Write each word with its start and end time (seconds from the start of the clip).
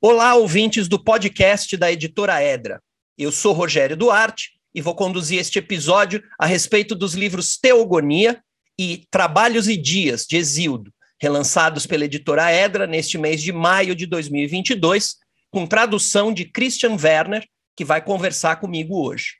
Olá, 0.00 0.36
ouvintes 0.36 0.86
do 0.86 0.96
podcast 0.96 1.76
da 1.76 1.90
editora 1.90 2.40
Edra. 2.40 2.80
Eu 3.18 3.32
sou 3.32 3.52
Rogério 3.52 3.96
Duarte 3.96 4.52
e 4.72 4.80
vou 4.80 4.94
conduzir 4.94 5.40
este 5.40 5.58
episódio 5.58 6.22
a 6.38 6.46
respeito 6.46 6.94
dos 6.94 7.14
livros 7.14 7.58
Teogonia 7.58 8.40
e 8.78 9.08
Trabalhos 9.10 9.66
e 9.66 9.76
Dias, 9.76 10.24
de 10.24 10.36
Exildo, 10.36 10.92
relançados 11.20 11.84
pela 11.84 12.04
editora 12.04 12.48
Edra 12.52 12.86
neste 12.86 13.18
mês 13.18 13.42
de 13.42 13.52
maio 13.52 13.92
de 13.96 14.06
2022, 14.06 15.16
com 15.50 15.66
tradução 15.66 16.32
de 16.32 16.44
Christian 16.44 16.94
Werner, 16.94 17.44
que 17.76 17.84
vai 17.84 18.00
conversar 18.00 18.60
comigo 18.60 19.04
hoje. 19.04 19.32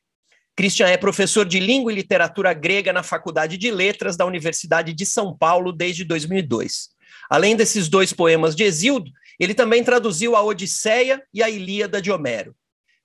Christian 0.56 0.88
é 0.88 0.96
professor 0.96 1.46
de 1.46 1.61
língua 1.61 1.93
e 1.93 1.95
literatura 1.95 2.52
grega 2.52 2.93
na 2.93 3.04
Faculdade 3.04 3.56
de 3.56 3.70
Letras 3.70 4.16
da 4.16 4.27
Universidade 4.27 4.93
de 4.93 5.06
São 5.06 5.38
Paulo 5.38 5.70
desde 5.70 6.04
2002. 6.04 6.88
Além 7.30 7.54
desses 7.54 7.88
dois 7.88 8.12
poemas 8.12 8.56
de 8.56 8.64
Exildo, 8.64 9.09
ele 9.39 9.55
também 9.55 9.85
traduziu 9.85 10.35
a 10.35 10.43
Odisseia 10.43 11.22
e 11.32 11.43
a 11.43 11.49
Ilíada 11.49 12.03
de 12.03 12.11
Homero. 12.11 12.54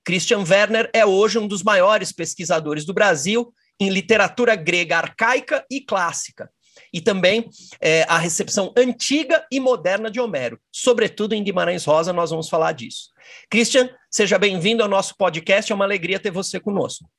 Christian 0.05 0.43
Werner 0.47 0.89
é 0.93 1.05
hoje 1.05 1.39
um 1.39 1.47
dos 1.47 1.63
maiores 1.63 2.11
pesquisadores 2.11 2.85
do 2.85 2.93
Brasil 2.93 3.53
em 3.79 3.89
literatura 3.89 4.55
grega 4.55 4.97
arcaica 4.97 5.65
e 5.69 5.81
clássica, 5.81 6.49
e 6.91 7.01
também 7.01 7.49
é, 7.81 8.03
a 8.03 8.17
recepção 8.17 8.73
antiga 8.77 9.45
e 9.51 9.59
moderna 9.59 10.11
de 10.11 10.19
Homero, 10.19 10.59
sobretudo 10.71 11.33
em 11.33 11.43
Guimarães 11.43 11.85
Rosa, 11.85 12.13
nós 12.13 12.29
vamos 12.29 12.49
falar 12.49 12.73
disso. 12.73 13.09
Christian, 13.49 13.89
seja 14.11 14.37
bem-vindo 14.37 14.83
ao 14.83 14.89
nosso 14.89 15.15
podcast, 15.17 15.71
é 15.71 15.75
uma 15.75 15.85
alegria 15.85 16.19
ter 16.19 16.31
você 16.31 16.59
conosco. 16.59 17.09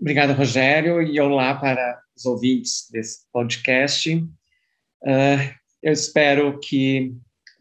Obrigado, 0.00 0.32
Rogério, 0.32 1.00
e 1.00 1.20
olá 1.20 1.54
para 1.54 2.00
os 2.16 2.24
ouvintes 2.24 2.88
desse 2.90 3.20
podcast. 3.32 4.14
Uh, 4.14 5.54
eu 5.82 5.92
espero 5.92 6.58
que 6.58 7.14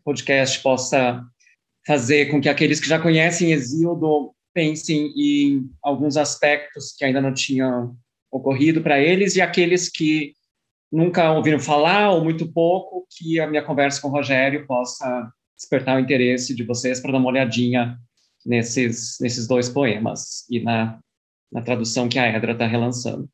podcast 0.04 0.62
possa 0.62 1.24
fazer 1.86 2.28
com 2.28 2.40
que 2.40 2.50
aqueles 2.50 2.80
que 2.80 2.88
já 2.88 3.00
conhecem 3.00 3.52
Exildo 3.52 4.34
pensem 4.54 5.14
em 5.16 5.70
alguns 5.82 6.18
aspectos 6.18 6.94
que 6.98 7.06
ainda 7.06 7.22
não 7.22 7.34
tinham 7.34 7.96
ocorrido 8.32 8.82
para 8.82 9.00
eles 9.00 9.36
e 9.36 9.42
aqueles 9.42 9.90
que 9.90 10.34
nunca 10.92 11.32
ouviram 11.32 11.60
falar 11.60 12.12
ou 12.12 12.24
muito 12.24 12.52
pouco, 12.52 13.08
que 13.10 13.40
a 13.40 13.48
minha 13.48 13.64
conversa 13.64 14.02
com 14.02 14.10
o 14.10 14.12
Rogério 14.12 14.66
possa 14.68 15.32
despertar 15.58 15.98
o 15.98 16.00
interesse 16.00 16.56
de 16.56 16.64
vocês 16.64 17.00
para 17.00 17.14
dar 17.14 17.20
uma 17.20 17.30
olhadinha 17.30 17.98
nesses, 18.46 19.18
nesses 19.22 19.48
dois 19.48 19.70
poemas 19.70 20.46
e 20.50 20.60
na, 20.60 21.00
na 21.52 21.62
tradução 21.62 22.10
que 22.10 22.20
a 22.20 22.28
Edra 22.28 22.54
está 22.54 22.66
relançando. 22.66 23.30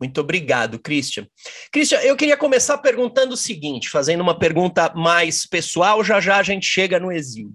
Muito 0.00 0.18
obrigado, 0.18 0.78
Christian. 0.78 1.26
Christian, 1.70 1.98
eu 1.98 2.16
queria 2.16 2.36
começar 2.36 2.78
perguntando 2.78 3.34
o 3.34 3.36
seguinte, 3.36 3.90
fazendo 3.90 4.22
uma 4.22 4.38
pergunta 4.38 4.90
mais 4.94 5.44
pessoal, 5.44 6.02
já 6.02 6.18
já 6.20 6.38
a 6.38 6.42
gente 6.42 6.64
chega 6.64 6.98
no 6.98 7.12
exílio. 7.12 7.54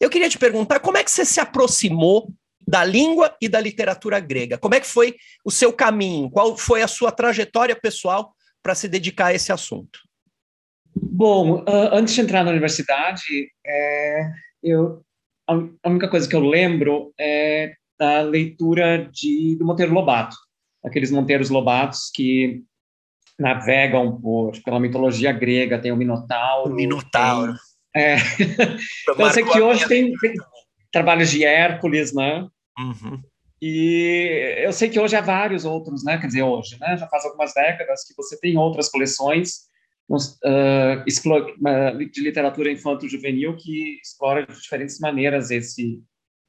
Eu 0.00 0.08
queria 0.08 0.28
te 0.28 0.38
perguntar 0.38 0.80
como 0.80 0.96
é 0.96 1.04
que 1.04 1.10
você 1.10 1.24
se 1.24 1.38
aproximou 1.38 2.32
da 2.66 2.82
língua 2.82 3.36
e 3.42 3.48
da 3.48 3.60
literatura 3.60 4.18
grega? 4.20 4.56
Como 4.56 4.74
é 4.74 4.80
que 4.80 4.86
foi 4.86 5.16
o 5.44 5.50
seu 5.50 5.70
caminho? 5.70 6.30
Qual 6.30 6.56
foi 6.56 6.80
a 6.80 6.88
sua 6.88 7.12
trajetória 7.12 7.76
pessoal 7.76 8.34
para 8.62 8.74
se 8.74 8.88
dedicar 8.88 9.26
a 9.26 9.34
esse 9.34 9.52
assunto? 9.52 9.98
Bom, 10.94 11.62
antes 11.68 12.14
de 12.14 12.22
entrar 12.22 12.42
na 12.42 12.50
universidade, 12.50 13.50
é, 13.66 14.30
eu, 14.62 15.02
a 15.46 15.88
única 15.88 16.08
coisa 16.08 16.26
que 16.26 16.36
eu 16.36 16.40
lembro 16.40 17.12
é 17.18 17.74
da 17.98 18.22
leitura 18.22 19.08
de, 19.12 19.56
do 19.56 19.64
Monteiro 19.66 19.92
Lobato 19.92 20.36
aqueles 20.84 21.10
Monteiros 21.10 21.50
Lobatos 21.50 22.10
que 22.14 22.62
navegam 23.38 24.20
por, 24.20 24.52
pela 24.62 24.80
mitologia 24.80 25.32
grega, 25.32 25.78
tem 25.78 25.92
o 25.92 25.96
Minotauro. 25.96 26.72
O 26.72 26.74
Minotauro. 26.74 27.54
Tem, 27.92 28.02
é. 28.02 28.16
então, 29.08 29.26
eu 29.26 29.30
sei 29.32 29.44
que 29.44 29.60
hoje 29.60 29.86
tem, 29.86 30.12
tem, 30.14 30.34
trabalhos 30.90 31.30
de 31.30 31.44
Hércules, 31.44 32.12
né? 32.14 32.46
Uhum. 32.78 33.20
E 33.60 34.56
eu 34.58 34.72
sei 34.72 34.88
que 34.88 34.98
hoje 34.98 35.14
há 35.14 35.20
vários 35.20 35.64
outros, 35.64 36.04
né? 36.04 36.18
Quer 36.18 36.26
dizer, 36.26 36.42
hoje, 36.42 36.76
né? 36.80 36.96
Já 36.96 37.06
faz 37.06 37.24
algumas 37.24 37.54
décadas 37.54 38.04
que 38.04 38.14
você 38.16 38.38
tem 38.38 38.56
outras 38.56 38.88
coleções 38.88 39.70
uh, 40.10 41.04
de 41.04 42.20
literatura 42.20 42.72
infanto-juvenil 42.72 43.56
que 43.56 43.98
explora 44.02 44.46
de 44.46 44.60
diferentes 44.60 44.98
maneiras 44.98 45.50
esse 45.50 46.02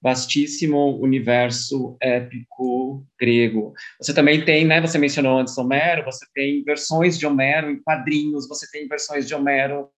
vastíssimo 0.04 1.00
universo 1.00 1.96
épico 2.02 3.08
grego. 3.18 3.74
Você 3.98 4.14
também 4.14 4.44
tem, 4.44 4.66
né, 4.66 4.82
você 4.82 4.98
mencionou 4.98 5.40
antes 5.40 5.58
Homero, 5.58 6.04
você 6.04 6.26
tem 6.36 6.62
versões 6.62 7.18
de 7.18 7.26
Homero 7.26 7.72
em 7.72 7.82
quadrinhos, 7.82 8.46
você 8.50 8.70
tem 8.70 8.86
versões 8.86 9.26
de 9.26 9.34
Homero 9.34 9.90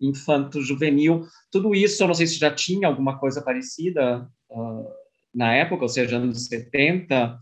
infanto-juvenil. 0.00 1.26
Tudo 1.50 1.74
isso, 1.74 2.02
eu 2.02 2.06
não 2.06 2.14
sei 2.14 2.26
se 2.26 2.38
já 2.38 2.50
tinha 2.50 2.88
alguma 2.88 3.18
coisa 3.18 3.42
parecida 3.42 4.26
uh, 4.50 4.86
na 5.34 5.54
época, 5.54 5.82
ou 5.82 5.88
seja, 5.88 6.16
anos 6.16 6.46
70, 6.46 7.38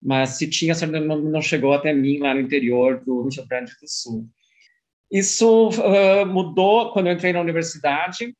mas 0.00 0.30
se 0.30 0.48
tinha, 0.48 0.74
não, 0.86 1.18
não 1.20 1.42
chegou 1.42 1.72
até 1.72 1.92
mim 1.92 2.18
lá 2.18 2.34
no 2.34 2.40
interior 2.40 3.02
do 3.04 3.22
Rio 3.22 3.46
Grande 3.48 3.72
do 3.72 3.88
Sul. 3.88 4.28
Isso 5.10 5.70
uh, 5.70 6.24
mudou 6.24 6.92
quando 6.92 7.08
eu 7.08 7.14
entrei 7.14 7.32
na 7.32 7.40
universidade, 7.40 8.32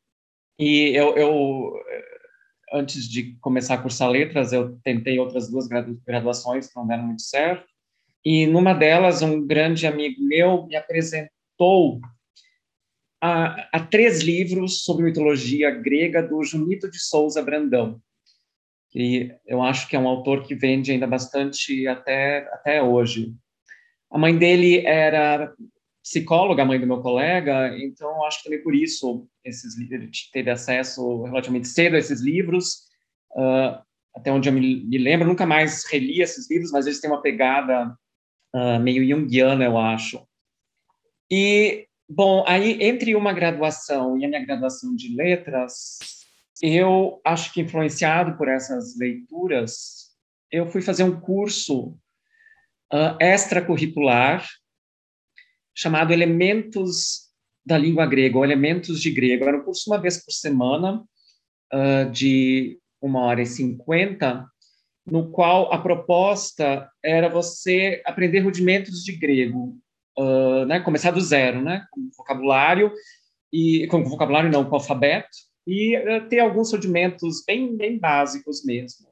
e 0.56 0.92
eu, 0.96 1.16
eu 1.16 1.72
antes 2.72 3.08
de 3.08 3.36
começar 3.40 3.74
a 3.74 3.82
cursar 3.82 4.10
letras, 4.10 4.52
eu 4.52 4.78
tentei 4.82 5.18
outras 5.18 5.50
duas 5.50 5.66
graduações 6.06 6.68
que 6.68 6.76
não 6.76 6.86
deram 6.86 7.04
muito 7.04 7.22
certo. 7.22 7.66
E 8.24 8.46
numa 8.46 8.74
delas, 8.74 9.22
um 9.22 9.46
grande 9.46 9.86
amigo 9.86 10.22
meu 10.22 10.66
me 10.66 10.76
apresentou 10.76 12.00
a, 13.20 13.68
a 13.72 13.80
três 13.80 14.22
livros 14.22 14.82
sobre 14.82 15.04
mitologia 15.04 15.70
grega 15.70 16.22
do 16.22 16.42
Junito 16.42 16.90
de 16.90 16.98
Souza 16.98 17.42
Brandão. 17.42 18.00
E 18.94 19.32
eu 19.46 19.62
acho 19.62 19.88
que 19.88 19.96
é 19.96 19.98
um 19.98 20.08
autor 20.08 20.44
que 20.44 20.54
vende 20.54 20.90
ainda 20.90 21.06
bastante 21.06 21.86
até, 21.86 22.48
até 22.52 22.82
hoje. 22.82 23.34
A 24.10 24.18
mãe 24.18 24.36
dele 24.36 24.86
era 24.86 25.52
psicóloga, 26.08 26.64
mãe 26.64 26.80
do 26.80 26.86
meu 26.86 27.00
colega, 27.00 27.76
então 27.78 28.24
acho 28.24 28.38
que 28.38 28.44
também 28.44 28.62
por 28.62 28.74
isso 28.74 29.28
esses, 29.44 29.78
ele 29.78 30.10
teve 30.32 30.50
acesso 30.50 31.22
relativamente 31.24 31.68
cedo 31.68 31.96
a 31.96 31.98
esses 31.98 32.22
livros, 32.22 32.86
uh, 33.32 33.78
até 34.16 34.32
onde 34.32 34.48
eu 34.48 34.52
me, 34.52 34.84
me, 34.84 34.98
lembro, 34.98 35.28
nunca 35.28 35.44
mais 35.44 35.84
reli 35.84 36.22
esses 36.22 36.50
livros, 36.50 36.72
mas 36.72 36.86
eles 36.86 37.00
têm 37.00 37.10
uma 37.10 37.20
pegada 37.20 37.94
uh, 38.54 38.80
meio 38.80 39.06
junguiana, 39.06 39.64
eu 39.64 39.76
acho. 39.76 40.26
E, 41.30 41.86
bom, 42.08 42.42
aí 42.46 42.82
entre 42.82 43.14
uma 43.14 43.34
graduação 43.34 44.18
e 44.18 44.24
a 44.24 44.28
minha 44.28 44.44
graduação 44.44 44.96
de 44.96 45.14
letras, 45.14 45.98
eu 46.62 47.20
acho 47.22 47.52
que 47.52 47.60
influenciado 47.60 48.36
por 48.38 48.48
essas 48.48 48.96
leituras, 48.98 50.08
eu 50.50 50.66
fui 50.66 50.80
fazer 50.80 51.04
um 51.04 51.20
curso 51.20 51.90
uh, 52.92 53.16
extracurricular 53.20 54.46
chamado 55.78 56.12
Elementos 56.12 57.28
da 57.64 57.78
Língua 57.78 58.04
Grega, 58.04 58.36
ou 58.36 58.44
Elementos 58.44 59.00
de 59.00 59.12
Grego. 59.12 59.44
Era 59.44 59.58
um 59.58 59.62
curso 59.62 59.88
uma 59.88 60.00
vez 60.00 60.24
por 60.24 60.32
semana, 60.32 61.04
uh, 61.72 62.10
de 62.10 62.80
uma 63.00 63.20
hora 63.20 63.42
e 63.42 63.46
cinquenta, 63.46 64.44
no 65.06 65.30
qual 65.30 65.72
a 65.72 65.78
proposta 65.78 66.90
era 67.02 67.28
você 67.28 68.02
aprender 68.04 68.40
rudimentos 68.40 69.04
de 69.04 69.12
grego, 69.12 69.78
uh, 70.18 70.64
né, 70.66 70.80
começar 70.80 71.12
do 71.12 71.20
zero, 71.20 71.62
né, 71.62 71.86
com 71.92 72.10
vocabulário, 72.16 72.92
e 73.52 73.86
com 73.86 74.02
vocabulário 74.02 74.50
não, 74.50 74.64
com 74.64 74.74
alfabeto, 74.74 75.28
e 75.64 75.96
uh, 75.96 76.28
ter 76.28 76.40
alguns 76.40 76.72
rudimentos 76.72 77.44
bem, 77.46 77.76
bem 77.76 78.00
básicos 78.00 78.64
mesmo. 78.64 79.06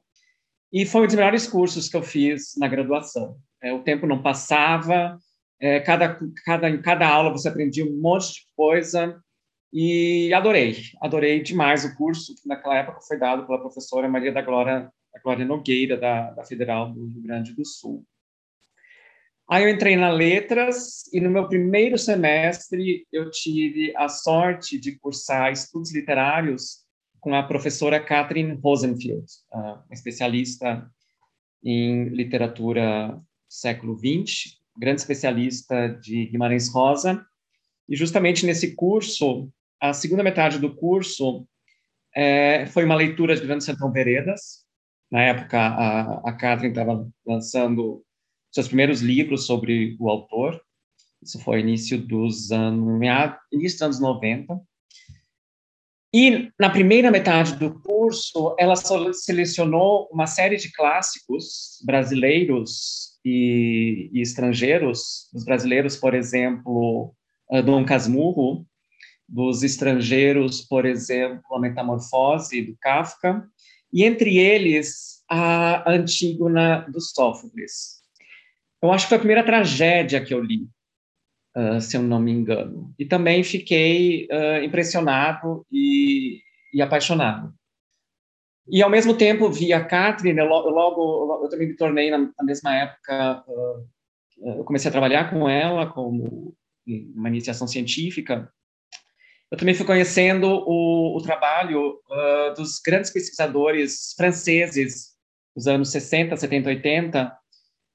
E 0.73 0.85
foi 0.85 1.03
um 1.03 1.05
dos 1.05 1.15
melhores 1.15 1.47
cursos 1.47 1.87
que 1.87 1.95
eu 1.95 2.03
fiz 2.03 2.55
na 2.57 2.67
graduação. 2.67 3.37
É, 3.63 3.71
o 3.71 3.83
tempo 3.83 4.05
não 4.05 4.21
passava, 4.21 5.17
é, 5.59 5.79
cada, 5.79 6.17
cada, 6.45 6.69
em 6.69 6.81
cada 6.81 7.07
aula 7.07 7.31
você 7.31 7.47
aprendia 7.47 7.85
um 7.85 7.99
monte 7.99 8.33
de 8.33 8.47
coisa 8.55 9.21
e 9.71 10.33
adorei, 10.33 10.77
adorei 11.01 11.41
demais 11.41 11.83
o 11.83 11.95
curso, 11.95 12.35
que 12.35 12.47
naquela 12.47 12.77
época 12.77 13.01
foi 13.01 13.17
dado 13.17 13.45
pela 13.45 13.59
professora 13.59 14.07
Maria 14.07 14.31
da 14.31 14.41
Glória, 14.41 14.91
da 15.13 15.19
Glória 15.21 15.45
Nogueira, 15.45 15.97
da, 15.97 16.31
da 16.31 16.43
Federal 16.43 16.91
do 16.91 17.07
Rio 17.07 17.21
Grande 17.21 17.53
do 17.53 17.65
Sul. 17.65 18.05
Aí 19.49 19.63
eu 19.63 19.69
entrei 19.69 19.95
na 19.95 20.09
letras 20.09 21.07
e 21.13 21.21
no 21.21 21.29
meu 21.29 21.47
primeiro 21.47 21.97
semestre 21.97 23.07
eu 23.11 23.31
tive 23.31 23.95
a 23.95 24.09
sorte 24.09 24.77
de 24.77 24.97
cursar 24.99 25.51
estudos 25.51 25.93
literários 25.93 26.85
com 27.19 27.33
a 27.33 27.43
professora 27.43 27.99
Catherine 27.99 28.59
Rosenfield, 28.61 29.25
uma 29.51 29.85
especialista 29.91 30.89
em 31.63 32.09
literatura 32.09 33.19
século 33.49 33.97
XX, 33.97 34.56
grande 34.77 35.01
especialista 35.01 35.89
de 35.89 36.25
Guimarães 36.27 36.69
Rosa, 36.69 37.25
e 37.89 37.95
justamente 37.95 38.45
nesse 38.45 38.75
curso, 38.75 39.49
a 39.81 39.93
segunda 39.93 40.23
metade 40.23 40.59
do 40.59 40.75
curso 40.75 41.47
é, 42.15 42.65
foi 42.67 42.83
uma 42.83 42.95
leitura 42.95 43.35
de 43.35 43.41
Grande 43.45 43.63
Sertão 43.63 43.91
Veredas. 43.91 44.65
Na 45.09 45.21
época, 45.21 45.57
a, 45.57 46.29
a 46.29 46.33
Catherine 46.33 46.73
estava 46.73 47.07
lançando 47.25 48.03
seus 48.51 48.67
primeiros 48.67 49.01
livros 49.01 49.45
sobre 49.45 49.95
o 49.99 50.09
autor. 50.09 50.61
Isso 51.21 51.39
foi 51.39 51.61
início 51.61 51.97
dos 51.97 52.51
anos, 52.51 52.99
início 53.51 53.77
dos 53.77 53.81
anos 53.81 53.99
90. 53.99 54.59
E 56.13 56.51
na 56.59 56.69
primeira 56.69 57.11
metade 57.11 57.55
do 57.55 57.79
curso, 57.81 58.55
ela 58.57 58.75
selecionou 58.75 60.09
uma 60.11 60.25
série 60.25 60.57
de 60.57 60.71
clássicos 60.71 61.81
brasileiros 61.85 63.16
e, 63.27 64.09
e 64.13 64.21
estrangeiros. 64.21 65.29
Os 65.33 65.43
brasileiros, 65.43 65.97
por 65.97 66.13
exemplo, 66.13 67.13
Dom 67.65 67.85
Casmurro, 67.85 68.65
dos 69.27 69.63
estrangeiros, 69.63 70.61
por 70.61 70.85
exemplo, 70.85 71.55
a 71.55 71.59
Metamorfose 71.59 72.61
do 72.61 72.77
Kafka, 72.79 73.45
e 73.91 74.03
entre 74.03 74.37
eles 74.37 75.23
a 75.29 75.89
Antígona 75.91 76.85
do 76.89 77.01
Sófocles. 77.01 77.97
Eu 78.81 78.91
acho 78.91 79.05
que 79.05 79.09
foi 79.09 79.17
a 79.17 79.19
primeira 79.19 79.43
tragédia 79.43 80.23
que 80.23 80.33
eu 80.33 80.41
li, 80.41 80.69
uh, 81.55 81.81
se 81.81 81.97
eu 81.97 82.03
não 82.03 82.19
me 82.19 82.31
engano. 82.31 82.93
E 82.97 83.05
também 83.05 83.43
fiquei 83.43 84.27
uh, 84.31 84.63
impressionado 84.63 85.65
e, 85.71 86.39
e, 86.73 86.81
apaixonado. 86.81 87.53
E, 88.69 88.83
ao 88.83 88.89
mesmo 88.89 89.17
tempo, 89.17 89.49
vi 89.49 89.71
a 89.71 89.83
Catherine, 89.83 90.39
eu 90.39 90.45
logo, 90.45 91.43
eu 91.43 91.49
também 91.49 91.67
me 91.67 91.75
tornei, 91.75 92.11
na, 92.11 92.29
mesma 92.41 92.75
época, 92.75 93.43
eu 94.37 94.63
comecei 94.63 94.89
a 94.89 94.91
trabalhar 94.91 95.29
com 95.29 95.49
ela 95.49 95.87
como 95.87 96.53
uma 96.85 97.29
iniciação 97.29 97.67
científica, 97.67 98.51
eu 99.49 99.57
também 99.57 99.73
fui 99.73 99.85
conhecendo 99.85 100.45
o, 100.47 101.17
o 101.17 101.21
trabalho 101.21 102.01
uh, 102.09 102.53
dos 102.55 102.81
grandes 102.85 103.11
pesquisadores 103.11 104.13
franceses 104.17 105.15
dos 105.55 105.67
anos 105.67 105.89
60, 105.89 106.35
70, 106.35 106.69
80, 106.69 107.37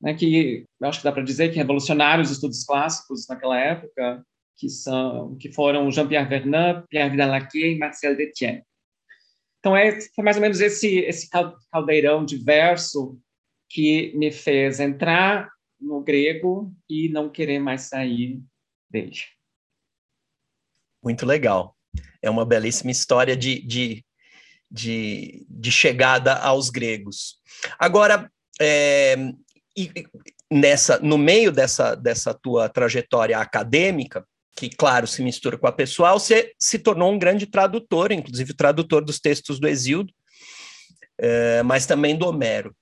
né, 0.01 0.15
que 0.15 0.65
acho 0.83 0.99
que 0.99 1.05
dá 1.05 1.13
para 1.13 1.23
dizer 1.23 1.51
que 1.51 1.59
revolucionários 1.59 2.31
os 2.31 2.37
estudos 2.37 2.65
clássicos 2.65 3.29
naquela 3.29 3.59
época, 3.59 4.25
que 4.57 4.69
são 4.69 5.37
que 5.37 5.53
foram 5.53 5.91
Jean-Pierre 5.91 6.29
Vernant, 6.29 6.85
Pierre 6.89 7.11
Vidal-Naquet 7.11 7.75
e 7.75 7.79
Marcel 7.79 8.17
Detienne. 8.17 8.65
Então 9.63 9.77
é 9.77 10.01
foi 10.01 10.25
mais 10.25 10.37
ou 10.37 10.43
menos 10.43 10.61
esse 10.61 10.99
esse 10.99 11.31
caldeirão 11.71 12.25
diverso 12.25 13.17
que 13.71 14.13
me 14.17 14.33
fez 14.33 14.81
entrar 14.81 15.49
no 15.81 16.03
grego 16.03 16.75
e 16.91 17.09
não 17.09 17.31
querer 17.31 17.61
mais 17.61 17.83
sair 17.83 18.43
dele. 18.91 19.17
Muito 21.03 21.25
legal. 21.25 21.77
É 22.21 22.29
uma 22.29 22.45
belíssima 22.45 22.91
história 22.91 23.37
de, 23.37 23.63
de, 23.63 24.05
de, 24.69 25.47
de 25.49 25.71
chegada 25.71 26.35
aos 26.35 26.69
gregos. 26.69 27.41
Agora, 27.79 28.31
é, 28.61 29.15
e, 29.77 29.91
nessa, 30.51 30.99
no 30.99 31.17
meio 31.17 31.53
dessa, 31.53 31.95
dessa 31.95 32.35
tua 32.35 32.69
trajetória 32.69 33.39
acadêmica, 33.39 34.27
que, 34.57 34.69
claro, 34.69 35.07
se 35.07 35.23
mistura 35.23 35.57
com 35.57 35.67
a 35.67 35.73
pessoal, 35.73 36.19
você 36.19 36.53
se 36.59 36.79
tornou 36.79 37.13
um 37.13 37.19
grande 37.19 37.47
tradutor, 37.47 38.13
inclusive 38.13 38.55
tradutor 38.55 39.05
dos 39.05 39.19
textos 39.19 39.59
do 39.59 39.67
Exíodo, 39.67 40.13
é, 41.19 41.63
mas 41.63 41.87
também 41.87 42.17
do 42.17 42.27
Homero. 42.27 42.75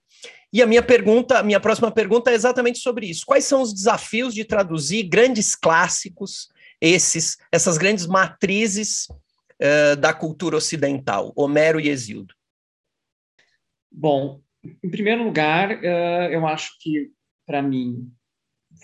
E 0.53 0.61
a 0.61 0.67
minha 0.67 0.83
pergunta, 0.83 1.39
a 1.39 1.43
minha 1.43 1.61
próxima 1.61 1.93
pergunta 1.93 2.31
é 2.31 2.35
exatamente 2.35 2.81
sobre 2.81 3.07
isso. 3.07 3.25
Quais 3.25 3.45
são 3.45 3.63
os 3.63 3.73
desafios 3.73 4.35
de 4.35 4.45
traduzir 4.45 5.05
grandes 5.05 5.55
clássicos 5.55 6.49
esses, 6.81 7.37
essas 7.53 7.79
grandes 7.79 8.07
matrizes 8.07 9.07
uh, 9.09 9.97
da 9.97 10.13
cultura 10.13 10.57
ocidental, 10.57 11.33
Homero 11.37 11.79
e 11.79 11.89
Exildo? 11.89 12.35
Bom, 13.93 14.41
em 14.83 14.91
primeiro 14.91 15.23
lugar, 15.23 15.71
uh, 15.71 16.33
eu 16.33 16.45
acho 16.47 16.73
que 16.81 17.11
para 17.47 17.63
mim 17.63 18.11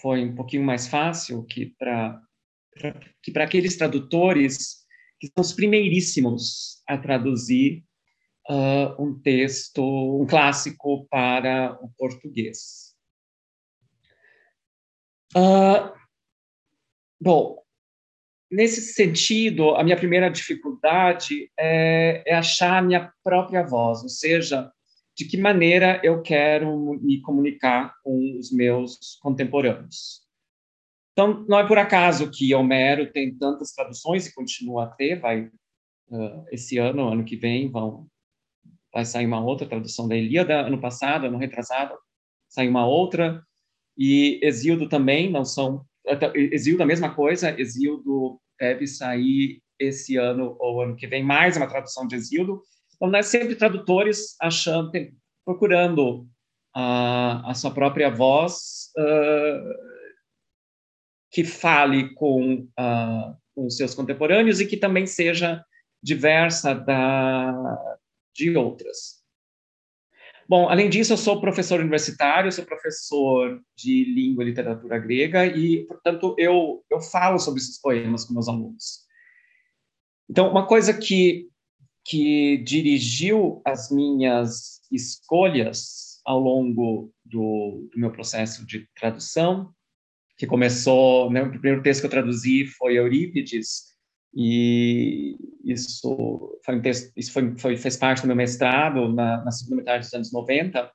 foi 0.01 0.25
um 0.25 0.35
pouquinho 0.35 0.63
mais 0.63 0.87
fácil 0.87 1.43
que 1.45 1.75
para 1.79 2.21
que 3.23 3.31
para 3.33 3.45
aqueles 3.45 3.77
tradutores 3.77 4.87
que 5.19 5.29
são 5.29 5.43
os 5.43 5.53
primeiríssimos 5.53 6.83
a 6.87 6.99
traduzir 6.99 7.85
uh, 8.49 9.03
um 9.03 9.19
texto, 9.19 9.83
um 9.83 10.27
clássico 10.27 11.07
para 11.09 11.79
o 11.83 11.91
português. 11.97 12.95
Uh, 15.35 15.93
bom, 17.21 17.63
nesse 18.51 18.93
sentido, 18.93 19.75
a 19.75 19.83
minha 19.83 19.97
primeira 19.97 20.31
dificuldade 20.31 21.51
é, 21.59 22.23
é, 22.27 22.35
achar 22.35 22.79
a 22.79 22.83
minha 22.83 23.13
própria 23.23 23.63
voz, 23.63 24.03
ou 24.03 24.09
seja, 24.09 24.71
de 25.17 25.25
que 25.25 25.37
maneira 25.37 26.01
eu 26.05 26.23
quero 26.23 26.95
me 27.01 27.21
comunicar 27.23 27.95
com 28.03 28.39
os 28.39 28.53
meus 28.53 29.19
contemporâneos. 29.23 30.26
Então, 31.17 31.47
não 31.49 31.59
é 31.59 31.67
por 31.67 31.79
acaso 31.79 32.31
que 32.31 32.55
Homero 32.55 33.11
tem 33.11 33.35
tantas 33.35 33.73
traduções 33.73 34.27
e 34.27 34.35
continua 34.35 34.85
a 34.85 34.89
ter, 34.89 35.19
vai 35.19 35.51
uh, 36.11 36.45
esse 36.53 36.77
ano, 36.77 37.09
ano 37.09 37.25
que 37.25 37.37
vem, 37.37 37.71
vão 37.71 38.07
vai 38.93 39.03
sair 39.03 39.25
uma 39.25 39.43
outra 39.43 39.67
tradução 39.67 40.07
da 40.07 40.15
Ilíada, 40.15 40.67
ano 40.67 40.79
passado, 40.79 41.25
ano 41.25 41.39
retrasado, 41.39 41.95
saiu 42.49 42.69
uma 42.69 42.87
outra, 42.87 43.43
e 43.97 44.39
Exildo 44.43 44.91
também, 44.91 45.31
não 45.31 45.45
são 45.45 45.87
Exildo 46.35 46.83
a 46.83 46.87
mesma 46.87 47.15
coisa, 47.15 47.59
Exildo 47.59 48.39
deve 48.61 48.87
sair 48.87 49.63
esse 49.79 50.17
ano 50.17 50.55
ou 50.59 50.83
ano 50.83 50.97
que 50.97 51.07
vem 51.07 51.23
mais 51.23 51.57
uma 51.57 51.67
tradução 51.67 52.07
de 52.07 52.15
Exildo. 52.15 52.61
Então, 52.95 53.09
nós 53.09 53.27
sempre 53.27 53.57
tradutores 53.57 54.37
achando, 54.41 54.91
procurando 55.47 56.27
a, 56.75 57.51
a 57.51 57.55
sua 57.55 57.71
própria 57.71 58.11
voz 58.11 58.91
uh, 58.99 59.86
que 61.37 61.45
fale 61.45 62.15
com, 62.15 62.67
uh, 62.81 63.37
com 63.55 63.69
seus 63.69 63.95
contemporâneos 63.95 64.59
e 64.59 64.67
que 64.67 64.75
também 64.75 65.07
seja 65.07 65.63
diversa 66.03 66.75
da, 66.75 67.99
de 68.35 68.57
outras. 68.57 69.23
Bom, 70.49 70.67
além 70.71 70.89
disso, 70.89 71.13
eu 71.13 71.19
sou 71.19 71.39
professor 71.39 71.79
universitário, 71.79 72.51
sou 72.51 72.65
professor 72.65 73.63
de 73.77 74.05
língua 74.15 74.45
e 74.45 74.47
literatura 74.47 74.99
grega 74.99 75.45
e, 75.45 75.85
portanto, 75.85 76.35
eu, 76.39 76.83
eu 76.89 77.03
falo 77.03 77.39
sobre 77.39 77.61
esses 77.61 77.79
poemas 77.79 78.25
com 78.25 78.33
meus 78.33 78.49
alunos. 78.49 79.05
Então, 80.31 80.51
uma 80.51 80.67
coisa 80.67 80.95
que, 80.95 81.51
que 82.03 82.57
dirigiu 82.65 83.61
as 83.63 83.91
minhas 83.91 84.81
escolhas 84.91 86.19
ao 86.25 86.41
longo 86.41 87.13
do, 87.23 87.91
do 87.93 88.01
meu 88.01 88.11
processo 88.11 88.65
de 88.65 88.89
tradução, 88.95 89.76
que 90.37 90.47
começou, 90.47 91.31
né, 91.31 91.43
o 91.43 91.51
primeiro 91.51 91.83
texto 91.83 92.01
que 92.01 92.07
eu 92.07 92.11
traduzi 92.11 92.67
foi 92.67 92.99
Eurípides, 92.99 93.97
e 94.39 95.35
isso 95.65 96.59
foi 96.63 96.77
um 96.77 96.83
texto, 96.83 97.11
isso 97.17 97.33
foi, 97.33 97.57
foi, 97.57 97.77
fez 97.79 97.97
parte 97.97 98.21
do 98.21 98.27
meu 98.27 98.37
mestrado 98.37 99.09
na, 99.13 99.43
na, 99.43 99.51
segunda 99.51 99.77
metade 99.77 100.05
dos 100.05 100.13
anos 100.13 100.31
90 100.31 100.91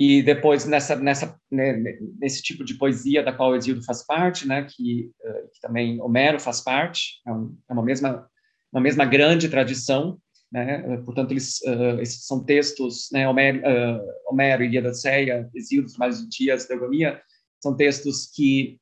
e 0.00 0.22
depois 0.22 0.66
nessa 0.66 0.96
nessa 0.96 1.38
né, 1.50 1.76
nesse 2.18 2.42
tipo 2.42 2.64
de 2.64 2.74
poesia 2.74 3.22
da 3.22 3.32
qual 3.32 3.52
o 3.52 3.82
faz 3.84 4.04
parte, 4.04 4.46
né, 4.46 4.66
que, 4.68 5.12
uh, 5.24 5.50
que 5.52 5.60
também 5.60 6.00
Homero 6.02 6.40
faz 6.40 6.60
parte, 6.60 7.20
é, 7.26 7.32
um, 7.32 7.56
é, 7.70 7.72
uma 7.72 7.84
mesma 7.84 8.28
uma 8.72 8.82
mesma 8.82 9.04
grande 9.04 9.48
tradição, 9.48 10.18
né, 10.50 11.00
portanto 11.04 11.30
eles 11.30 11.60
uh, 11.60 12.00
esses 12.00 12.26
são 12.26 12.44
textos, 12.44 13.08
né, 13.12 13.28
Homero, 13.28 13.60
uh, 13.60 14.00
Homero 14.28 14.64
Ilíada 14.64 14.88
Odisseia, 14.88 15.48
Exildo, 15.54 15.92
mais 15.96 16.28
Dias, 16.28 16.66
Teogonia, 16.66 17.22
são 17.60 17.76
textos 17.76 18.30
que 18.34 18.78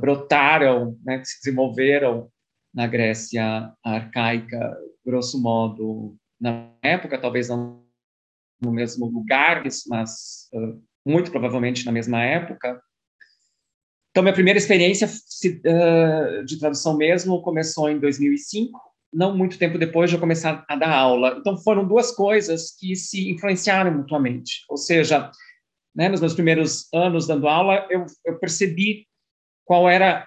brotaram, 0.00 0.96
né, 1.04 1.18
que 1.18 1.26
se 1.26 1.40
desenvolveram 1.42 2.30
na 2.72 2.86
Grécia 2.86 3.72
arcaica, 3.82 4.76
grosso 5.04 5.42
modo, 5.42 6.16
na 6.40 6.70
época, 6.82 7.18
talvez 7.18 7.48
não 7.48 7.86
no 8.60 8.72
mesmo 8.72 9.06
lugar, 9.06 9.62
mas 9.88 10.48
uh, 10.52 10.82
muito 11.04 11.30
provavelmente 11.30 11.84
na 11.84 11.92
mesma 11.92 12.22
época. 12.22 12.80
Então, 14.10 14.22
minha 14.22 14.34
primeira 14.34 14.58
experiência 14.58 15.06
uh, 15.06 16.44
de 16.44 16.58
tradução 16.58 16.96
mesmo 16.96 17.42
começou 17.42 17.90
em 17.90 17.98
2005, 17.98 18.80
não 19.12 19.36
muito 19.36 19.58
tempo 19.58 19.78
depois 19.78 20.10
de 20.10 20.16
eu 20.16 20.20
começar 20.20 20.64
a 20.68 20.76
dar 20.76 20.90
aula. 20.90 21.36
Então, 21.38 21.56
foram 21.58 21.86
duas 21.86 22.10
coisas 22.10 22.74
que 22.78 22.96
se 22.96 23.30
influenciaram 23.30 23.92
mutuamente. 23.92 24.64
Ou 24.70 24.76
seja, 24.76 25.30
né, 25.96 26.08
nos 26.08 26.20
meus 26.20 26.34
primeiros 26.34 26.92
anos 26.92 27.26
dando 27.26 27.48
aula, 27.48 27.86
eu, 27.90 28.04
eu 28.24 28.38
percebi 28.38 29.06
qual 29.64 29.88
era 29.88 30.26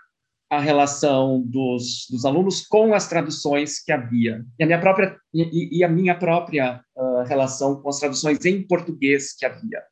a 0.49 0.59
relação 0.59 1.41
dos, 1.45 2.07
dos 2.09 2.25
alunos 2.25 2.65
com 2.65 2.95
as 2.95 3.07
traduções 3.07 3.79
que 3.79 3.91
havia 3.91 4.43
e 4.57 4.63
a 4.63 4.65
minha 4.65 4.79
própria 4.79 5.15
e, 5.31 5.77
e 5.77 5.83
a 5.83 5.87
minha 5.87 6.17
própria 6.17 6.81
uh, 6.97 7.23
relação 7.23 7.79
com 7.79 7.87
as 7.87 7.99
traduções 7.99 8.43
em 8.45 8.65
português 8.65 9.35
que 9.37 9.45
havia. 9.45 9.83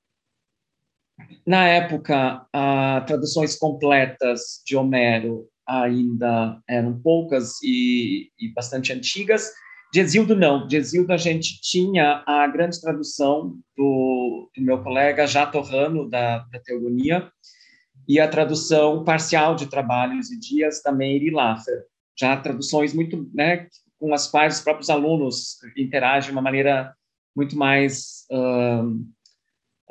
Na 1.45 1.67
época, 1.67 2.45
as 2.51 3.05
traduções 3.05 3.55
completas 3.55 4.61
de 4.65 4.75
Homero 4.75 5.47
ainda 5.67 6.59
eram 6.67 6.99
poucas 6.99 7.61
e, 7.63 8.29
e 8.39 8.51
bastante 8.53 8.93
antigas. 8.93 9.51
De 9.93 9.99
Exildo, 9.99 10.35
não. 10.35 10.67
De 10.67 10.77
Exildo, 10.77 11.13
a 11.13 11.17
gente 11.17 11.59
tinha 11.61 12.23
a 12.25 12.47
grande 12.47 12.79
tradução 12.79 13.57
do, 13.75 14.16
do 14.55 14.63
meu 14.63 14.81
colega 14.83 15.27
Jato 15.27 15.59
Rano, 15.61 16.09
da, 16.09 16.39
da 16.39 16.59
Teogonia, 16.59 17.31
e 18.07 18.19
a 18.19 18.27
tradução 18.27 19.03
parcial 19.03 19.55
de 19.55 19.67
trabalhos 19.67 20.31
e 20.31 20.39
dias 20.39 20.81
da 20.81 20.91
Mary 20.91 21.29
Laffer. 21.29 21.83
Já 22.17 22.37
traduções 22.37 22.93
muito, 22.93 23.29
né, 23.33 23.67
com 23.99 24.13
as 24.13 24.27
quais 24.27 24.57
os 24.57 24.61
próprios 24.61 24.89
alunos 24.89 25.57
interagem 25.75 26.29
de 26.29 26.31
uma 26.31 26.41
maneira 26.41 26.95
muito 27.35 27.57
mais 27.57 28.25
uh, 28.31 28.87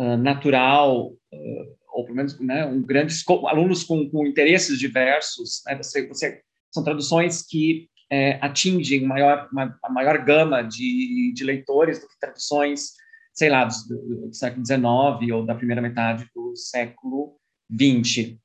uh, 0.03 0.17
natural, 0.17 1.09
uh, 1.11 1.77
ou 1.93 2.05
pelo 2.05 2.17
menos 2.17 2.39
né, 2.41 2.65
um 2.67 2.83
grande 2.83 3.15
alunos 3.47 3.85
com, 3.85 4.09
com 4.11 4.27
interesses 4.27 4.79
diversos. 4.79 5.63
Né, 5.67 5.77
você, 5.77 6.07
você, 6.07 6.41
são 6.73 6.83
traduções 6.83 7.43
que 7.43 7.89
é, 8.11 8.39
atingem 8.41 9.05
maior, 9.05 9.49
uma, 9.51 9.79
a 9.83 9.91
maior 9.91 10.25
gama 10.25 10.63
de, 10.63 11.33
de 11.35 11.45
leitores 11.45 12.01
do 12.01 12.09
que 12.09 12.19
traduções, 12.21 12.93
sei 13.37 13.51
lá, 13.51 13.65
do, 13.65 14.29
do 14.29 14.35
século 14.35 14.65
XIX 14.65 15.33
ou 15.35 15.45
da 15.45 15.55
primeira 15.55 15.83
metade 15.83 16.27
do 16.35 16.57
século 16.57 17.39
XX. 17.71 18.39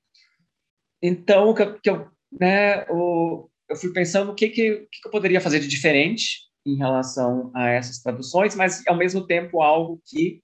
Então, 1.01 1.53
que, 1.53 1.61
eu, 1.61 1.79
que 1.79 1.89
eu, 1.89 2.07
né, 2.31 2.85
o, 2.89 3.49
eu 3.69 3.75
fui 3.75 3.93
pensando 3.93 4.31
o 4.31 4.35
que, 4.35 4.49
que, 4.49 4.87
que 4.91 5.07
eu 5.07 5.11
poderia 5.11 5.39
fazer 5.41 5.59
de 5.59 5.67
diferente 5.67 6.41
em 6.65 6.75
relação 6.75 7.49
a 7.55 7.69
essas 7.69 7.99
traduções, 7.99 8.55
mas 8.55 8.85
ao 8.85 8.97
mesmo 8.97 9.25
tempo 9.25 9.61
algo 9.61 10.01
que 10.05 10.43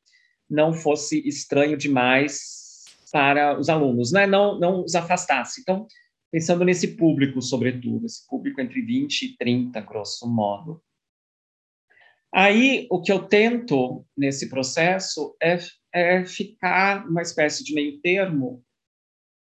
não 0.50 0.74
fosse 0.74 1.27
estranho 1.27 1.77
demais 1.77 2.86
para 3.12 3.60
os 3.60 3.70
alunos, 3.70 4.12
né? 4.12 4.25
não, 4.25 4.58
não 4.58 4.84
os 4.84 4.96
afastasse. 4.96 5.62
Então, 5.62 5.86
pensando 6.32 6.63
nesse 6.63 6.96
público, 6.96 7.42
sobretudo, 7.42 8.06
esse 8.06 8.25
público 8.27 8.62
entre 8.62 8.82
20 8.82 9.22
e 9.24 9.38
30, 9.38 9.82
grosso 9.82 10.27
modo. 10.27 10.82
Aí, 12.34 12.88
o 12.89 13.01
que 13.01 13.12
eu 13.12 13.24
tento 13.27 14.05
nesse 14.15 14.50
processo 14.50 15.36
é, 15.41 15.57
é 15.93 16.25
ficar 16.25 17.07
uma 17.07 17.22
espécie 17.22 17.63
de 17.63 17.74
meio 17.74 18.00
termo 18.01 18.63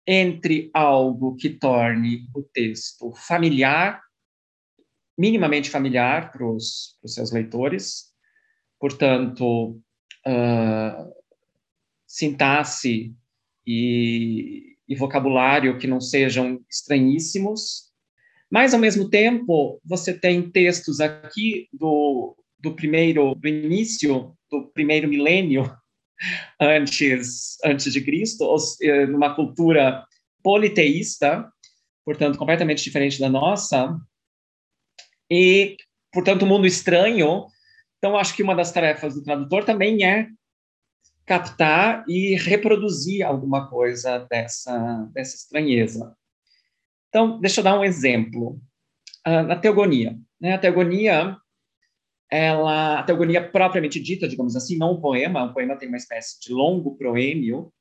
entre 0.08 0.70
algo 0.74 1.36
que 1.36 1.50
torne 1.50 2.28
o 2.34 2.42
texto 2.42 3.14
familiar, 3.14 4.02
minimamente 5.18 5.70
familiar 5.70 6.32
para 6.32 6.46
os, 6.46 6.98
seus 7.06 7.32
leitores, 7.32 8.14
portanto, 8.80 9.80
uh, 10.26 11.14
sintaxe 12.08 13.14
e, 13.68 14.78
e 14.88 14.96
vocabulário 14.96 15.78
que 15.78 15.86
não 15.86 16.02
sejam 16.02 16.60
estranhíssimos, 16.70 17.90
mas, 18.50 18.74
ao 18.74 18.80
mesmo 18.80 19.10
tempo, 19.10 19.80
você 19.86 20.12
tem 20.18 20.50
textos 20.50 21.00
aqui 21.00 21.70
do, 21.72 22.36
do 22.60 22.74
primeiro, 22.74 23.36
do 23.36 23.48
início 23.48 24.36
do 24.50 24.68
primeiro 24.72 25.08
milênio 25.08 25.72
antes, 26.60 27.58
antes 27.64 27.92
de 27.92 28.02
Cristo, 28.02 28.56
eh, 28.82 29.06
numa 29.06 29.34
cultura 29.34 30.06
politeísta, 30.44 31.52
portanto, 32.06 32.38
completamente 32.38 32.84
diferente 32.84 33.20
da 33.20 33.30
nossa, 33.30 33.98
e, 35.32 35.78
portanto, 36.12 36.44
um 36.44 36.48
mundo 36.48 36.66
estranho. 36.66 37.46
Então, 37.98 38.18
acho 38.18 38.36
que 38.36 38.44
uma 38.44 38.56
das 38.56 38.72
tarefas 38.72 39.14
do 39.14 39.24
tradutor 39.24 39.64
também 39.64 40.04
é 40.04 40.28
captar 41.26 42.04
e 42.08 42.36
reproduzir 42.36 43.24
alguma 43.24 43.70
coisa 43.70 44.26
dessa, 44.30 45.08
dessa 45.14 45.36
estranheza. 45.36 46.16
Então, 47.10 47.40
deixa 47.40 47.60
eu 47.60 47.64
dar 47.64 47.78
um 47.78 47.84
exemplo. 47.84 48.60
Uh, 49.28 49.44
na 49.44 49.56
teogonia. 49.56 50.18
Né? 50.40 50.54
A 50.54 50.58
teogonia 50.58 51.38
ela, 52.32 53.00
a 53.00 53.04
teogonia 53.04 53.50
propriamente 53.50 54.00
dita, 54.00 54.28
digamos 54.28 54.56
assim, 54.56 54.78
não 54.78 54.94
um 54.94 55.02
poema, 55.02 55.44
um 55.44 55.54
poema 55.54 55.76
tem 55.76 55.88
uma 55.88 55.98
espécie 55.98 56.40
de 56.40 56.54
longo 56.54 56.96
proêmio, 56.96 57.74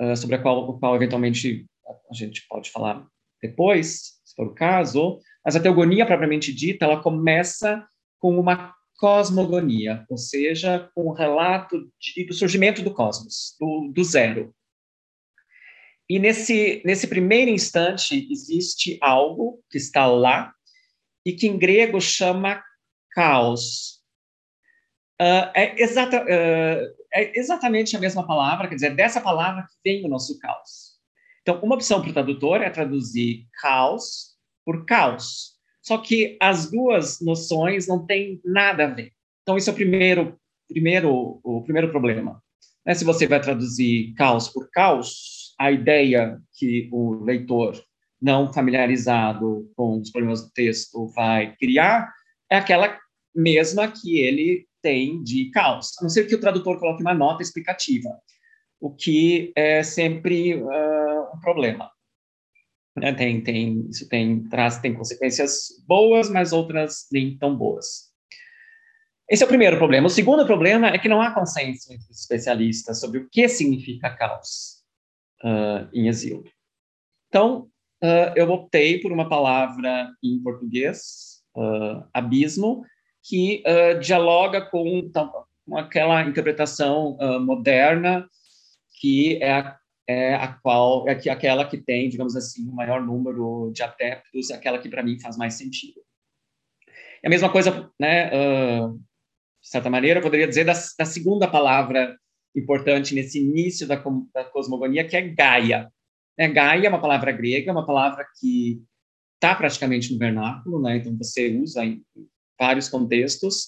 uh, 0.00 0.16
sobre 0.16 0.36
a 0.36 0.42
qual, 0.42 0.68
o 0.68 0.78
qual 0.78 0.94
eventualmente 0.94 1.66
a 2.10 2.14
gente 2.14 2.46
pode 2.48 2.70
falar 2.70 3.06
depois, 3.42 4.20
se 4.24 4.34
for 4.34 4.46
o 4.46 4.54
caso, 4.54 5.18
mas 5.44 5.56
a 5.56 5.60
teogonia 5.60 6.06
propriamente 6.06 6.52
dita, 6.52 6.84
ela 6.84 7.02
começa 7.02 7.86
com 8.18 8.38
uma 8.38 8.74
cosmogonia, 8.98 10.04
ou 10.08 10.16
seja, 10.16 10.90
com 10.94 11.08
um 11.08 11.12
relato 11.12 11.90
de, 12.00 12.24
do 12.24 12.32
surgimento 12.32 12.82
do 12.82 12.92
cosmos, 12.92 13.54
do, 13.60 13.92
do 13.94 14.02
zero. 14.02 14.54
E 16.08 16.18
nesse, 16.18 16.82
nesse 16.84 17.06
primeiro 17.06 17.50
instante 17.50 18.28
existe 18.30 18.96
algo 19.02 19.60
que 19.70 19.76
está 19.76 20.06
lá 20.06 20.52
e 21.24 21.32
que 21.32 21.46
em 21.46 21.58
grego 21.58 22.00
chama 22.00 22.62
caos. 23.16 23.96
Uh, 25.20 25.48
é, 25.54 25.82
exata, 25.82 26.22
uh, 26.22 26.94
é, 27.14 27.38
exatamente 27.38 27.96
a 27.96 27.98
mesma 27.98 28.26
palavra, 28.26 28.68
quer 28.68 28.74
dizer, 28.74 28.94
dessa 28.94 29.18
palavra 29.18 29.62
que 29.62 29.74
vem 29.82 30.04
o 30.04 30.08
nosso 30.08 30.38
caos. 30.38 30.96
Então, 31.40 31.58
uma 31.62 31.74
opção 31.74 32.02
para 32.02 32.10
o 32.10 32.12
tradutor 32.12 32.60
é 32.60 32.68
traduzir 32.68 33.46
caos 33.62 34.36
por 34.62 34.84
caos. 34.84 35.54
Só 35.80 35.96
que 35.96 36.36
as 36.42 36.70
duas 36.70 37.20
noções 37.22 37.86
não 37.88 38.04
têm 38.04 38.38
nada 38.44 38.84
a 38.84 38.88
ver. 38.88 39.12
Então, 39.42 39.56
esse 39.56 39.70
é 39.70 39.72
o 39.72 39.76
primeiro, 39.76 40.38
primeiro, 40.68 41.40
o 41.42 41.62
primeiro 41.62 41.90
problema. 41.90 42.42
Né? 42.84 42.92
Se 42.94 43.04
você 43.04 43.26
vai 43.26 43.40
traduzir 43.40 44.12
caos 44.14 44.48
por 44.48 44.68
caos, 44.70 45.54
a 45.58 45.70
ideia 45.72 46.38
que 46.58 46.90
o 46.92 47.24
leitor 47.24 47.80
não 48.20 48.52
familiarizado 48.52 49.70
com 49.74 50.00
os 50.00 50.10
problemas 50.10 50.42
do 50.42 50.50
texto 50.50 51.06
vai 51.14 51.56
criar 51.56 52.12
é 52.50 52.56
aquela 52.56 52.98
mesma 53.36 53.90
que 53.90 54.20
ele 54.20 54.66
tem 54.82 55.22
de 55.22 55.50
caos, 55.50 55.92
a 55.98 56.02
não 56.02 56.08
ser 56.08 56.26
que 56.26 56.34
o 56.34 56.40
tradutor 56.40 56.78
coloque 56.78 57.02
uma 57.02 57.14
nota 57.14 57.42
explicativa, 57.42 58.08
o 58.80 58.94
que 58.94 59.52
é 59.56 59.82
sempre 59.82 60.54
uh, 60.54 61.34
um 61.34 61.40
problema. 61.40 61.90
Né? 62.96 63.12
Tem, 63.12 63.42
tem, 63.42 63.86
isso 63.90 64.08
tem, 64.08 64.48
traz, 64.48 64.78
tem 64.78 64.94
consequências 64.94 65.68
boas, 65.86 66.30
mas 66.30 66.52
outras 66.52 67.06
nem 67.12 67.36
tão 67.36 67.56
boas. 67.56 68.06
Esse 69.28 69.42
é 69.42 69.46
o 69.46 69.48
primeiro 69.48 69.76
problema. 69.76 70.06
O 70.06 70.10
segundo 70.10 70.46
problema 70.46 70.88
é 70.88 70.98
que 70.98 71.08
não 71.08 71.20
há 71.20 71.32
consenso 71.32 71.92
entre 71.92 72.08
os 72.10 72.20
especialistas 72.20 73.00
sobre 73.00 73.18
o 73.18 73.28
que 73.28 73.48
significa 73.48 74.10
caos 74.10 74.84
uh, 75.42 75.88
em 75.92 76.06
exílio. 76.06 76.44
Então, 77.28 77.68
uh, 78.02 78.32
eu 78.36 78.48
optei 78.50 79.00
por 79.00 79.10
uma 79.10 79.28
palavra 79.28 80.08
em 80.22 80.40
português, 80.40 81.42
uh, 81.56 82.08
abismo, 82.14 82.84
que 83.28 83.62
uh, 83.66 83.98
dialoga 83.98 84.60
com, 84.60 84.86
então, 84.86 85.32
com, 85.66 85.76
aquela 85.76 86.22
interpretação 86.22 87.16
uh, 87.20 87.40
moderna 87.40 88.28
que 89.00 89.36
é 89.42 89.52
a, 89.52 89.76
é 90.08 90.34
a 90.34 90.48
qual 90.48 91.08
é 91.08 91.14
que 91.14 91.28
aquela 91.28 91.68
que 91.68 91.76
tem, 91.76 92.08
digamos 92.08 92.36
assim, 92.36 92.68
o 92.68 92.72
maior 92.72 93.02
número 93.02 93.70
de 93.74 93.82
adeptos, 93.82 94.50
aquela 94.50 94.78
que 94.78 94.88
para 94.88 95.02
mim 95.02 95.20
faz 95.20 95.36
mais 95.36 95.54
sentido. 95.54 96.00
É 97.22 97.26
a 97.26 97.30
mesma 97.30 97.50
coisa, 97.50 97.90
né? 97.98 98.28
Uh, 98.28 98.94
de 99.62 99.68
certa 99.68 99.90
maneira, 99.90 100.20
eu 100.20 100.22
poderia 100.22 100.46
dizer 100.46 100.64
da, 100.64 100.72
da 100.72 101.04
segunda 101.04 101.48
palavra 101.48 102.16
importante 102.54 103.14
nesse 103.14 103.40
início 103.40 103.86
da, 103.86 104.02
da 104.32 104.44
cosmogonia, 104.44 105.06
que 105.06 105.16
é 105.16 105.22
Gaia. 105.22 105.92
É, 106.38 106.48
Gaia 106.48 106.86
é 106.86 106.88
uma 106.88 107.00
palavra 107.00 107.32
grega, 107.32 107.70
é 107.70 107.72
uma 107.72 107.84
palavra 107.84 108.24
que 108.40 108.82
está 109.34 109.54
praticamente 109.54 110.12
no 110.12 110.18
vernáculo, 110.18 110.80
né? 110.80 110.96
Então 110.96 111.16
você 111.16 111.54
usa 111.58 111.84
em 111.84 112.02
vários 112.58 112.88
contextos, 112.88 113.66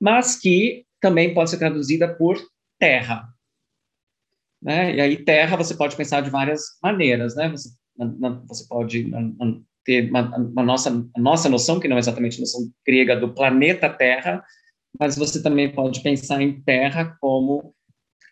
mas 0.00 0.36
que 0.36 0.84
também 1.00 1.34
pode 1.34 1.50
ser 1.50 1.58
traduzida 1.58 2.14
por 2.14 2.40
terra. 2.78 3.28
Né? 4.62 4.96
E 4.96 5.00
aí, 5.00 5.24
terra 5.24 5.56
você 5.56 5.74
pode 5.74 5.96
pensar 5.96 6.20
de 6.20 6.30
várias 6.30 6.62
maneiras. 6.82 7.34
Né? 7.36 7.48
Você, 7.48 7.70
você 8.46 8.66
pode 8.68 9.10
ter 9.84 10.10
uma, 10.10 10.36
uma, 10.36 10.62
nossa, 10.62 10.90
a 11.16 11.20
nossa 11.20 11.48
noção, 11.48 11.80
que 11.80 11.88
não 11.88 11.96
é 11.96 12.00
exatamente 12.00 12.38
a 12.38 12.40
noção 12.40 12.70
grega 12.86 13.16
do 13.16 13.32
planeta 13.32 13.88
Terra, 13.88 14.44
mas 14.98 15.16
você 15.16 15.42
também 15.42 15.72
pode 15.72 16.02
pensar 16.02 16.42
em 16.42 16.60
terra 16.62 17.16
como 17.20 17.74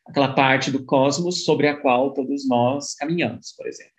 aquela 0.06 0.34
parte 0.34 0.70
do 0.70 0.84
cosmos 0.84 1.44
sobre 1.44 1.68
a 1.68 1.76
qual 1.76 2.12
todos 2.12 2.48
nós 2.48 2.94
caminhamos, 2.94 3.52
por 3.56 3.66
exemplo. 3.66 3.97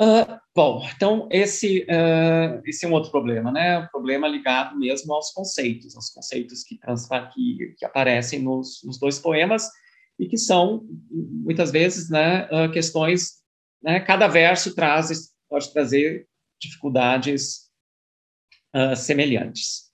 Uh, 0.00 0.40
bom, 0.52 0.84
então 0.96 1.28
esse, 1.30 1.82
uh, 1.84 2.60
esse 2.66 2.84
é 2.84 2.88
um 2.88 2.92
outro 2.92 3.12
problema, 3.12 3.52
né? 3.52 3.78
O 3.78 3.88
problema 3.90 4.26
ligado 4.26 4.76
mesmo 4.76 5.14
aos 5.14 5.30
conceitos, 5.30 5.94
aos 5.94 6.10
conceitos 6.10 6.64
que, 6.64 6.78
que, 7.32 7.74
que 7.78 7.84
aparecem 7.84 8.42
nos, 8.42 8.82
nos, 8.82 8.98
dois 8.98 9.20
poemas 9.20 9.68
e 10.18 10.26
que 10.26 10.36
são 10.36 10.84
muitas 11.10 11.70
vezes, 11.70 12.10
né, 12.10 12.46
uh, 12.46 12.70
questões. 12.72 13.44
Né, 13.80 14.00
cada 14.00 14.26
verso 14.26 14.74
traz 14.74 15.32
pode 15.48 15.72
trazer 15.72 16.26
dificuldades 16.60 17.64
semelhantes. 18.96 19.92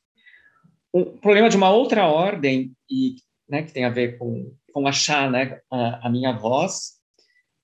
Um 0.94 1.18
problema 1.18 1.50
de 1.50 1.56
uma 1.56 1.70
outra 1.70 2.06
ordem 2.06 2.72
e 2.88 3.16
né, 3.46 3.62
que 3.62 3.72
tem 3.72 3.84
a 3.84 3.90
ver 3.90 4.16
com, 4.16 4.56
com 4.72 4.86
achar 4.86 5.30
né, 5.30 5.60
a, 5.70 6.06
a 6.06 6.10
minha 6.10 6.32
voz 6.32 6.99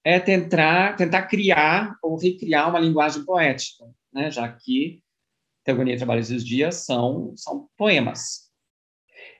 é 0.07 0.21
tentar, 0.21 0.95
tentar 0.95 1.23
criar 1.23 1.99
ou 2.01 2.17
recriar 2.17 2.71
uma 2.71 2.79
linguagem 2.79 3.25
poética, 3.25 3.85
né? 4.13 4.31
já 4.31 4.49
que 4.53 5.03
Teogonia 5.65 5.95
e 5.95 5.97
Trabalhos 5.97 6.29
dos 6.29 6.45
Dias 6.45 6.85
são, 6.85 7.33
são 7.37 7.69
poemas. 7.77 8.49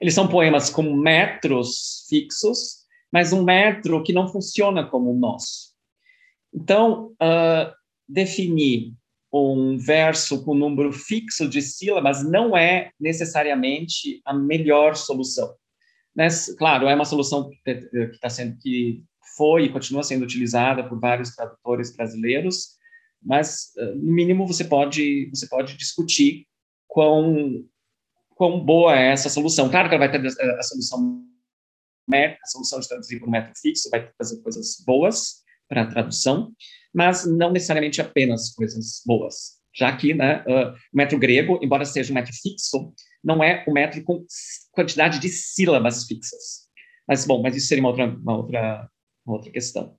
Eles 0.01 0.13
são 0.13 0.27
poemas 0.27 0.69
com 0.69 0.83
metros 0.83 2.05
fixos, 2.09 2.85
mas 3.13 3.33
um 3.33 3.45
metro 3.45 4.03
que 4.03 4.13
não 4.13 4.27
funciona 4.27 4.85
como 4.85 5.13
o 5.13 5.17
nosso. 5.17 5.73
Então, 6.53 7.13
uh, 7.23 7.73
definir 8.09 8.93
um 9.33 9.79
verso 9.79 10.45
com 10.45 10.53
número 10.53 10.93
fixo 10.93 11.49
de 11.49 11.63
sílabas 11.63 12.29
não 12.29 12.57
é 12.57 12.91
necessariamente 12.99 14.21
a 14.25 14.35
melhor 14.35 14.97
solução. 14.97 15.55
Né? 16.13 16.27
Claro, 16.59 16.89
é 16.89 16.95
uma 16.97 17.05
solução 17.05 17.49
que 17.49 17.71
está 18.13 18.29
sendo 18.29 18.59
que 18.59 19.05
foi 19.37 19.65
e 19.65 19.73
continua 19.73 20.03
sendo 20.03 20.25
utilizada 20.25 20.87
por 20.89 20.99
vários 20.99 21.35
tradutores 21.35 21.95
brasileiros, 21.95 22.77
mas 23.23 23.73
eh, 23.77 23.95
no 23.95 24.13
mínimo 24.13 24.47
você 24.47 24.65
pode 24.65 25.29
você 25.31 25.49
pode 25.49 25.77
discutir 25.77 26.47
quão 26.87 27.65
quão 28.31 28.65
boa 28.65 28.97
é 28.97 29.13
essa 29.13 29.29
solução. 29.29 29.69
Claro 29.71 29.89
que 29.89 29.95
ela 29.95 30.07
vai 30.07 30.13
ter 30.13 30.27
a 30.27 30.63
solução 30.63 31.25
a 32.15 32.47
solução 32.47 32.79
de 32.79 32.89
traduzir 32.89 33.19
por 33.19 33.29
método 33.29 33.59
fixo 33.61 33.91
vai 33.91 34.09
fazer 34.17 34.41
coisas 34.43 34.77
boas 34.87 35.43
para 35.69 35.83
a 35.83 35.87
tradução, 35.87 36.53
mas 36.95 37.27
não 37.27 37.53
necessariamente 37.53 38.01
apenas 38.01 38.55
coisas 38.55 39.03
boas. 39.05 39.57
Já 39.75 39.95
que 39.95 40.15
né, 40.15 40.43
uh, 40.47 40.73
o 40.73 40.97
método 40.97 41.21
grego, 41.21 41.59
embora 41.61 41.85
seja 41.85 42.13
um 42.13 42.15
método 42.15 42.37
fixo, 42.41 42.95
não 43.23 43.43
é 43.43 43.65
um 43.69 43.73
método 43.73 44.05
com 44.05 44.25
quantidade 44.73 45.19
de 45.19 45.29
sílabas 45.29 46.05
fixas. 46.05 46.67
Mas, 47.07 47.27
bom, 47.27 47.43
mas 47.43 47.57
isso 47.57 47.67
seria 47.67 47.83
uma 47.83 47.91
outra, 47.91 48.07
uma 48.07 48.37
outra, 48.37 48.91
uma 49.27 49.37
outra 49.37 49.51
questão. 49.51 49.97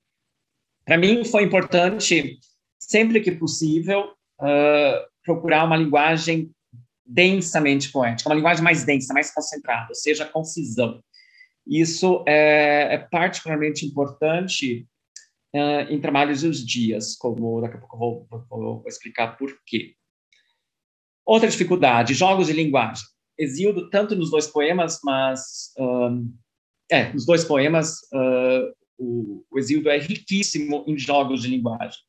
Para 0.85 0.97
mim, 0.97 1.25
foi 1.25 1.43
importante, 1.43 2.39
sempre 2.79 3.19
que 3.19 3.31
possível, 3.31 4.13
uh, 4.39 5.07
procurar 5.23 5.65
uma 5.65 5.75
linguagem 5.75 6.49
densamente 7.05 7.91
poética, 7.91 8.29
uma 8.29 8.35
linguagem 8.35 8.63
mais 8.63 8.85
densa, 8.85 9.13
mais 9.13 9.33
concentrada, 9.33 9.87
ou 9.89 9.95
seja, 9.95 10.25
concisão. 10.25 11.03
Isso 11.65 12.23
é, 12.27 12.93
é 12.93 12.97
particularmente 12.97 13.85
importante 13.85 14.87
uh, 15.53 15.91
em 15.91 15.99
trabalhos 15.99 16.41
dos 16.41 16.65
dias, 16.65 17.15
como 17.15 17.61
daqui 17.61 17.75
a 17.75 17.79
pouco 17.79 17.95
eu 17.95 17.99
vou, 17.99 18.27
vou, 18.29 18.45
vou, 18.49 18.83
explicar 18.87 19.37
por 19.37 19.51
quê. 19.65 19.93
Outra 21.25 21.49
dificuldade, 21.49 22.13
jogos 22.13 22.47
de 22.47 22.53
linguagem. 22.53 23.05
Exildo 23.37 23.89
tanto 23.89 24.15
nos 24.15 24.31
dois 24.31 24.47
poemas, 24.47 24.99
mas 25.03 25.73
um, 25.77 26.33
é, 26.89 27.11
nos 27.11 27.25
dois 27.25 27.43
poemas 27.43 27.97
uh, 28.13 28.73
o, 28.97 29.45
o 29.49 29.59
Exildo 29.59 29.89
é 29.89 29.97
riquíssimo 29.97 30.83
em 30.87 30.97
jogos 30.97 31.41
de 31.41 31.49
linguagem. 31.49 31.99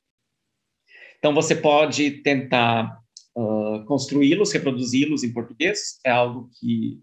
Então 1.19 1.35
você 1.35 1.55
pode 1.55 2.23
tentar 2.23 2.99
uh, 3.37 3.85
construí-los, 3.87 4.53
reproduzi-los 4.53 5.25
em 5.25 5.33
português, 5.33 5.99
é 6.05 6.11
algo 6.11 6.51
que 6.59 7.01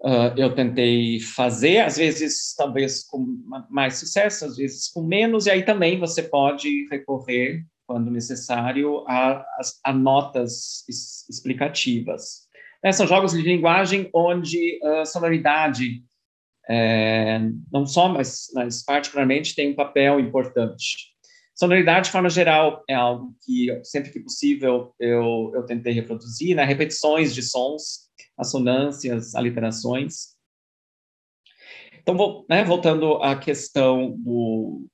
Uh, 0.00 0.36
eu 0.36 0.54
tentei 0.54 1.18
fazer, 1.18 1.78
às 1.78 1.96
vezes 1.96 2.54
talvez 2.54 3.04
com 3.04 3.24
mais 3.70 3.96
sucesso, 3.96 4.44
às 4.44 4.56
vezes 4.56 4.88
com 4.88 5.02
menos, 5.02 5.46
e 5.46 5.50
aí 5.50 5.62
também 5.62 5.98
você 5.98 6.22
pode 6.22 6.86
recorrer, 6.90 7.64
quando 7.86 8.10
necessário, 8.10 9.02
a, 9.08 9.42
a, 9.82 9.92
notas 9.94 10.84
explicativas. 11.30 12.48
É, 12.82 12.92
são 12.92 13.06
jogos 13.06 13.32
de 13.32 13.40
linguagem 13.40 14.10
onde 14.12 14.78
a 14.82 15.06
sonoridade, 15.06 16.02
é, 16.68 17.38
não 17.72 17.86
só, 17.86 18.08
mas, 18.08 18.46
mas 18.54 18.82
particularmente, 18.82 19.54
tem 19.54 19.72
um 19.72 19.76
papel 19.76 20.18
importante. 20.18 21.14
Sonoridade, 21.54 22.06
de 22.06 22.12
forma 22.12 22.28
geral, 22.28 22.82
é 22.88 22.94
algo 22.94 23.34
que, 23.44 23.68
sempre 23.84 24.10
que 24.10 24.20
possível, 24.20 24.92
eu, 24.98 25.52
eu 25.54 25.64
tentei 25.64 25.92
reproduzir, 25.92 26.56
né? 26.56 26.64
repetições 26.64 27.34
de 27.34 27.42
sons, 27.42 28.10
assonâncias, 28.36 29.34
aliterações. 29.34 30.34
Então, 32.02 32.16
vou, 32.16 32.44
né, 32.50 32.64
voltando 32.64 33.22
à 33.22 33.36
questão 33.36 34.16
do, 34.18 34.86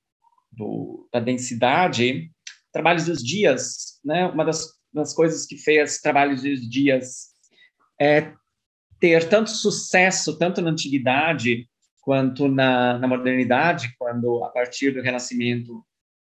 do, 0.51 1.09
da 1.11 1.19
densidade, 1.19 2.31
trabalhos 2.71 3.05
dos 3.05 3.23
dias, 3.23 3.99
né, 4.05 4.27
uma 4.27 4.45
das, 4.45 4.67
das 4.93 5.13
coisas 5.13 5.45
que 5.45 5.57
fez 5.57 5.99
trabalhos 5.99 6.43
dos 6.43 6.69
dias 6.69 7.31
é 7.99 8.33
ter 8.99 9.27
tanto 9.27 9.49
sucesso, 9.49 10.37
tanto 10.37 10.61
na 10.61 10.69
antiguidade 10.69 11.67
quanto 12.01 12.47
na, 12.47 12.97
na 12.97 13.07
modernidade, 13.07 13.95
quando, 13.97 14.43
a 14.43 14.49
partir 14.49 14.91
do 14.91 15.01
Renascimento, 15.01 15.85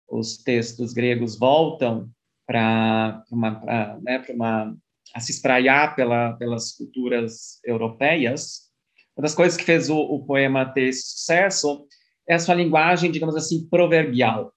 os 0.08 0.38
textos 0.38 0.94
gregos 0.94 1.38
voltam 1.38 2.10
para 2.46 3.24
uma, 3.32 4.00
né, 4.02 4.24
uma 4.30 4.76
a 5.14 5.20
se 5.20 5.32
espraiar 5.32 5.96
pela, 5.96 6.34
pelas 6.34 6.72
culturas 6.72 7.60
europeias, 7.64 8.72
uma 9.16 9.24
das 9.24 9.36
coisas 9.36 9.58
que 9.58 9.64
fez 9.64 9.90
o, 9.90 9.98
o, 9.98 10.26
poema 10.26 10.66
ter 10.66 10.90
esse 10.90 11.04
sucesso 11.04 11.86
é 12.28 12.34
a 12.36 12.40
sua 12.40 12.56
linguagem, 12.56 13.12
digamos 13.12 13.36
assim, 13.36 13.68
proverbial. 13.70 14.52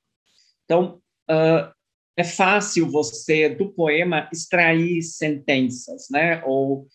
Então, 0.64 1.00
uh, 1.30 1.70
é 2.16 2.24
fácil 2.24 2.90
você, 2.90 3.50
do 3.50 3.70
poema, 3.72 4.28
extrair 4.32 5.02
sentenças, 5.02 6.06
né? 6.10 6.42
Ou 6.46 6.86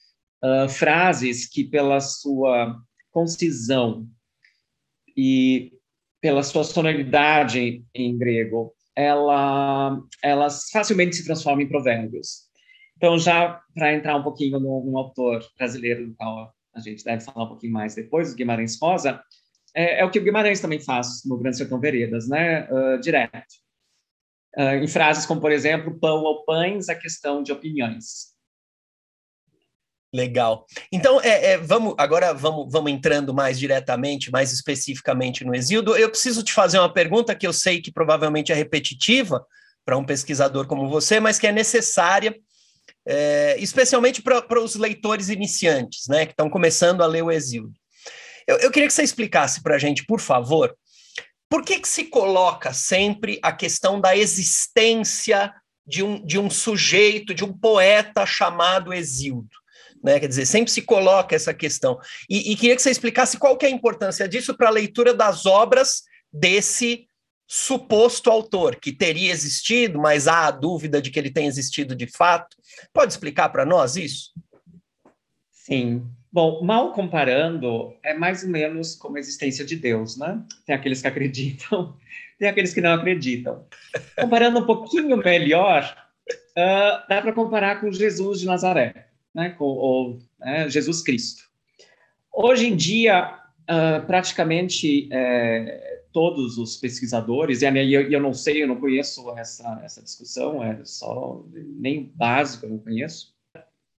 uh, 0.44 0.68
frases 0.70 1.48
que, 1.48 1.64
pela 1.64 2.00
sua 2.00 2.82
concisão 3.12 4.08
e 5.16 5.72
pela 6.22 6.44
sua 6.44 6.64
sonoridade 6.64 7.84
em 7.94 8.18
grego, 8.18 8.74
ela, 8.96 10.00
elas 10.24 10.70
facilmente 10.70 11.16
se 11.16 11.26
transformam 11.26 11.62
em 11.62 11.70
provérbios. 11.70 12.50
Então, 12.98 13.18
já 13.18 13.60
para 13.74 13.94
entrar 13.94 14.16
um 14.16 14.24
pouquinho 14.24 14.60
num, 14.60 14.96
autor 14.98 15.44
brasileiro, 15.58 16.08
do 16.08 16.16
qual 16.16 16.54
a 16.74 16.80
gente 16.80 17.04
deve 17.04 17.24
falar 17.24 17.46
um 17.46 17.50
pouquinho 17.50 17.74
mais 17.74 17.96
depois, 17.96 18.32
o 18.32 18.36
Guimarães 18.36 18.78
Rosa, 18.80 19.22
é, 19.76 20.02
é, 20.02 20.06
o 20.06 20.12
que 20.12 20.20
o 20.20 20.24
Guimarães 20.24 20.60
também 20.60 20.80
faz 20.80 21.24
no 21.26 21.38
Grande 21.38 21.58
Sertão 21.58 21.80
Veredas, 21.80 22.28
né? 22.28 22.70
Uh, 22.70 23.00
direto. 23.00 23.56
Uh, 24.56 24.84
em 24.84 24.88
frases 24.88 25.26
como, 25.26 25.42
por 25.42 25.52
exemplo, 25.52 25.98
pão 25.98 26.22
ou 26.24 26.44
pães, 26.44 26.90
a 26.90 26.96
questão 26.96 27.42
de 27.42 27.52
opiniões. 27.52 28.31
Legal. 30.14 30.66
Então, 30.92 31.22
é, 31.22 31.54
é, 31.54 31.58
vamos 31.58 31.96
agora 31.98 32.34
vamos, 32.34 32.70
vamos 32.70 32.92
entrando 32.92 33.34
mais 33.34 33.58
diretamente, 33.58 34.30
mais 34.30 34.52
especificamente 34.52 35.46
no 35.46 35.56
Exildo. 35.56 35.96
Eu 35.96 36.10
preciso 36.10 36.44
te 36.44 36.52
fazer 36.52 36.80
uma 36.80 36.92
pergunta 36.92 37.34
que 37.34 37.48
eu 37.48 37.54
sei 37.54 37.82
que 37.82 37.92
provavelmente 37.92 38.52
é 38.52 38.56
repetitiva 38.56 39.46
para 39.86 39.98
um 39.98 40.04
pesquisador 40.04 40.68
como 40.68 40.90
você, 40.90 41.20
mas 41.20 41.40
que 41.40 41.48
é 41.48 41.52
necessária 41.52 42.36
é, 43.06 43.56
especialmente 43.60 44.22
para 44.22 44.62
os 44.62 44.76
leitores 44.76 45.30
iniciantes, 45.30 46.08
né, 46.08 46.26
que 46.26 46.34
estão 46.34 46.50
começando 46.50 47.02
a 47.02 47.08
ler 47.08 47.24
o 47.24 47.32
Exílio. 47.32 47.72
Eu, 48.48 48.58
eu 48.58 48.72
queria 48.72 48.88
que 48.88 48.94
você 48.94 49.04
explicasse 49.04 49.62
para 49.62 49.76
a 49.76 49.80
gente, 49.80 50.06
por 50.06 50.20
favor, 50.20 50.76
por 51.50 51.64
que, 51.64 51.80
que 51.80 51.88
se 51.88 52.06
coloca 52.06 52.74
sempre 52.74 53.40
a 53.44 53.52
questão 53.52 54.00
da 54.00 54.16
existência 54.16 55.54
de 55.86 56.04
um, 56.04 56.24
de 56.26 56.40
um 56.40 56.50
sujeito, 56.50 57.34
de 57.34 57.44
um 57.44 57.52
poeta 57.52 58.26
chamado 58.26 58.94
Exildo? 58.94 59.61
Né? 60.04 60.20
Quer 60.20 60.28
dizer, 60.28 60.46
sempre 60.46 60.72
se 60.72 60.82
coloca 60.82 61.36
essa 61.36 61.54
questão. 61.54 62.00
E, 62.30 62.52
e 62.52 62.56
queria 62.56 62.76
que 62.76 62.82
você 62.82 62.90
explicasse 62.90 63.38
qual 63.38 63.58
que 63.58 63.66
é 63.66 63.70
a 63.70 63.72
importância 63.72 64.28
disso 64.28 64.56
para 64.56 64.68
a 64.68 64.72
leitura 64.72 65.14
das 65.14 65.46
obras 65.46 66.04
desse 66.32 67.08
suposto 67.48 68.30
autor, 68.30 68.78
que 68.78 68.94
teria 68.94 69.30
existido, 69.30 70.00
mas 70.00 70.26
há 70.26 70.48
a 70.48 70.52
dúvida 70.52 71.02
de 71.02 71.12
que 71.12 71.20
ele 71.20 71.30
tenha 71.30 71.50
existido 71.50 71.94
de 71.94 72.08
fato. 72.08 72.56
Pode 72.94 73.12
explicar 73.12 73.50
para 73.50 73.66
nós 73.66 73.98
isso? 73.98 74.32
Sim. 75.52 76.08
Bom, 76.32 76.64
mal 76.64 76.94
comparando, 76.94 77.94
é 78.02 78.14
mais 78.14 78.44
ou 78.44 78.50
menos 78.50 78.96
como 78.96 79.18
a 79.18 79.20
existência 79.20 79.66
de 79.66 79.76
Deus, 79.76 80.16
né? 80.16 80.42
Tem 80.66 80.74
aqueles 80.74 81.02
que 81.02 81.08
acreditam, 81.08 81.98
tem 82.40 82.48
aqueles 82.48 82.74
que 82.74 82.80
não 82.80 82.94
acreditam. 82.94 83.66
Comparando 84.18 84.60
um 84.60 84.66
pouquinho 84.66 85.18
melhor, 85.18 85.94
uh, 86.52 87.06
dá 87.10 87.22
para 87.22 87.34
comparar 87.34 87.82
com 87.82 87.92
Jesus 87.92 88.40
de 88.40 88.46
Nazaré, 88.46 89.11
né? 89.34 89.56
Ou 89.60 90.20
né, 90.40 90.70
Jesus 90.70 91.02
Cristo. 91.02 91.44
Hoje 92.34 92.68
em 92.68 92.76
dia, 92.76 93.40
uh, 93.62 94.06
praticamente 94.06 95.10
é, 95.12 96.02
todos 96.12 96.58
os 96.58 96.78
pesquisadores, 96.78 97.62
e 97.62 97.66
eu, 97.66 98.10
eu 98.10 98.20
não 98.20 98.34
sei, 98.34 98.64
eu 98.64 98.68
não 98.68 98.80
conheço 98.80 99.30
essa, 99.38 99.82
essa 99.84 100.02
discussão, 100.02 100.64
é 100.64 100.80
só 100.84 101.46
nem 101.54 102.12
básico, 102.16 102.66
eu 102.66 102.70
não 102.70 102.80
conheço. 102.80 103.34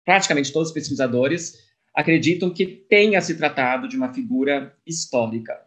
Praticamente 0.03 0.51
todos 0.51 0.69
os 0.69 0.73
pesquisadores 0.73 1.59
acreditam 1.93 2.49
que 2.49 2.65
tenha 2.65 3.21
se 3.21 3.37
tratado 3.37 3.87
de 3.87 3.95
uma 3.95 4.13
figura 4.13 4.75
histórica. 4.85 5.59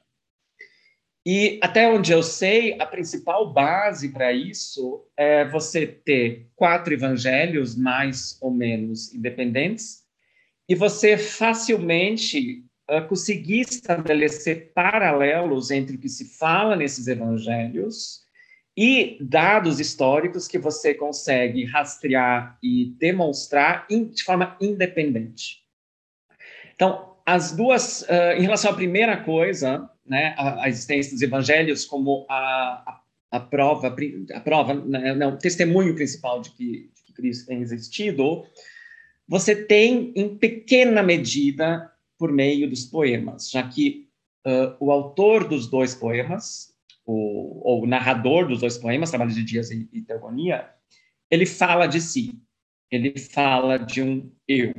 E 1.28 1.58
até 1.60 1.88
onde 1.88 2.12
eu 2.12 2.22
sei, 2.22 2.80
a 2.80 2.86
principal 2.86 3.52
base 3.52 4.10
para 4.10 4.32
isso 4.32 5.04
é 5.16 5.44
você 5.44 5.84
ter 5.84 6.46
quatro 6.54 6.94
evangelhos 6.94 7.74
mais 7.74 8.38
ou 8.40 8.48
menos 8.48 9.12
independentes 9.12 10.04
e 10.68 10.76
você 10.76 11.18
facilmente 11.18 12.64
uh, 12.88 13.04
conseguir 13.08 13.62
estabelecer 13.62 14.72
paralelos 14.72 15.72
entre 15.72 15.96
o 15.96 15.98
que 15.98 16.08
se 16.08 16.38
fala 16.38 16.76
nesses 16.76 17.08
evangelhos 17.08 18.20
e 18.76 19.18
dados 19.20 19.80
históricos 19.80 20.46
que 20.46 20.60
você 20.60 20.94
consegue 20.94 21.64
rastrear 21.64 22.56
e 22.62 22.94
demonstrar 23.00 23.84
in, 23.90 24.10
de 24.10 24.22
forma 24.22 24.56
independente. 24.60 25.64
Então, 26.72 27.15
as 27.26 27.50
duas, 27.50 28.02
uh, 28.02 28.38
em 28.38 28.42
relação 28.42 28.70
à 28.70 28.74
primeira 28.74 29.16
coisa, 29.16 29.90
né, 30.06 30.32
a, 30.38 30.62
a, 30.62 30.68
existência 30.68 31.12
dos 31.12 31.22
evangelhos 31.22 31.84
como 31.84 32.24
a, 32.30 33.00
a 33.32 33.40
prova, 33.40 33.94
a 34.32 34.40
prova, 34.40 34.74
né, 34.74 35.12
não, 35.16 35.34
o 35.34 35.38
testemunho 35.38 35.96
principal 35.96 36.40
de 36.40 36.50
que, 36.50 36.90
de 36.94 37.02
que 37.04 37.12
Cristo 37.12 37.46
tem 37.46 37.60
existido, 37.60 38.44
você 39.26 39.56
tem 39.56 40.12
em 40.14 40.38
pequena 40.38 41.02
medida 41.02 41.90
por 42.16 42.30
meio 42.30 42.70
dos 42.70 42.84
poemas, 42.84 43.50
já 43.50 43.66
que 43.68 44.08
uh, 44.46 44.76
o 44.78 44.92
autor 44.92 45.48
dos 45.48 45.66
dois 45.66 45.96
poemas, 45.96 46.72
o, 47.04 47.60
ou 47.68 47.82
o 47.82 47.86
narrador 47.86 48.46
dos 48.46 48.60
dois 48.60 48.78
poemas, 48.78 49.10
Trabalho 49.10 49.32
de 49.32 49.42
Dias 49.42 49.72
e 49.72 50.02
Teogonia, 50.02 50.70
ele 51.28 51.44
fala 51.44 51.88
de 51.88 52.00
si, 52.00 52.38
ele 52.88 53.18
fala 53.18 53.78
de 53.78 54.00
um 54.00 54.30
eu. 54.46 54.72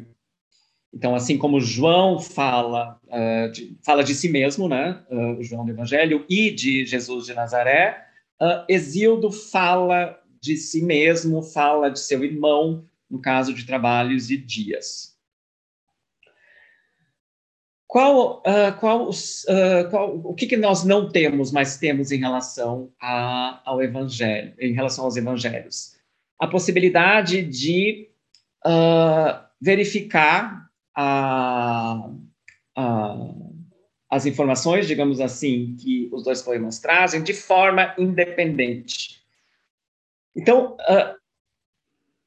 Então, 0.93 1.13
assim 1.13 1.38
como 1.38 1.60
João 1.60 2.19
fala, 2.19 3.00
uh, 3.08 3.52
de, 3.52 3.78
fala 3.84 4.04
de 4.04 4.15
si 4.15 4.30
mesmo, 4.30 4.67
né, 4.67 5.04
uh, 5.10 5.43
João 5.43 5.65
do 5.65 5.71
Evangelho, 5.71 6.26
e 6.30 6.50
de 6.50 6.86
Jesus 6.86 7.26
de 7.26 7.34
Nazaré, 7.34 8.06
uh, 8.41 8.63
Exildo 8.69 9.32
fala 9.32 10.19
de 10.41 10.56
si 10.56 10.82
mesmo, 10.82 11.41
fala 11.41 11.89
de 11.89 12.00
seu 12.00 12.23
irmão, 12.23 12.86
no 13.10 13.19
caso 13.19 13.54
de 13.54 13.65
Trabalhos 13.65 14.30
e 14.30 14.38
Dias. 14.38 15.15
Qual, 17.89 18.43
qual, 18.82 19.10
qual, 19.89 20.17
o 20.17 20.34
que, 20.34 20.45
que, 20.45 20.58
nós 20.58 20.84
não 20.84 21.10
temos, 21.10 21.54
mas 21.54 21.78
temos 21.78 22.12
em 22.12 22.19
relação 22.19 22.91
a, 23.02 23.62
ao 23.63 23.82
Evangelho, 23.82 24.54
em 24.60 24.73
relação 24.73 25.06
aos 25.06 25.15
Evangelhos? 25.15 25.95
A 26.38 26.47
possibilidade 26.47 27.41
de 27.43 28.10
verificar 29.60 30.66
a, 30.97 32.10
a, 32.75 33.33
as 34.10 34.25
informações, 34.25 34.88
digamos 34.88 35.21
assim, 35.21 35.75
que 35.75 36.10
os 36.12 36.23
dois 36.23 36.41
poemas 36.41 36.79
trazem 36.79 37.21
de 37.21 37.33
forma 37.33 37.93
independente. 37.99 39.21
Então, 40.36 40.75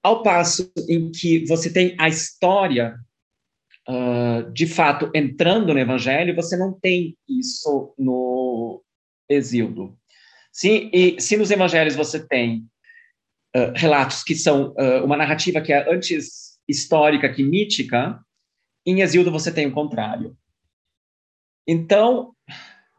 ao 0.02 0.22
passo 0.22 0.72
em 0.88 1.10
que 1.10 1.44
você 1.46 1.72
tem 1.72 1.96
a 1.98 2.08
história 2.08 2.98
uh, 3.88 4.50
de 4.52 4.66
fato 4.66 5.10
entrando 5.14 5.72
no 5.72 5.80
Evangelho, 5.80 6.34
você 6.34 6.56
não 6.56 6.72
tem 6.72 7.16
isso 7.28 7.94
no 7.98 8.82
Exíodo. 9.28 9.96
Se, 10.52 10.90
e, 10.92 11.20
se 11.20 11.36
nos 11.36 11.50
Evangelhos 11.50 11.94
você 11.94 12.26
tem 12.26 12.66
uh, 13.56 13.72
relatos 13.74 14.22
que 14.22 14.34
são 14.34 14.70
uh, 14.70 15.04
uma 15.04 15.16
narrativa 15.16 15.60
que 15.60 15.72
é 15.72 15.92
antes 15.92 16.58
histórica 16.68 17.32
que 17.32 17.42
mítica, 17.42 18.20
em 18.86 19.00
Exíodo 19.00 19.30
você 19.30 19.52
tem 19.52 19.66
o 19.66 19.72
contrário. 19.72 20.36
Então, 21.66 22.34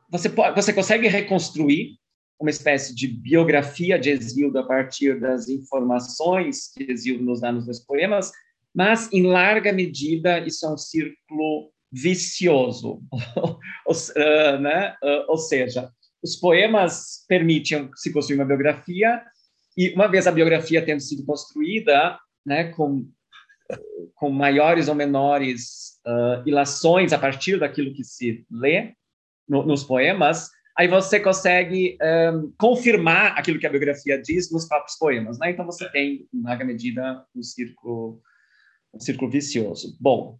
você, 0.09 0.29
pode, 0.29 0.55
você 0.55 0.71
consegue 0.73 1.07
reconstruir 1.07 1.97
uma 2.39 2.49
espécie 2.49 2.95
de 2.95 3.07
biografia 3.07 3.99
de 3.99 4.09
Exíodo 4.09 4.59
a 4.59 4.65
partir 4.65 5.19
das 5.19 5.47
informações 5.47 6.71
que 6.73 6.91
Exíodo 6.91 7.23
nos 7.23 7.41
dá 7.41 7.51
nos 7.51 7.65
dois 7.65 7.79
poemas, 7.79 8.31
mas 8.73 9.11
em 9.11 9.23
larga 9.23 9.71
medida 9.71 10.39
isso 10.39 10.65
é 10.65 10.73
um 10.73 10.77
círculo 10.77 11.71
vicioso, 11.91 13.01
uh, 13.87 14.59
né? 14.59 14.95
Uh, 15.03 15.25
ou 15.27 15.37
seja, 15.37 15.91
os 16.23 16.35
poemas 16.35 17.25
permitem 17.27 17.89
se 17.95 18.13
construir 18.13 18.37
uma 18.37 18.45
biografia 18.45 19.21
e 19.77 19.89
uma 19.93 20.07
vez 20.07 20.27
a 20.27 20.31
biografia 20.31 20.83
tendo 20.83 21.01
sido 21.01 21.25
construída, 21.25 22.17
né, 22.45 22.65
com 22.71 23.07
com 24.15 24.29
maiores 24.29 24.87
ou 24.87 24.95
menores 24.95 25.99
uh, 26.05 26.47
ilações 26.47 27.13
a 27.13 27.19
partir 27.19 27.59
daquilo 27.59 27.93
que 27.93 28.03
se 28.03 28.45
lê 28.51 28.93
no, 29.47 29.65
nos 29.65 29.83
poemas, 29.83 30.49
aí 30.77 30.87
você 30.87 31.19
consegue 31.19 31.97
um, 32.33 32.53
confirmar 32.57 33.37
aquilo 33.37 33.59
que 33.59 33.67
a 33.67 33.69
biografia 33.69 34.21
diz 34.21 34.51
nos 34.51 34.67
próprios 34.67 34.97
poemas, 34.97 35.37
né? 35.39 35.51
Então 35.51 35.65
você 35.65 35.89
tem, 35.89 36.27
em 36.33 36.41
larga 36.41 36.63
medida, 36.63 37.25
um 37.35 37.43
círculo 37.43 38.21
um 38.93 38.99
círculo 38.99 39.31
vicioso. 39.31 39.97
Bom, 39.99 40.37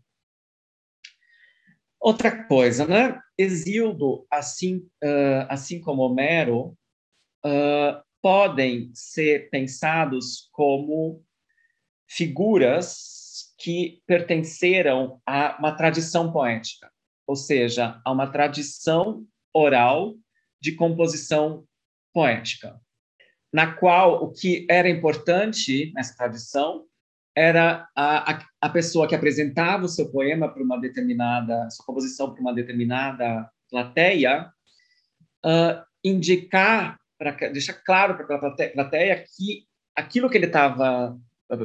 outra 2.00 2.44
coisa, 2.46 2.86
né? 2.86 3.20
Exildo, 3.38 4.26
assim, 4.30 4.78
uh, 5.04 5.48
assim 5.50 5.80
como 5.80 6.02
Homero, 6.02 6.78
uh, 7.46 8.04
podem 8.22 8.92
ser 8.94 9.50
pensados 9.50 10.50
como 10.52 11.24
figuras 12.08 13.21
que 13.62 14.02
pertenceram 14.08 15.22
a 15.26 15.56
uma 15.60 15.72
tradição 15.74 16.32
poética, 16.32 16.92
ou 17.28 17.36
seja, 17.36 18.02
a 18.04 18.12
uma 18.12 18.28
tradição 18.28 19.26
oral 19.54 20.16
de 20.60 20.72
composição 20.74 21.64
poética, 22.14 22.80
na 23.54 23.74
qual 23.74 24.24
o 24.24 24.32
que 24.32 24.66
era 24.70 24.90
importante 24.90 25.92
nessa 25.94 26.16
tradição 26.16 26.86
era 27.36 27.88
a, 27.96 28.34
a, 28.34 28.46
a, 28.62 28.70
pessoa 28.70 29.08
que 29.08 29.16
apresentava 29.16 29.86
o 29.86 29.90
seu 29.90 30.12
poema 30.12 30.50
para 30.50 30.64
uma 30.64 30.80
determinada, 30.80 31.70
sua 31.70 31.86
composição 31.86 32.34
para 32.34 32.42
uma 32.42 32.54
determinada 32.54 33.50
plateia, 33.70 34.52
uh, 35.46 35.82
indicar, 36.04 37.00
para 37.18 37.32
deixar 37.50 37.74
claro 37.74 38.16
para 38.16 38.24
aquela 38.26 38.72
plateia 38.74 39.24
que 39.24 39.66
aquilo 39.96 40.30
que 40.30 40.38
ele 40.38 40.48
estava 40.48 41.18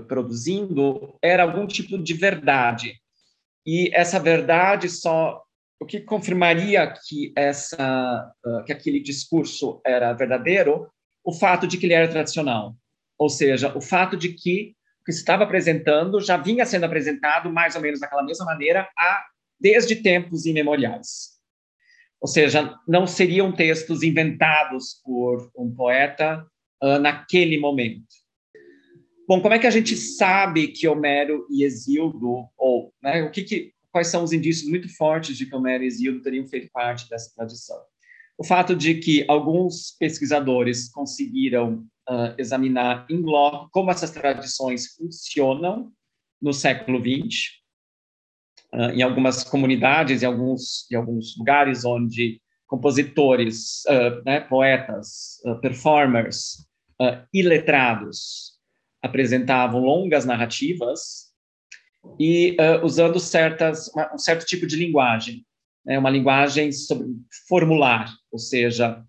produzindo 0.07 1.17
era 1.23 1.43
algum 1.43 1.67
tipo 1.67 1.99
de 1.99 2.15
verdade. 2.15 2.95
E 3.65 3.91
essa 3.93 4.19
verdade 4.19 4.89
só 4.89 5.43
o 5.81 5.85
que 5.85 6.01
confirmaria 6.01 6.93
que 7.07 7.33
essa 7.37 8.33
uh, 8.45 8.65
que 8.65 8.73
aquele 8.73 9.01
discurso 9.01 9.81
era 9.85 10.13
verdadeiro, 10.13 10.89
o 11.25 11.33
fato 11.33 11.67
de 11.67 11.77
que 11.77 11.87
ele 11.87 11.93
era 11.93 12.09
tradicional, 12.09 12.75
ou 13.19 13.29
seja, 13.29 13.77
o 13.77 13.81
fato 13.81 14.17
de 14.17 14.31
que 14.31 14.75
que 15.05 15.13
se 15.13 15.21
estava 15.21 15.45
apresentando 15.45 16.21
já 16.21 16.37
vinha 16.37 16.67
sendo 16.67 16.85
apresentado 16.85 17.49
mais 17.53 17.77
ou 17.77 17.81
menos 17.81 18.01
daquela 18.01 18.25
mesma 18.25 18.45
maneira 18.45 18.89
há, 18.99 19.25
desde 19.59 19.95
tempos 19.95 20.47
imemoriais. 20.47 21.37
Ou 22.21 22.27
seja, 22.27 22.77
não 22.89 23.07
seriam 23.07 23.53
textos 23.53 24.03
inventados 24.03 25.01
por 25.05 25.49
um 25.57 25.73
poeta 25.73 26.45
uh, 26.83 26.99
naquele 26.99 27.57
momento. 27.57 28.26
Bom, 29.29 29.41
como 29.41 29.55
é 29.55 29.59
que 29.59 29.67
a 29.67 29.71
gente 29.71 29.97
sabe 29.97 30.69
que 30.69 30.87
Homero 30.87 31.47
e 31.51 31.65
Exildo, 31.65 32.47
ou 32.57 32.95
né, 33.03 33.25
o 33.25 33.31
que, 33.31 33.43
que 33.43 33.73
quais 33.91 34.07
são 34.07 34.23
os 34.23 34.33
indícios 34.33 34.69
muito 34.71 34.89
fortes 34.95 35.37
de 35.37 35.47
que 35.47 35.55
Homero 35.55 35.83
e 35.83 35.87
Exildo 35.87 36.23
teriam 36.23 36.47
feito 36.47 36.71
parte 36.71 37.09
dessa 37.09 37.35
tradição? 37.35 37.77
O 38.39 38.45
fato 38.45 38.77
de 38.77 38.95
que 38.95 39.25
alguns 39.27 39.97
pesquisadores 39.99 40.89
conseguiram 40.91 41.85
uh, 42.09 42.35
examinar 42.39 43.05
em 43.11 43.17
loco 43.17 43.69
como 43.73 43.91
essas 43.91 44.13
tradições 44.13 44.95
funcionam 44.95 45.91
no 46.41 46.53
século 46.53 47.01
XX, 47.01 47.49
uh, 48.73 48.77
ah, 48.77 48.95
em 48.95 49.03
algumas 49.03 49.43
comunidades, 49.43 50.23
em 50.23 50.27
alguns, 50.27 50.89
em 50.93 50.95
alguns 50.95 51.37
lugares 51.37 51.85
onde 51.85 52.41
compositores, 52.69 53.83
uh, 53.87 54.23
né, 54.25 54.41
poetas, 54.41 55.41
performers, 55.63 56.67
iletrados 57.33 58.56
apresentavam 59.07 59.81
longas 59.81 60.25
narrativas 60.25 61.27
e 62.21 62.57
usando 62.83 63.19
certas, 63.19 63.89
uma, 63.89 64.15
um 64.15 64.19
certo 64.19 64.45
tipo 64.45 64.67
de 64.67 64.77
linguagem, 64.77 65.45
né, 65.85 65.99
uma 65.99 66.11
linguagem 66.11 66.73
sobre 66.73 67.07
formular, 67.49 68.13
ou 68.31 68.39
seja, 68.39 69.03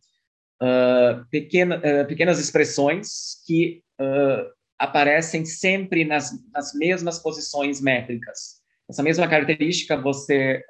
uh, 0.62 1.26
pequena, 1.30 1.78
uh, 1.78 2.08
pequenas 2.08 2.40
expressões 2.40 3.42
que 3.46 3.82
uh, 4.00 4.50
aparecem 4.78 5.46
sempre 5.46 6.06
nas, 6.06 6.32
nas, 6.52 6.74
mesmas 6.74 7.20
posições 7.20 7.82
métricas. 7.82 8.62
Essa 8.90 9.04
mesma 9.04 9.28
característica 9.28 10.00
você 10.00 10.64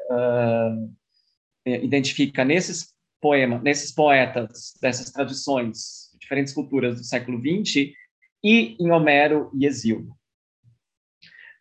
identifica 1.66 2.44
nesses 2.44 2.96
poemas, 3.22 3.62
nesses 3.62 3.92
poetas 3.92 4.74
dessas 4.82 5.12
tradições, 5.12 6.10
diferentes 6.20 6.54
culturas 6.54 6.98
do 6.98 7.04
século 7.04 7.38
XX 7.38 7.92
e 8.44 8.76
em 8.80 8.92
Homero 8.92 9.52
e 9.54 9.66
Exílio. 9.66 10.16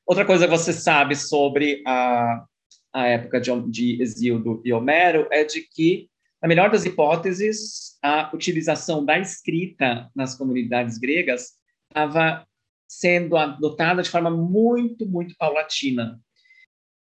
Outra 0.07 0.25
coisa 0.25 0.47
que 0.47 0.57
você 0.57 0.73
sabe 0.73 1.17
sobre 1.17 1.83
a, 1.87 2.45
a 2.93 3.07
época 3.07 3.41
de, 3.41 3.51
de 3.71 4.03
Exílio 4.03 4.63
e 4.65 4.73
Homero 4.73 5.27
é 5.31 5.45
de 5.45 5.63
que 5.63 6.09
na 6.41 6.49
melhor 6.49 6.71
das 6.71 6.85
hipóteses, 6.85 7.99
a 8.03 8.31
utilização 8.35 9.05
da 9.05 9.19
escrita 9.19 10.11
nas 10.15 10.37
comunidades 10.37 10.99
gregas 10.99 11.55
estava 11.89 12.47
sendo 12.89 13.37
adotada 13.37 14.03
de 14.03 14.11
forma 14.11 14.31
muito, 14.31 15.07
muito 15.07 15.35
paulatina. 15.37 16.21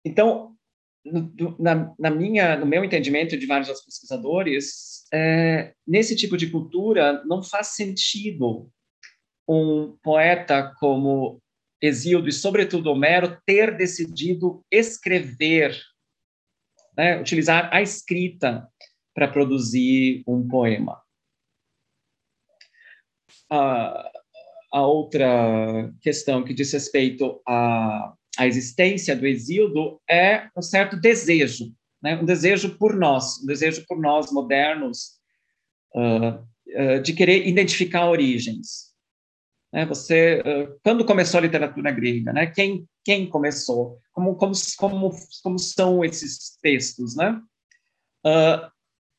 Então, 0.05 0.55
no, 1.05 1.57
na, 1.59 1.95
na, 1.99 2.11
minha, 2.11 2.57
no 2.57 2.67
meu 2.67 2.85
entendimento 2.85 3.37
de 3.37 3.47
vários 3.47 3.69
outros 3.69 3.85
pesquisadores, 3.85 5.05
é, 5.13 5.75
nesse 5.87 6.17
tipo 6.17 6.37
de 6.37 6.51
cultura 6.51 7.23
não 7.27 7.43
faz 7.43 7.69
sentido 7.69 8.71
um 9.49 9.97
poeta 10.03 10.75
como 10.79 11.41
Exíodo 11.81 12.29
e, 12.29 12.33
sobretudo, 12.33 12.91
Homero 12.91 13.39
ter 13.45 13.77
decidido 13.77 14.65
escrever, 14.71 15.79
né, 16.97 17.21
utilizar 17.21 17.69
a 17.73 17.83
escrita 17.83 18.67
para 19.15 19.29
produzir 19.29 20.23
um 20.27 20.47
poema. 20.47 21.01
a, 23.51 24.11
a 24.73 24.87
outra 24.87 25.93
questão 26.01 26.45
que 26.45 26.55
diz 26.55 26.73
respeito 26.73 27.41
à, 27.47 28.15
à 28.39 28.47
existência 28.47 29.17
do 29.17 29.27
Exíodo 29.27 30.01
é 30.09 30.49
um 30.57 30.63
certo 30.63 30.97
desejo, 30.97 31.73
né? 32.03 32.17
um 32.21 32.25
desejo 32.25 32.77
por 32.77 32.95
nós, 32.95 33.43
um 33.43 33.47
desejo 33.47 33.85
por 33.87 33.99
nós 33.99 34.31
modernos 34.33 35.19
uh, 35.95 36.43
uh, 36.79 37.03
de 37.03 37.13
querer 37.13 37.47
identificar 37.47 38.09
origens. 38.09 38.95
Né? 39.73 39.85
Você, 39.87 40.41
uh, 40.41 40.79
quando 40.83 41.05
começou 41.05 41.39
a 41.39 41.43
literatura 41.43 41.91
grega, 41.91 42.33
né? 42.33 42.47
Quem 42.47 42.87
quem 43.05 43.29
começou? 43.29 43.99
Como 44.13 44.35
como 44.37 44.53
como 44.77 45.11
como 45.43 45.59
são 45.59 46.05
esses 46.05 46.59
textos, 46.61 47.17
né? 47.17 47.41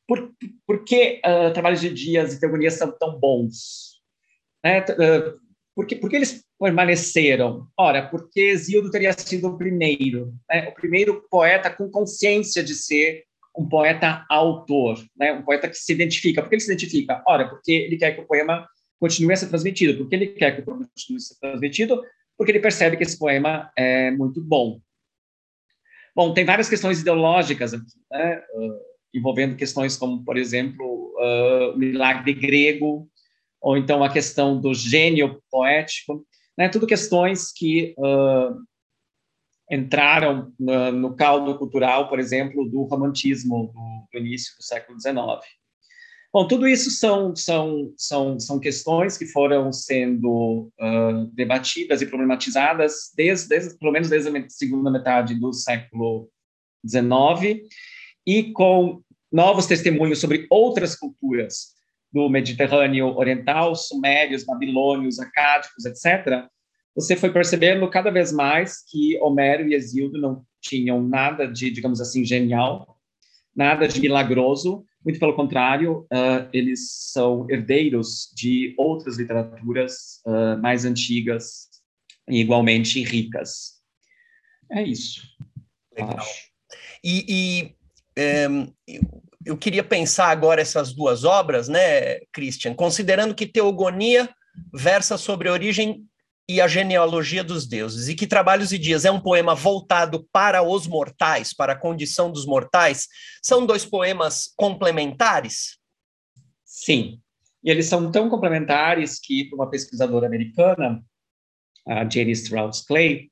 por, 0.06 0.34
por 0.66 0.84
que 0.84 1.22
trabalhos 1.54 1.80
de 1.80 1.94
Dias 1.94 2.34
e 2.34 2.40
Teogonias 2.40 2.74
são 2.74 2.92
tão 2.92 3.18
bons? 3.18 3.98
Né? 4.64 4.82
Uh, 4.82 5.40
por, 5.76 5.86
que, 5.86 5.96
por 5.96 6.10
que 6.10 6.16
eles 6.16 6.44
permaneceram? 6.60 7.68
Ora, 7.78 8.08
porque 8.08 8.42
Exildo 8.42 8.92
teria 8.92 9.14
sido 9.14 9.48
o 9.48 9.58
primeiro, 9.58 10.34
né? 10.50 10.70
o 10.70 10.74
primeiro 10.74 11.26
poeta 11.30 11.70
com 11.70 11.90
consciência 11.90 12.64
de 12.64 12.74
ser 12.76 13.24
um 13.56 13.68
poeta 13.68 14.26
autor, 14.30 15.04
né? 15.16 15.34
um 15.34 15.42
poeta 15.42 15.68
que 15.68 15.78
se 15.78 15.94
identifica. 15.94 16.42
Por 16.42 16.50
que 16.50 16.56
ele 16.56 16.62
se 16.62 16.72
identifica? 16.72 17.24
Ora, 17.26 17.50
porque 17.50 17.72
ele 17.72 17.98
quer 17.98 18.14
que 18.14 18.22
o 18.22 18.28
poema 18.28 18.68
continue 19.00 19.34
a 19.34 19.38
ser 19.38 19.48
transmitido. 19.48 19.98
Por 19.98 20.10
que 20.10 20.16
ele 20.16 20.28
quer 20.28 20.56
que 20.56 20.62
o 20.62 20.66
poema 20.66 20.88
continue 20.88 21.18
a 21.18 21.20
ser 21.20 21.36
transmitido? 21.40 22.04
Porque 22.38 22.52
ele 22.52 22.60
percebe 22.60 22.98
que 22.98 23.04
esse 23.04 23.18
poema 23.18 23.72
é 23.76 24.12
muito 24.12 24.42
bom. 24.42 24.80
Bom, 26.16 26.34
tem 26.34 26.46
várias 26.46 26.68
questões 26.68 27.02
ideológicas 27.02 27.74
aqui, 27.74 27.86
né? 28.12 28.44
uh, 28.54 28.80
envolvendo 29.14 29.56
questões 29.56 29.96
como, 29.96 30.24
por 30.24 30.36
exemplo, 30.36 31.14
uh, 31.16 31.76
o 31.76 31.78
milagre 31.78 32.34
grego, 32.34 33.08
ou 33.62 33.78
então 33.78 34.04
a 34.04 34.12
questão 34.12 34.60
do 34.60 34.74
gênio 34.74 35.42
poético, 35.52 36.26
né? 36.58 36.70
Tudo 36.70 36.88
questões 36.88 37.52
que 37.52 37.94
uh, 38.00 38.58
entraram 39.70 40.52
no, 40.60 40.92
no 40.92 41.16
caldo 41.16 41.58
cultural, 41.58 42.10
por 42.10 42.20
exemplo, 42.20 42.68
do 42.68 42.84
romantismo 42.84 43.68
do, 43.68 44.08
do 44.12 44.26
início 44.26 44.56
do 44.58 44.64
século 44.64 45.00
XIX. 45.00 45.46
Bom, 46.32 46.48
tudo 46.48 46.68
isso 46.68 46.92
são, 46.92 47.36
são, 47.36 47.94
são, 47.98 48.40
são 48.40 48.60
questões 48.60 49.18
que 49.18 49.26
foram 49.26 49.72
sendo 49.72 50.70
uh, 50.80 51.26
debatidas 51.34 52.02
e 52.02 52.06
problematizadas 52.06 53.12
desde, 53.16 53.48
desde, 53.48 53.78
pelo 53.78 53.94
menos 53.94 54.10
desde 54.10 54.30
a 54.30 54.50
segunda 54.50 54.92
metade 54.92 55.36
do 55.36 55.54
século 55.54 56.30
XIX, 56.86 57.62
e 58.26 58.52
com 58.52 59.02
novos 59.32 59.66
testemunhos 59.66 60.20
sobre 60.20 60.46
outras 60.50 60.96
culturas 60.96 61.76
do 62.12 62.30
Mediterrâneo 62.30 63.16
Oriental, 63.16 63.74
sumérios, 63.76 64.44
babilônios, 64.44 65.20
acádicos, 65.20 65.86
etc., 65.86 66.46
você 66.96 67.16
foi 67.16 67.32
percebendo 67.32 67.88
cada 67.92 68.10
vez 68.10 68.32
mais 68.32 68.84
que 68.84 69.20
Homero 69.22 69.68
e 69.68 69.76
Exildo 69.76 70.20
não 70.20 70.44
tinham 70.60 71.00
nada 71.02 71.46
de, 71.46 71.70
digamos 71.70 72.02
assim, 72.02 72.26
genial, 72.26 72.98
nada 73.56 73.88
de 73.88 74.02
milagroso, 74.02 74.84
muito 75.08 75.22
pelo 75.22 75.38
contrário, 75.38 76.06
uh, 76.12 76.50
eles 76.52 76.92
são 77.14 77.50
herdeiros 77.50 78.30
de 78.36 78.76
outras 78.78 79.18
literaturas 79.18 80.22
uh, 80.26 80.62
mais 80.62 80.84
antigas 80.84 81.70
e 82.30 82.42
igualmente 82.42 83.02
ricas. 83.02 83.76
É 84.70 84.84
isso. 84.84 85.22
Legal. 85.96 86.18
Acho. 86.18 86.48
E, 87.02 87.26
e 87.30 87.76
é, 88.18 88.48
eu 89.46 89.58
queria 89.58 89.82
pensar 89.82 90.28
agora 90.28 90.60
essas 90.60 90.92
duas 90.92 91.24
obras, 91.24 91.70
né, 91.70 92.20
Christian, 92.34 92.74
considerando 92.74 93.34
que 93.34 93.48
Teogonia 93.48 94.30
versa 94.74 95.18
sobre 95.18 95.48
a 95.48 95.54
origem 95.54 96.04
e 96.50 96.62
a 96.62 96.68
genealogia 96.68 97.44
dos 97.44 97.68
deuses, 97.68 98.08
e 98.08 98.16
que 98.16 98.26
Trabalhos 98.26 98.72
e 98.72 98.78
Dias 98.78 99.04
é 99.04 99.12
um 99.12 99.20
poema 99.20 99.54
voltado 99.54 100.26
para 100.32 100.64
os 100.64 100.88
mortais, 100.88 101.54
para 101.54 101.74
a 101.74 101.78
condição 101.78 102.32
dos 102.32 102.46
mortais, 102.46 103.08
são 103.42 103.66
dois 103.66 103.86
poemas 103.86 104.54
complementares? 104.56 105.78
Sim, 106.64 107.20
e 107.62 107.70
eles 107.70 107.88
são 107.88 108.10
tão 108.12 108.30
complementares 108.30 109.20
que, 109.20 109.50
uma 109.54 109.70
pesquisadora 109.70 110.26
americana, 110.26 111.04
a 111.86 112.10
Jane 112.10 112.32
Strauss 112.32 112.86
Clay, 112.86 113.30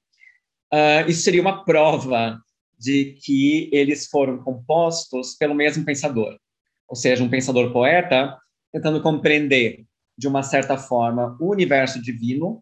uh, 0.73 1.09
isso 1.09 1.21
seria 1.21 1.41
uma 1.41 1.63
prova 1.63 2.37
de 2.77 3.17
que 3.23 3.69
eles 3.71 4.07
foram 4.07 4.43
compostos 4.43 5.35
pelo 5.35 5.55
mesmo 5.55 5.85
pensador, 5.85 6.37
ou 6.85 6.95
seja, 6.97 7.23
um 7.23 7.29
pensador 7.29 7.71
poeta 7.71 8.37
tentando 8.73 9.01
compreender 9.01 9.85
de 10.17 10.27
uma 10.27 10.43
certa 10.43 10.77
forma 10.77 11.37
o 11.39 11.51
universo 11.51 12.01
divino 12.01 12.61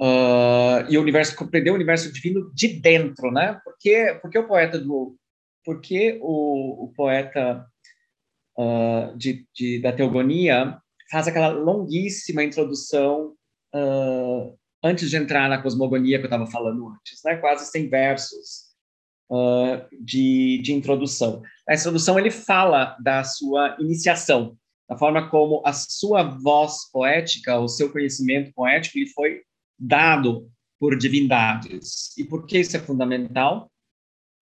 uh, 0.00 0.84
e 0.88 0.98
o 0.98 1.02
universo 1.02 1.36
compreender 1.36 1.70
o 1.70 1.74
universo 1.74 2.12
divino 2.12 2.50
de 2.54 2.68
dentro, 2.68 3.30
né? 3.30 3.60
Porque 3.64 4.18
porque 4.20 4.38
o 4.38 4.46
poeta 4.46 4.78
do 4.78 5.16
porque 5.64 6.18
o, 6.20 6.84
o 6.84 6.92
poeta 6.94 7.66
uh, 8.58 9.16
de, 9.16 9.46
de, 9.54 9.80
da 9.80 9.92
teogonia 9.92 10.78
faz 11.10 11.26
aquela 11.26 11.48
longuíssima 11.48 12.42
introdução 12.42 13.34
uh, 13.74 14.58
antes 14.82 15.08
de 15.08 15.16
entrar 15.16 15.48
na 15.48 15.62
cosmogonia 15.62 16.18
que 16.18 16.24
eu 16.24 16.28
estava 16.28 16.46
falando 16.46 16.88
antes, 16.88 17.20
né? 17.24 17.36
quase 17.36 17.70
100 17.70 17.88
versos 17.88 18.74
de, 20.02 20.60
de 20.62 20.74
introdução. 20.74 21.42
Na 21.66 21.74
introdução, 21.74 22.18
ele 22.18 22.30
fala 22.30 22.94
da 23.00 23.24
sua 23.24 23.74
iniciação, 23.80 24.56
da 24.88 24.98
forma 24.98 25.30
como 25.30 25.62
a 25.64 25.72
sua 25.72 26.22
voz 26.22 26.90
poética, 26.92 27.58
o 27.58 27.66
seu 27.66 27.90
conhecimento 27.90 28.52
poético, 28.52 28.98
lhe 28.98 29.08
foi 29.08 29.40
dado 29.86 30.50
por 30.78 30.96
divindades. 30.96 32.16
E 32.16 32.24
por 32.24 32.46
que 32.46 32.58
isso 32.58 32.76
é 32.76 32.80
fundamental? 32.80 33.70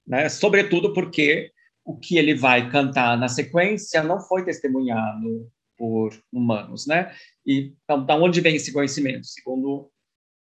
Né? 0.07 0.29
Sobretudo 0.29 0.93
porque 0.93 1.51
o 1.85 1.97
que 1.99 2.17
ele 2.17 2.35
vai 2.35 2.71
cantar 2.71 3.19
na 3.19 3.29
sequência 3.29 4.03
não 4.03 4.21
foi 4.21 4.45
testemunhado 4.45 5.51
por 5.77 6.13
humanos, 6.33 6.87
né? 6.87 7.13
E 7.45 7.75
então, 7.83 8.05
da 8.05 8.15
onde 8.15 8.41
vem 8.41 8.55
esse 8.55 8.73
conhecimento? 8.73 9.27
Segundo 9.27 9.91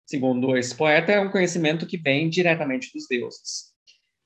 segundo 0.05 0.57
esse 0.57 0.75
poeta, 0.75 1.11
é 1.11 1.21
um 1.21 1.31
conhecimento 1.31 1.87
que 1.87 1.97
vem 1.97 2.29
diretamente 2.29 2.91
dos 2.93 3.07
deuses. 3.07 3.71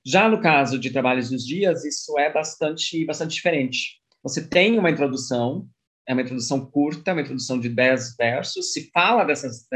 Já 0.04 0.28
no 0.28 0.42
caso 0.42 0.80
de 0.80 0.90
Trabalhos 0.90 1.30
dos 1.30 1.46
Dias, 1.46 1.86
isso 1.86 2.18
é 2.18 2.32
bastante, 2.32 3.06
bastante 3.06 3.36
diferente. 3.36 4.02
Você 4.24 4.48
tem 4.48 4.80
uma 4.80 4.90
introdução, 4.90 5.68
é 6.08 6.14
uma 6.14 6.22
introdução 6.22 6.66
curta, 6.66 7.14
uma 7.14 7.22
introdução 7.22 7.60
de 7.60 7.70
dez 7.70 8.16
versos, 8.16 8.74
se 8.74 8.90
fala 8.92 9.24
dessas, 9.24 9.68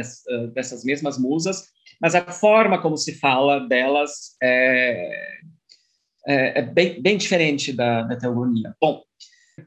dessas, 0.53 0.83
mesmas 0.83 1.17
musas, 1.17 1.65
mas 1.99 2.15
a 2.15 2.25
forma 2.31 2.81
como 2.81 2.97
se 2.97 3.15
fala 3.15 3.67
delas 3.67 4.35
é, 4.41 5.39
é, 6.27 6.59
é 6.59 6.61
bem, 6.61 7.01
bem, 7.01 7.17
diferente 7.17 7.73
da, 7.73 8.03
da 8.03 8.15
teogonia. 8.15 8.75
Bom, 8.79 9.01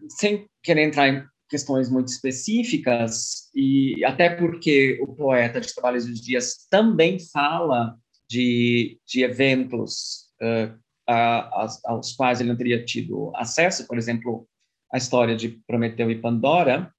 sem 0.08 0.46
querer 0.62 0.82
entrar 0.82 1.08
em 1.08 1.24
questões 1.48 1.90
muito 1.90 2.08
específicas, 2.08 3.50
e 3.54 4.02
até 4.04 4.30
porque 4.30 4.98
o 5.02 5.08
poeta 5.08 5.60
de 5.60 5.72
Trabalhos 5.74 6.06
dos 6.06 6.20
Dias 6.20 6.66
também 6.70 7.18
fala 7.30 7.94
de, 8.26 8.98
de 9.06 9.22
eventos 9.22 10.30
uh, 10.40 10.74
a, 11.06 11.66
aos 11.84 12.12
quais 12.14 12.40
ele 12.40 12.48
não 12.48 12.56
teria 12.56 12.82
tido 12.82 13.30
acesso, 13.36 13.86
por 13.86 13.98
exemplo, 13.98 14.48
a 14.92 14.98
história 14.98 15.34
de 15.34 15.48
Prometeu 15.66 16.10
e 16.10 16.20
Pandora, 16.20 16.92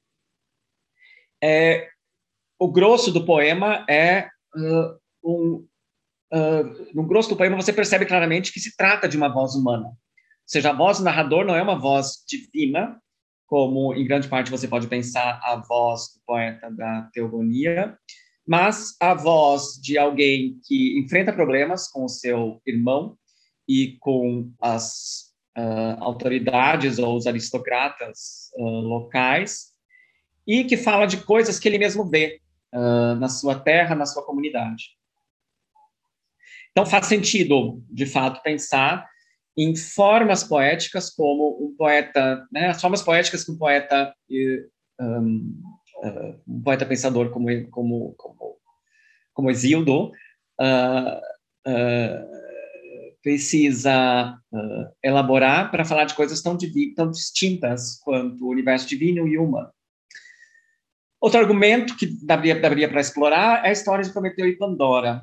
é, 1.41 1.89
o 2.57 2.71
grosso 2.71 3.11
do 3.11 3.25
poema 3.25 3.85
é 3.89 4.29
uh, 4.55 4.97
um, 5.23 5.67
uh, 6.33 6.93
no 6.93 7.05
grosso 7.05 7.29
do 7.29 7.35
poema 7.35 7.55
você 7.55 7.73
percebe 7.73 8.05
claramente 8.05 8.51
que 8.51 8.59
se 8.59 8.75
trata 8.75 9.07
de 9.07 9.17
uma 9.17 9.27
voz 9.27 9.53
humana. 9.53 9.87
Ou 9.87 9.95
seja, 10.47 10.71
a 10.71 10.73
voz 10.73 10.97
do 10.97 11.03
narrador 11.03 11.45
não 11.45 11.55
é 11.55 11.61
uma 11.61 11.77
voz 11.77 12.23
divina, 12.27 12.99
como 13.45 13.93
em 13.93 14.05
grande 14.05 14.27
parte 14.27 14.49
você 14.49 14.67
pode 14.67 14.87
pensar 14.87 15.39
a 15.43 15.57
voz 15.57 16.13
do 16.15 16.21
poeta 16.25 16.71
da 16.71 17.09
teogonia, 17.13 17.97
mas 18.47 18.95
a 18.99 19.13
voz 19.13 19.79
de 19.81 19.97
alguém 19.97 20.59
que 20.65 20.99
enfrenta 20.99 21.31
problemas 21.31 21.87
com 21.87 22.05
o 22.05 22.09
seu 22.09 22.61
irmão 22.65 23.17
e 23.67 23.97
com 23.99 24.51
as 24.59 25.22
uh, 25.57 26.03
autoridades 26.03 26.99
ou 26.99 27.15
os 27.15 27.27
aristocratas 27.27 28.51
uh, 28.55 28.63
locais 28.63 29.73
e 30.45 30.63
que 30.63 30.77
fala 30.77 31.05
de 31.05 31.17
coisas 31.17 31.59
que 31.59 31.67
ele 31.67 31.77
mesmo 31.77 32.09
vê 32.09 32.41
uh, 32.73 33.15
na 33.15 33.29
sua 33.29 33.59
terra, 33.59 33.95
na 33.95 34.05
sua 34.05 34.25
comunidade. 34.25 34.97
Então 36.71 36.85
faz 36.85 37.05
sentido, 37.05 37.83
de 37.89 38.05
fato, 38.05 38.41
pensar 38.41 39.07
em 39.55 39.75
formas 39.75 40.43
poéticas 40.43 41.11
como 41.11 41.63
um 41.63 41.75
poeta, 41.77 42.47
né, 42.51 42.69
as 42.69 42.81
formas 42.81 43.03
poéticas 43.03 43.43
que 43.43 43.51
um 43.51 43.57
poeta 43.57 44.13
um, 44.99 45.61
um 46.47 46.61
poeta 46.63 46.85
pensador 46.85 47.29
como 47.29 47.47
como 47.69 48.13
como 48.17 48.57
como 49.33 49.51
Exildo 49.51 50.11
uh, 50.59 51.19
uh, 51.67 52.43
precisa 53.23 54.37
elaborar 55.01 55.71
para 55.71 55.85
falar 55.85 56.03
de 56.03 56.13
coisas 56.13 56.41
tão, 56.41 56.57
tão 56.95 57.09
distintas 57.09 57.99
quanto 58.03 58.45
o 58.45 58.51
universo 58.51 58.87
divino 58.87 59.27
e 59.27 59.37
humano. 59.37 59.71
Outro 61.21 61.39
argumento 61.39 61.95
que 61.95 62.05
daria, 62.05 62.59
daria 62.59 62.89
para 62.89 62.99
explorar 62.99 63.65
é 63.65 63.69
a 63.69 63.71
história 63.71 64.03
de 64.03 64.11
Prometeu 64.11 64.45
e 64.45 64.57
Pandora. 64.57 65.21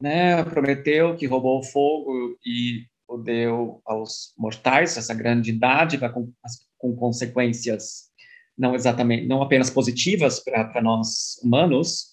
Né? 0.00 0.42
Prometeu 0.44 1.14
que 1.14 1.26
roubou 1.26 1.60
o 1.60 1.62
fogo 1.62 2.38
e 2.44 2.86
o 3.06 3.18
deu 3.18 3.82
aos 3.84 4.32
mortais, 4.38 4.96
essa 4.96 5.12
grande 5.12 5.52
dádiva 5.52 6.08
com, 6.08 6.32
com 6.78 6.96
consequências 6.96 8.10
não 8.56 8.74
exatamente, 8.74 9.26
não 9.26 9.42
apenas 9.42 9.68
positivas 9.68 10.40
para 10.40 10.80
nós 10.80 11.38
humanos. 11.42 12.12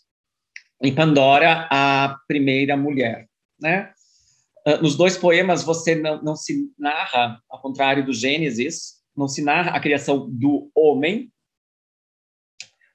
Em 0.81 0.93
Pandora, 0.93 1.67
a 1.71 2.17
primeira 2.27 2.75
mulher, 2.75 3.27
né? 3.59 3.93
Ah, 4.69 4.79
nos 4.79 4.95
dois 4.95 5.17
poemas 5.17 5.63
você 5.63 5.95
não, 5.95 6.21
não 6.21 6.35
se 6.35 6.71
narra, 6.77 7.41
ao 7.49 7.59
contrário 7.59 8.05
do 8.05 8.13
Gênesis, 8.13 8.99
não 9.17 9.27
se 9.27 9.41
narra 9.41 9.71
a 9.71 9.79
criação 9.79 10.29
do 10.29 10.69
homem, 10.75 11.31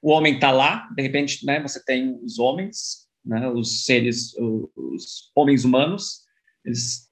o 0.01 0.09
homem 0.11 0.35
está 0.35 0.51
lá, 0.51 0.87
de 0.95 1.01
repente, 1.01 1.45
né, 1.45 1.61
você 1.61 1.83
tem 1.83 2.17
os 2.23 2.39
homens, 2.39 3.07
né, 3.25 3.49
os 3.49 3.83
seres, 3.83 4.33
os 4.37 5.31
homens 5.35 5.65
humanos, 5.65 6.21
eles 6.63 7.09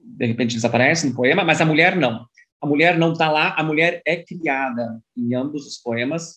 de 0.00 0.26
repente 0.26 0.54
desaparecem 0.54 1.10
no 1.10 1.16
poema, 1.16 1.44
mas 1.44 1.60
a 1.60 1.64
mulher 1.64 1.96
não. 1.96 2.26
A 2.60 2.66
mulher 2.66 2.96
não 2.96 3.12
está 3.12 3.30
lá, 3.30 3.54
a 3.58 3.64
mulher 3.64 4.02
é 4.06 4.22
criada 4.22 5.02
em 5.16 5.34
ambos 5.34 5.66
os 5.66 5.78
poemas 5.78 6.36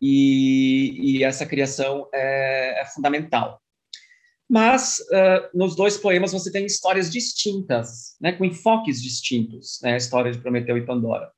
e, 0.00 1.18
e 1.18 1.24
essa 1.24 1.44
criação 1.44 2.08
é, 2.14 2.82
é 2.82 2.84
fundamental. 2.86 3.60
Mas 4.48 4.98
uh, 5.10 5.56
nos 5.56 5.74
dois 5.74 5.98
poemas 5.98 6.32
você 6.32 6.52
tem 6.52 6.64
histórias 6.64 7.10
distintas, 7.10 8.16
né, 8.20 8.32
com 8.32 8.44
enfoques 8.44 9.02
distintos, 9.02 9.80
né, 9.82 9.94
a 9.94 9.96
história 9.96 10.30
de 10.30 10.38
Prometeu 10.38 10.76
e 10.76 10.86
Pandora. 10.86 11.30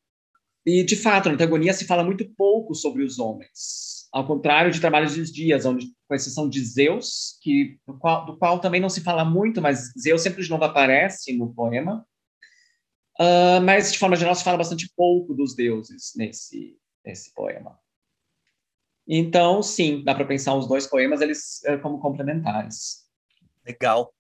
E, 0.67 0.85
de 0.85 0.97
fato, 0.97 1.29
na 1.29 1.35
antagonia 1.35 1.73
se 1.73 1.87
fala 1.87 2.05
muito 2.05 2.29
pouco 2.37 2.75
sobre 2.75 3.03
os 3.03 3.19
homens, 3.19 4.07
ao 4.13 4.27
contrário 4.27 4.71
de 4.71 4.81
Trabalhos 4.81 5.17
dos 5.17 5.33
Dias, 5.33 5.65
onde, 5.65 5.87
com 6.07 6.15
exceção 6.15 6.47
de 6.49 6.63
Zeus, 6.63 7.39
que, 7.41 7.79
do, 7.87 7.99
qual, 7.99 8.27
do 8.27 8.37
qual 8.37 8.61
também 8.61 8.81
não 8.81 8.91
se 8.91 9.01
fala 9.01 9.25
muito, 9.25 9.63
mas 9.63 9.91
Zeus 9.99 10.21
sempre 10.21 10.43
de 10.43 10.51
novo 10.51 10.65
aparece 10.65 11.37
no 11.37 11.55
poema. 11.55 12.07
Uh, 13.19 13.61
mas, 13.65 13.91
de 13.91 13.99
forma 13.99 14.17
geral, 14.17 14.35
se 14.35 14.45
fala 14.45 14.59
bastante 14.59 14.93
pouco 14.95 15.35
dos 15.35 15.57
deuses 15.57 16.13
nesse, 16.15 16.77
nesse 17.05 17.33
poema. 17.35 17.79
Então, 19.09 19.63
sim, 19.63 20.03
dá 20.05 20.15
para 20.15 20.27
pensar 20.27 20.55
os 20.55 20.69
dois 20.69 20.87
poemas 20.87 21.21
eles 21.21 21.65
eh, 21.65 21.79
como 21.79 21.99
complementares. 21.99 23.07
Legal. 23.67 24.13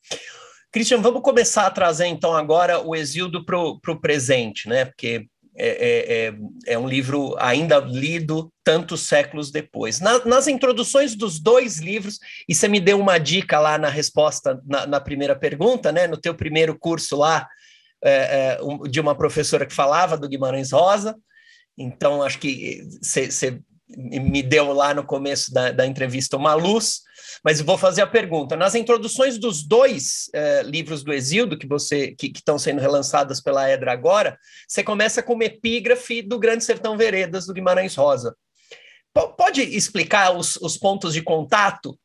Christian, 0.72 1.02
vamos 1.02 1.22
começar 1.22 1.66
a 1.66 1.70
trazer 1.70 2.06
então 2.06 2.34
agora 2.34 2.80
o 2.80 2.96
Exildo 2.96 3.44
para 3.44 3.58
o 3.58 4.00
presente, 4.00 4.68
né? 4.68 4.86
Porque 4.86 5.26
é, 5.60 5.68
é, 5.68 6.26
é, 6.26 6.34
é, 6.74 6.78
um 6.78 6.86
livro 6.86 7.34
ainda 7.36 7.78
lido 7.80 8.52
tantos 8.62 9.08
séculos 9.08 9.50
depois. 9.50 9.98
Na, 9.98 10.24
nas 10.24 10.46
introduções 10.46 11.16
dos 11.16 11.40
dois 11.40 11.78
livros, 11.78 12.20
e 12.48 12.54
você 12.54 12.68
me 12.68 12.78
deu 12.78 13.00
uma 13.00 13.18
dica 13.18 13.58
lá 13.58 13.76
na 13.76 13.88
resposta 13.88 14.62
na, 14.64 14.86
na 14.86 15.00
primeira 15.00 15.34
pergunta, 15.34 15.90
né? 15.90 16.06
No 16.06 16.16
teu 16.16 16.34
primeiro 16.34 16.78
curso 16.78 17.16
lá, 17.16 17.48
é, 18.04 18.12
é, 18.58 18.62
um, 18.62 18.82
de 18.84 19.00
uma 19.00 19.16
professora 19.16 19.66
que 19.66 19.74
falava 19.74 20.16
do 20.16 20.28
Guimarães 20.28 20.70
Rosa. 20.70 21.16
Então, 21.76 22.22
acho 22.22 22.38
que 22.38 22.86
você 23.02 23.60
me 23.96 24.42
deu 24.42 24.72
lá 24.72 24.92
no 24.92 25.04
começo 25.04 25.52
da, 25.52 25.72
da, 25.72 25.86
entrevista 25.86 26.36
uma 26.36 26.54
luz, 26.54 27.00
mas 27.42 27.60
vou 27.60 27.78
fazer 27.78 28.02
a 28.02 28.06
pergunta. 28.06 28.56
Nas 28.56 28.74
introduções 28.74 29.38
dos 29.38 29.62
dois 29.62 30.28
eh, 30.34 30.62
livros 30.62 31.02
do 31.02 31.12
Exildo 31.12 31.56
que 31.58 31.66
você 31.66 32.12
que 32.12 32.30
estão 32.34 32.58
sendo 32.58 32.80
relançadas 32.80 33.40
pela 33.40 33.68
Edra 33.70 33.92
agora, 33.92 34.38
você 34.66 34.82
começa 34.82 35.22
com 35.22 35.32
uma 35.32 35.44
epígrafe 35.44 36.20
do 36.20 36.38
Grande 36.38 36.64
Sertão 36.64 36.96
Veredas 36.98 37.46
do 37.46 37.54
Guimarães 37.54 37.94
Rosa. 37.94 38.36
P 39.14 39.28
pode 39.36 39.62
explicar 39.62 40.36
os, 40.36 40.56
os 40.56 40.76
pontos 40.76 41.14
de 41.14 41.22
contato, 41.22 41.98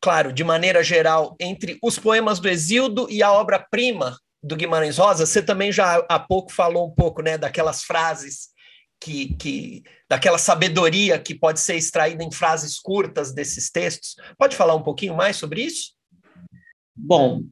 claro, 0.00 0.32
de 0.32 0.44
maneira 0.44 0.82
geral, 0.82 1.36
entre 1.40 1.78
os 1.82 1.98
poemas 1.98 2.38
do 2.38 2.48
Exildo 2.48 3.06
e 3.10 3.22
a 3.22 3.32
obra-prima 3.32 4.18
do 4.42 4.56
Guimarães 4.56 4.98
Rosa? 4.98 5.24
Você 5.24 5.40
também 5.40 5.72
já 5.72 6.04
há 6.08 6.18
pouco 6.18 6.52
falou 6.52 6.86
um 6.86 6.94
pouco, 6.94 7.22
né, 7.22 7.38
daquelas 7.38 7.82
frases 7.82 8.48
que, 9.00 9.34
que 9.34 9.82
daquela 10.08 10.38
sabedoria 10.38 11.18
que 11.18 11.34
pode 11.34 11.60
ser 11.60 11.76
extraída 11.76 12.24
em 12.24 12.32
frases 12.32 12.78
curtas 12.78 13.32
desses 13.32 13.70
textos. 13.70 14.16
Pode 14.36 14.56
falar 14.56 14.74
um 14.74 14.82
pouquinho 14.82 15.14
mais 15.14 15.36
sobre 15.36 15.62
isso? 15.62 15.92
Bom, 16.96 17.42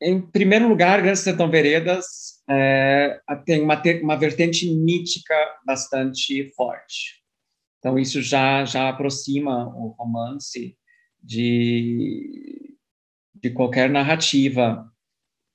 em 0.00 0.20
primeiro 0.20 0.68
lugar, 0.68 1.02
Grande 1.02 1.18
Sertão 1.18 1.50
Veredas 1.50 2.42
é, 2.48 3.20
tem 3.44 3.60
uma, 3.60 3.80
uma 4.02 4.16
vertente 4.16 4.72
mítica 4.72 5.34
bastante 5.66 6.50
forte. 6.54 7.22
Então, 7.78 7.98
isso 7.98 8.22
já, 8.22 8.64
já 8.64 8.88
aproxima 8.88 9.68
o 9.76 9.88
romance 9.88 10.76
de, 11.22 12.76
de 13.34 13.50
qualquer 13.50 13.90
narrativa 13.90 14.90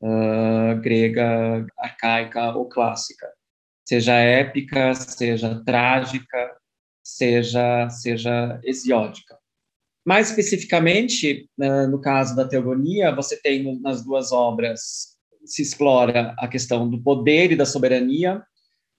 uh, 0.02 0.80
grega, 0.82 1.66
arcaica 1.78 2.56
ou 2.56 2.70
clássica 2.70 3.28
seja 3.94 4.16
épica, 4.16 4.96
seja 4.96 5.62
trágica, 5.64 6.58
seja, 7.04 7.90
seja 7.90 8.60
hesiódica. 8.64 9.38
Mais 10.04 10.30
especificamente, 10.30 11.48
né, 11.56 11.86
no 11.86 12.02
caso 12.02 12.36
da 12.36 12.48
teogonia, 12.48 13.14
você 13.14 13.40
tem 13.40 13.80
nas 13.80 14.04
duas 14.04 14.32
obras 14.32 15.14
se 15.46 15.62
explora 15.62 16.34
a 16.40 16.48
questão 16.48 16.90
do 16.90 17.02
poder 17.02 17.52
e 17.52 17.56
da 17.56 17.66
soberania, 17.66 18.42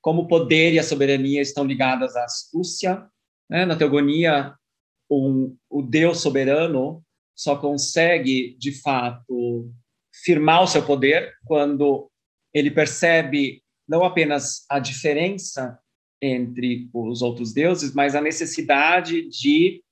como 0.01 0.23
o 0.23 0.29
poder 0.29 0.73
e 0.73 0.79
a 0.79 0.85
soberania 0.85 1.41
estão 1.41 1.65
ligadas 1.65 2.15
à 2.15 2.25
astúcia. 2.25 3.05
Né? 3.51 3.65
Na 3.65 3.75
teogonia, 3.75 4.55
um, 5.11 5.57
o 5.69 5.83
Deus 5.83 6.21
soberano 6.21 7.03
só 7.35 7.57
consegue, 7.57 8.57
de 8.61 8.81
fato, 8.81 9.73
firmar 10.25 10.63
o 10.63 10.69
seu 10.69 10.85
poder 10.85 11.35
quando 11.45 12.09
ele 12.53 12.71
percebe 12.71 13.64
não 13.89 14.05
apenas 14.05 14.65
a 14.69 14.79
diferença 14.79 15.79
entre 16.21 16.89
os 16.93 17.23
outros 17.23 17.53
deuses, 17.53 17.93
mas 17.95 18.15
a 18.15 18.21
necessidade 18.21 19.29
de 19.29 19.83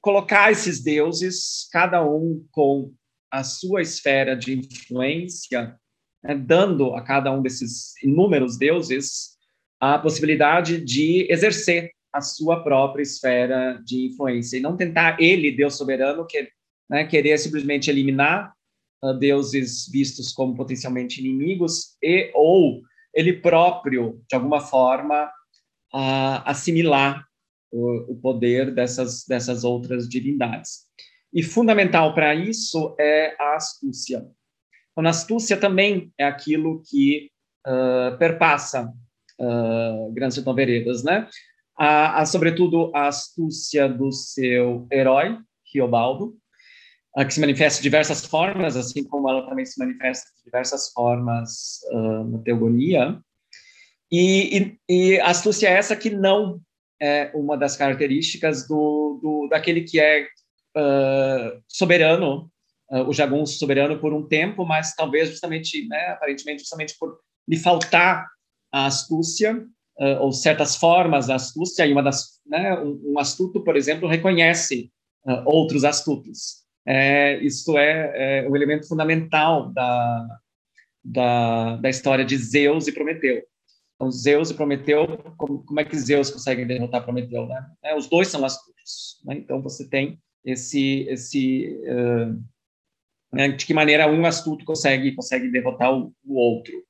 colocar 0.00 0.50
esses 0.50 0.82
deuses, 0.82 1.68
cada 1.72 2.04
um 2.04 2.44
com 2.50 2.92
a 3.30 3.44
sua 3.44 3.80
esfera 3.80 4.36
de 4.36 4.58
influência, 4.58 5.78
né, 6.22 6.34
dando 6.34 6.94
a 6.94 7.02
cada 7.02 7.32
um 7.32 7.40
desses 7.40 7.94
inúmeros 8.02 8.58
deuses 8.58 9.32
a 9.80 9.98
possibilidade 9.98 10.80
de 10.84 11.26
exercer 11.30 11.90
a 12.12 12.20
sua 12.20 12.62
própria 12.62 13.02
esfera 13.02 13.80
de 13.84 14.06
influência 14.06 14.56
e 14.56 14.60
não 14.60 14.76
tentar 14.76 15.20
ele, 15.20 15.50
Deus 15.50 15.76
soberano, 15.76 16.26
que, 16.26 16.48
né, 16.88 17.04
querer 17.06 17.38
simplesmente 17.38 17.88
eliminar 17.88 18.52
uh, 19.02 19.14
deuses 19.14 19.88
vistos 19.90 20.32
como 20.32 20.54
potencialmente 20.54 21.20
inimigos 21.20 21.96
e 22.02 22.30
ou 22.34 22.82
ele 23.14 23.34
próprio, 23.34 24.22
de 24.28 24.34
alguma 24.34 24.60
forma, 24.60 25.30
assimilar 26.44 27.26
o, 27.70 28.12
o 28.12 28.16
poder 28.16 28.74
dessas, 28.74 29.24
dessas 29.26 29.64
outras 29.64 30.08
divindades. 30.08 30.86
E 31.32 31.42
fundamental 31.42 32.14
para 32.14 32.34
isso 32.34 32.94
é 32.98 33.34
a 33.40 33.56
astúcia. 33.56 34.26
Então, 34.92 35.06
a 35.06 35.10
astúcia 35.10 35.56
também 35.56 36.12
é 36.18 36.24
aquilo 36.24 36.82
que 36.82 37.30
uh, 37.66 38.16
perpassa 38.18 38.92
uh, 39.40 40.12
Grandes 40.12 40.34
Sertão 40.34 40.54
Veredas, 40.54 41.02
né? 41.02 41.26
A, 41.78 42.20
a, 42.20 42.26
sobretudo, 42.26 42.94
a 42.94 43.08
astúcia 43.08 43.88
do 43.88 44.12
seu 44.12 44.86
herói, 44.92 45.38
Riobaldo, 45.72 46.36
que 47.14 47.34
se 47.34 47.40
manifesta 47.40 47.78
de 47.78 47.82
diversas 47.82 48.24
formas, 48.24 48.76
assim 48.76 49.04
como 49.04 49.28
ela 49.28 49.46
também 49.46 49.66
se 49.66 49.78
manifesta 49.78 50.30
de 50.36 50.44
diversas 50.44 50.90
formas 50.92 51.80
uh, 51.92 52.24
na 52.24 52.38
teogonia. 52.38 53.20
E, 54.10 54.78
e, 54.88 55.14
e, 55.14 55.20
astúcia 55.20 55.68
é 55.68 55.72
essa 55.72 55.94
que 55.94 56.10
não 56.10 56.60
é 57.00 57.30
uma 57.34 57.56
das 57.56 57.76
características 57.76 58.66
do, 58.66 59.18
do 59.22 59.48
daquele 59.50 59.82
que 59.82 60.00
é 60.00 60.26
uh, 60.76 61.62
soberano, 61.68 62.50
uh, 62.90 63.02
o 63.02 63.12
jagunço 63.12 63.58
soberano 63.58 63.98
por 63.98 64.14
um 64.14 64.26
tempo, 64.26 64.64
mas 64.64 64.94
talvez 64.94 65.28
justamente, 65.28 65.86
né, 65.88 66.08
aparentemente 66.08 66.60
justamente 66.60 66.96
por 66.98 67.18
lhe 67.46 67.58
faltar 67.58 68.26
a 68.72 68.86
astúcia, 68.86 69.66
ou 70.20 70.32
certas 70.32 70.74
formas 70.74 71.26
da 71.26 71.34
astúcia, 71.34 71.86
e 71.86 71.92
uma 71.92 72.02
das, 72.02 72.40
né, 72.46 72.76
um, 72.80 73.12
um 73.12 73.18
astuto, 73.18 73.62
por 73.62 73.76
exemplo, 73.76 74.08
reconhece 74.08 74.90
outros 75.44 75.84
astutos 75.84 76.61
é, 76.86 77.38
isso 77.38 77.76
é, 77.78 78.42
é 78.44 78.48
um 78.48 78.56
elemento 78.56 78.88
fundamental 78.88 79.72
da, 79.72 80.40
da, 81.04 81.76
da 81.76 81.90
história 81.90 82.24
de 82.24 82.36
Zeus 82.36 82.86
e 82.88 82.92
Prometeu. 82.92 83.42
Então, 83.94 84.10
Zeus 84.10 84.50
e 84.50 84.54
Prometeu, 84.54 85.06
como, 85.36 85.64
como 85.64 85.80
é 85.80 85.84
que 85.84 85.98
Zeus 85.98 86.30
consegue 86.30 86.64
derrotar 86.64 87.04
Prometeu? 87.04 87.46
Né? 87.46 87.66
É, 87.84 87.96
os 87.96 88.08
dois 88.08 88.28
são 88.28 88.44
astutos. 88.44 89.20
Né? 89.24 89.36
Então, 89.36 89.62
você 89.62 89.88
tem 89.88 90.18
esse... 90.44 91.06
esse 91.08 91.80
uh, 91.84 92.42
né? 93.32 93.48
de 93.48 93.64
que 93.64 93.72
maneira 93.72 94.10
um 94.10 94.26
astuto 94.26 94.64
consegue, 94.64 95.12
consegue 95.12 95.50
derrotar 95.50 95.92
o, 95.92 96.12
o 96.24 96.34
outro. 96.34 96.84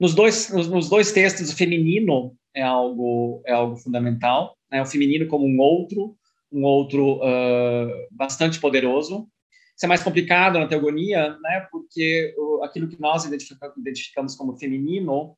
Nos 0.00 0.14
dois, 0.14 0.52
nos, 0.52 0.68
nos, 0.68 0.88
dois 0.88 1.12
textos, 1.12 1.50
o 1.50 1.56
feminino 1.56 2.36
é 2.54 2.62
algo 2.62 3.42
é 3.46 3.52
algo 3.52 3.76
fundamental, 3.76 4.56
né? 4.70 4.82
O 4.82 4.86
feminino 4.86 5.26
como 5.26 5.46
um 5.46 5.58
outro, 5.58 6.16
um 6.52 6.64
outro 6.64 7.16
uh, 7.16 8.06
bastante 8.10 8.60
poderoso. 8.60 9.28
Isso 9.76 9.84
é 9.84 9.88
mais 9.88 10.02
complicado 10.02 10.58
na 10.58 10.66
teogonia, 10.66 11.36
né? 11.38 11.66
Porque 11.70 12.34
o, 12.38 12.62
aquilo 12.62 12.88
que 12.88 13.00
nós 13.00 13.24
identificamos 13.24 14.34
como 14.34 14.56
feminino 14.56 15.36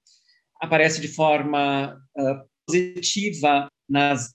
aparece 0.61 1.01
de 1.01 1.09
forma 1.09 2.01
uh, 2.17 2.49
positiva 2.67 3.69
nas 3.89 4.35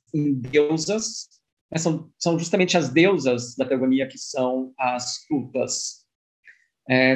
deusas, 0.51 1.27
né? 1.71 1.77
são, 1.77 2.09
são 2.17 2.39
justamente 2.39 2.77
as 2.77 2.89
deusas 2.89 3.55
da 3.55 3.65
teogonia 3.65 4.07
que 4.07 4.17
são 4.17 4.73
as 4.77 5.25
cultas, 5.25 6.03
é, 6.89 7.13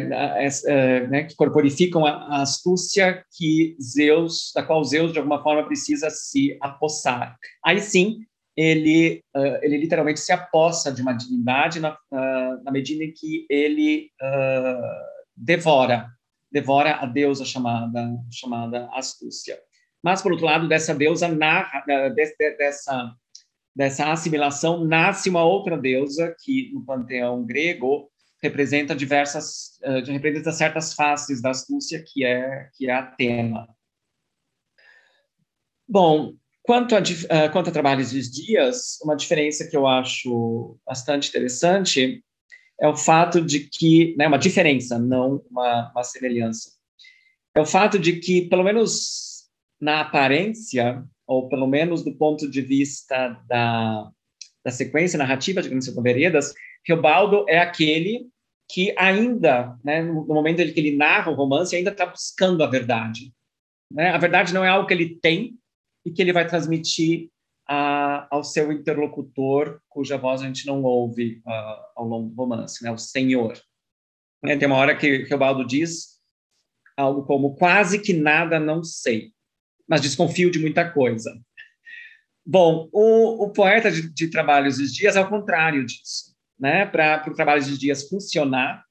é, 0.67 1.07
né, 1.07 1.23
que 1.23 1.35
corporificam 1.35 2.05
a, 2.05 2.11
a, 2.11 2.41
astúcia 2.41 3.25
que 3.33 3.75
Zeus, 3.81 4.51
da 4.55 4.63
qual 4.63 4.81
Zeus 4.83 5.11
de 5.11 5.17
alguma 5.17 5.43
forma 5.43 5.65
precisa 5.65 6.09
se 6.09 6.57
apossar. 6.61 7.35
Aí 7.65 7.81
sim, 7.81 8.19
ele 8.57 9.23
uh, 9.35 9.59
ele 9.61 9.77
literalmente 9.77 10.19
se 10.19 10.31
apossa 10.31 10.91
de 10.91 11.01
uma 11.01 11.13
divindade 11.13 11.79
na, 11.79 11.93
uh, 11.93 12.63
na 12.63 12.71
medida 12.71 13.03
em 13.03 13.13
que 13.13 13.45
ele 13.49 14.09
uh, 14.21 15.15
devora 15.35 16.09
devora 16.51 16.95
a 16.95 17.05
deusa 17.05 17.45
chamada 17.45 18.17
chamada 18.31 18.89
astúcia. 18.93 19.59
Mas 20.03 20.21
por 20.21 20.31
outro 20.31 20.45
lado, 20.45 20.67
dessa 20.67 20.95
deusa 20.95 21.27
narra, 21.27 21.83
dessa 22.57 23.13
dessa 23.75 24.11
assimilação 24.11 24.83
nasce 24.83 25.29
uma 25.29 25.43
outra 25.43 25.77
deusa 25.77 26.35
que 26.43 26.71
no 26.73 26.83
panteão 26.83 27.45
grego 27.45 28.09
representa 28.41 28.95
diversas, 28.95 29.79
uh, 29.83 30.03
representa 30.11 30.51
certas 30.51 30.93
faces 30.93 31.41
da 31.43 31.51
astúcia, 31.51 32.03
que 32.05 32.25
é, 32.25 32.69
que 32.75 32.89
é 32.89 32.93
Atena. 32.93 33.67
Bom, 35.87 36.33
quanto 36.67 36.95
a, 36.95 36.99
uh, 36.99 37.51
quanto 37.53 37.69
a 37.69 37.73
trabalhos 37.73 38.11
dos 38.11 38.29
dias, 38.29 38.99
uma 39.01 39.15
diferença 39.15 39.65
que 39.65 39.75
eu 39.75 39.87
acho 39.87 40.77
bastante 40.85 41.29
interessante 41.29 42.21
é 42.79 42.87
o 42.87 42.95
fato 42.95 43.41
de 43.41 43.61
que, 43.61 44.13
né, 44.17 44.27
uma 44.27 44.37
diferença, 44.37 44.99
não 44.99 45.41
uma, 45.49 45.89
uma 45.91 46.03
semelhança, 46.03 46.69
é 47.55 47.61
o 47.61 47.65
fato 47.65 47.97
de 47.97 48.19
que, 48.19 48.41
pelo 48.49 48.63
menos 48.63 49.47
na 49.79 50.01
aparência, 50.01 51.03
ou 51.25 51.47
pelo 51.47 51.67
menos 51.67 52.03
do 52.03 52.13
ponto 52.15 52.51
de 52.51 52.61
vista 52.61 53.29
da, 53.47 54.11
da 54.63 54.69
sequência 54.69 55.17
narrativa 55.17 55.61
de 55.61 55.69
Grandes 55.69 55.87
Veredas, 55.95 56.53
Riobaldo 56.85 57.45
é 57.47 57.59
aquele 57.59 58.27
que 58.69 58.93
ainda, 58.97 59.77
né, 59.83 60.03
no 60.03 60.25
momento 60.25 60.61
em 60.61 60.73
que 60.73 60.79
ele 60.79 60.97
narra 60.97 61.31
o 61.31 61.35
romance, 61.35 61.73
ainda 61.73 61.91
está 61.91 62.05
buscando 62.05 62.61
a 62.61 62.67
verdade. 62.67 63.31
Né? 63.89 64.09
A 64.09 64.17
verdade 64.17 64.53
não 64.53 64.65
é 64.65 64.67
algo 64.67 64.85
que 64.85 64.93
ele 64.93 65.17
tem 65.21 65.57
e 66.07 66.11
que 66.11 66.21
ele 66.21 66.33
vai 66.33 66.47
transmitir 66.47 67.29
a, 67.67 68.27
ao 68.33 68.43
seu 68.43 68.71
interlocutor, 68.71 69.81
cuja 69.89 70.17
voz 70.17 70.41
a 70.41 70.45
gente 70.45 70.65
não 70.65 70.83
ouve 70.83 71.41
uh, 71.45 71.83
ao 71.95 72.05
longo 72.05 72.29
do 72.29 72.35
romance, 72.35 72.83
né? 72.83 72.91
o 72.91 72.97
Senhor. 72.97 73.59
Né? 74.41 74.55
Tem 74.55 74.67
uma 74.67 74.77
hora 74.77 74.95
que 74.95 75.23
Riobaldo 75.23 75.65
diz 75.65 76.17
algo 76.95 77.23
como 77.23 77.55
quase 77.55 77.99
que 77.99 78.13
nada 78.13 78.59
não 78.59 78.83
sei, 78.83 79.31
mas 79.87 80.01
desconfio 80.01 80.49
de 80.49 80.59
muita 80.59 80.89
coisa. 80.89 81.37
Bom, 82.45 82.89
o, 82.93 83.45
o 83.45 83.51
poeta 83.51 83.91
de, 83.91 84.11
de 84.13 84.29
Trabalhos 84.29 84.77
dos 84.77 84.93
Dias 84.93 85.15
é 85.15 85.21
o 85.21 85.29
contrário 85.29 85.85
disso 85.85 86.37
né, 86.59 86.85
para 86.85 87.23
o 87.27 87.35
trabalho 87.35 87.63
de 87.63 87.77
dias 87.77 88.07
funcionar, 88.07 88.83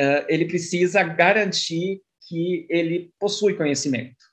uh, 0.00 0.24
ele 0.28 0.44
precisa 0.44 1.02
garantir 1.02 2.00
que 2.28 2.66
ele 2.68 3.12
possui 3.18 3.54
conhecimento. 3.54 4.29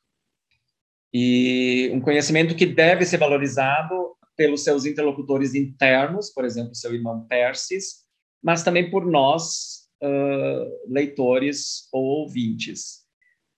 E 1.14 1.90
um 1.94 2.02
conhecimento 2.02 2.56
que 2.56 2.66
deve 2.66 3.06
ser 3.06 3.18
valorizado 3.18 4.16
pelos 4.36 4.64
seus 4.64 4.86
interlocutores 4.86 5.56
internos, 5.56 6.32
por 6.32 6.46
exemplo, 6.46 6.76
seu 6.76 6.94
irmão 6.94 7.26
Persis, 7.28 8.06
mas 8.44 8.64
também 8.64 8.90
por 8.90 9.06
nós, 9.06 9.88
uh, 10.04 10.92
leitores 10.94 11.88
ou 11.92 12.04
ouvintes. 12.04 13.06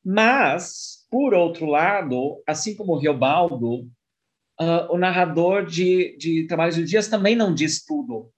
Mas, 0.05 1.05
por 1.09 1.33
outro 1.33 1.65
lado, 1.65 2.41
assim 2.47 2.75
como 2.75 2.93
o 2.93 2.97
Riobaldo, 2.97 3.81
uh, 4.59 4.87
o 4.89 4.97
narrador 4.97 5.65
de, 5.65 6.15
de 6.17 6.47
Trabalhos 6.47 6.75
de 6.75 6.85
Dias 6.85 7.07
também 7.07 7.35
não 7.35 7.53
diz 7.53 7.83
tudo 7.83 8.31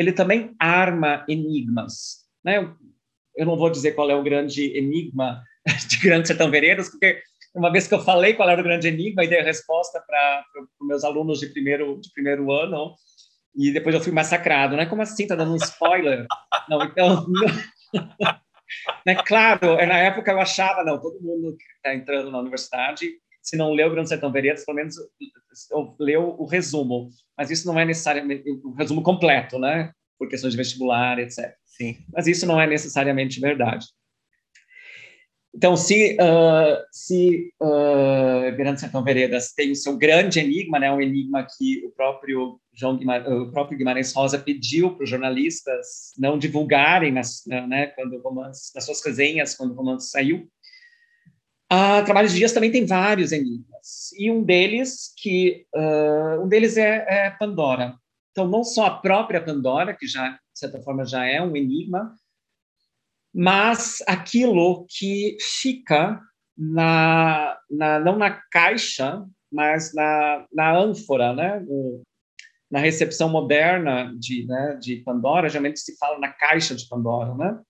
ele 0.00 0.12
também 0.12 0.54
arma 0.58 1.26
enigmas. 1.28 2.24
Né? 2.42 2.74
Eu 3.36 3.44
não 3.44 3.54
vou 3.54 3.68
dizer 3.68 3.92
qual 3.92 4.10
é 4.10 4.16
o 4.16 4.22
grande 4.22 4.74
enigma 4.74 5.44
de 5.86 5.98
Grande 5.98 6.26
Sertão 6.26 6.50
Veredas, 6.50 6.88
porque 6.88 7.22
uma 7.54 7.70
vez 7.70 7.86
que 7.86 7.94
eu 7.94 8.00
falei 8.00 8.34
qual 8.34 8.48
era 8.48 8.60
o 8.60 8.64
grande 8.64 8.88
enigma 8.88 9.24
e 9.24 9.28
dei 9.28 9.40
a 9.40 9.44
resposta 9.44 10.02
para 10.06 10.44
os 10.80 10.86
meus 10.86 11.04
alunos 11.04 11.40
de 11.40 11.48
primeiro, 11.48 12.00
de 12.00 12.12
primeiro 12.12 12.50
ano, 12.52 12.94
e 13.56 13.72
depois 13.72 13.94
eu 13.94 14.00
fui 14.00 14.12
massacrado. 14.12 14.76
Né? 14.76 14.86
Como 14.86 15.02
assim? 15.02 15.24
Está 15.24 15.34
dando 15.34 15.52
um 15.52 15.56
spoiler? 15.56 16.26
não, 16.68 16.82
então... 16.84 17.26
né, 19.06 19.14
claro, 19.26 19.76
na 19.76 19.98
época 19.98 20.30
eu 20.30 20.40
achava, 20.40 20.84
não, 20.84 21.00
todo 21.00 21.20
mundo 21.20 21.56
que 21.56 21.64
está 21.76 21.94
entrando 21.94 22.30
na 22.30 22.38
universidade, 22.38 23.10
se 23.42 23.56
não 23.56 23.72
leu 23.72 23.88
o 23.88 23.90
Grande 23.90 24.08
Sertão 24.08 24.30
Veredas, 24.30 24.64
pelo 24.64 24.76
menos 24.76 24.94
leu 25.98 26.36
o 26.38 26.46
resumo 26.46 27.10
mas 27.40 27.50
isso 27.50 27.66
não 27.66 27.80
é 27.80 27.86
necessariamente 27.86 28.44
o 28.62 28.74
resumo 28.74 29.02
completo, 29.02 29.58
né? 29.58 29.92
Por 30.18 30.28
questões 30.28 30.52
de 30.52 30.58
vestibular, 30.58 31.18
etc. 31.18 31.54
Sim. 31.64 31.96
Mas 32.12 32.26
isso 32.26 32.44
não 32.44 32.60
é 32.60 32.66
necessariamente 32.66 33.40
verdade. 33.40 33.86
Então, 35.52 35.76
se, 35.76 36.16
uh, 36.20 36.84
se 36.92 37.52
uh, 37.60 38.56
Grande 38.56 38.80
Sertão 38.80 39.02
Veredas 39.02 39.52
tem 39.52 39.72
o 39.72 39.76
seu 39.76 39.96
grande 39.96 40.38
enigma, 40.38 40.78
né, 40.78 40.92
um 40.92 41.00
enigma 41.00 41.44
que 41.44 41.84
o 41.84 41.90
próprio, 41.90 42.60
João 42.72 42.96
Guimarães, 42.96 43.28
o 43.28 43.50
próprio 43.50 43.76
Guimarães 43.76 44.12
Rosa 44.12 44.38
pediu 44.38 44.94
para 44.94 45.02
os 45.04 45.10
jornalistas 45.10 46.12
não 46.16 46.38
divulgarem 46.38 47.12
nas, 47.12 47.42
né, 47.46 47.88
quando 47.88 48.20
romance, 48.22 48.72
nas 48.74 48.84
suas 48.86 49.04
resenhas, 49.04 49.56
quando 49.56 49.72
o 49.72 49.74
romance 49.74 50.10
saiu, 50.10 50.48
a 51.68 52.02
Trabalhos 52.02 52.32
de 52.32 52.38
Dias 52.38 52.52
também 52.52 52.72
tem 52.72 52.84
vários 52.84 53.30
enigmas, 53.30 54.12
e 54.18 54.28
um 54.28 54.42
deles 54.42 55.12
que 55.16 55.64
uh, 55.74 56.42
um 56.42 56.48
deles 56.48 56.76
é, 56.76 57.06
é, 57.08 57.30
Pandora. 57.30 57.94
Então, 58.32 58.48
não 58.48 58.64
só 58.64 58.86
a 58.86 58.98
própria 58.98 59.40
Pandora, 59.40 59.96
que 59.96 60.06
já 60.06 60.30
de 60.30 60.58
certa 60.58 60.80
forma 60.82 61.04
já 61.04 61.24
é 61.24 61.40
um 61.40 61.54
enigma, 61.56 62.12
mas 63.34 64.02
aquilo 64.06 64.86
que 64.88 65.36
fica 65.40 66.20
na, 66.56 67.56
na 67.70 67.98
não 68.00 68.16
na 68.18 68.30
caixa, 68.50 69.24
mas 69.50 69.94
na, 69.94 70.46
na 70.52 70.76
ânfora, 70.76 71.32
né? 71.32 71.64
na 72.70 72.78
recepção 72.78 73.28
moderna 73.28 74.14
de, 74.16 74.46
né, 74.46 74.78
de 74.80 74.96
Pandora, 74.98 75.48
geralmente 75.48 75.80
se 75.80 75.96
fala 75.98 76.18
na 76.20 76.28
caixa 76.28 76.74
de 76.74 76.86
Pandora, 76.88 77.34
né? 77.34 77.60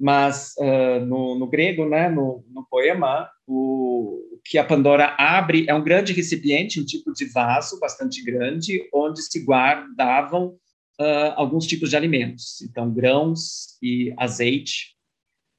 mas 0.00 0.54
uh, 0.56 1.04
no, 1.04 1.38
no, 1.38 1.46
grego, 1.46 1.86
né, 1.86 2.08
no, 2.08 2.42
no 2.48 2.66
poema, 2.70 3.28
o, 3.46 4.18
o, 4.32 4.40
que 4.42 4.56
a 4.56 4.64
Pandora 4.64 5.14
abre 5.18 5.66
é 5.68 5.74
um 5.74 5.84
grande 5.84 6.14
recipiente, 6.14 6.80
um 6.80 6.84
tipo 6.86 7.12
de 7.12 7.26
vaso 7.26 7.78
bastante 7.78 8.24
grande, 8.24 8.88
onde 8.94 9.20
se 9.20 9.44
guardavam 9.44 10.56
uh, 11.00 11.32
alguns 11.36 11.66
tipos 11.66 11.90
de 11.90 11.96
alimentos, 11.96 12.60
então 12.62 12.92
grãos 12.92 13.78
e 13.82 14.14
azeite, 14.18 14.94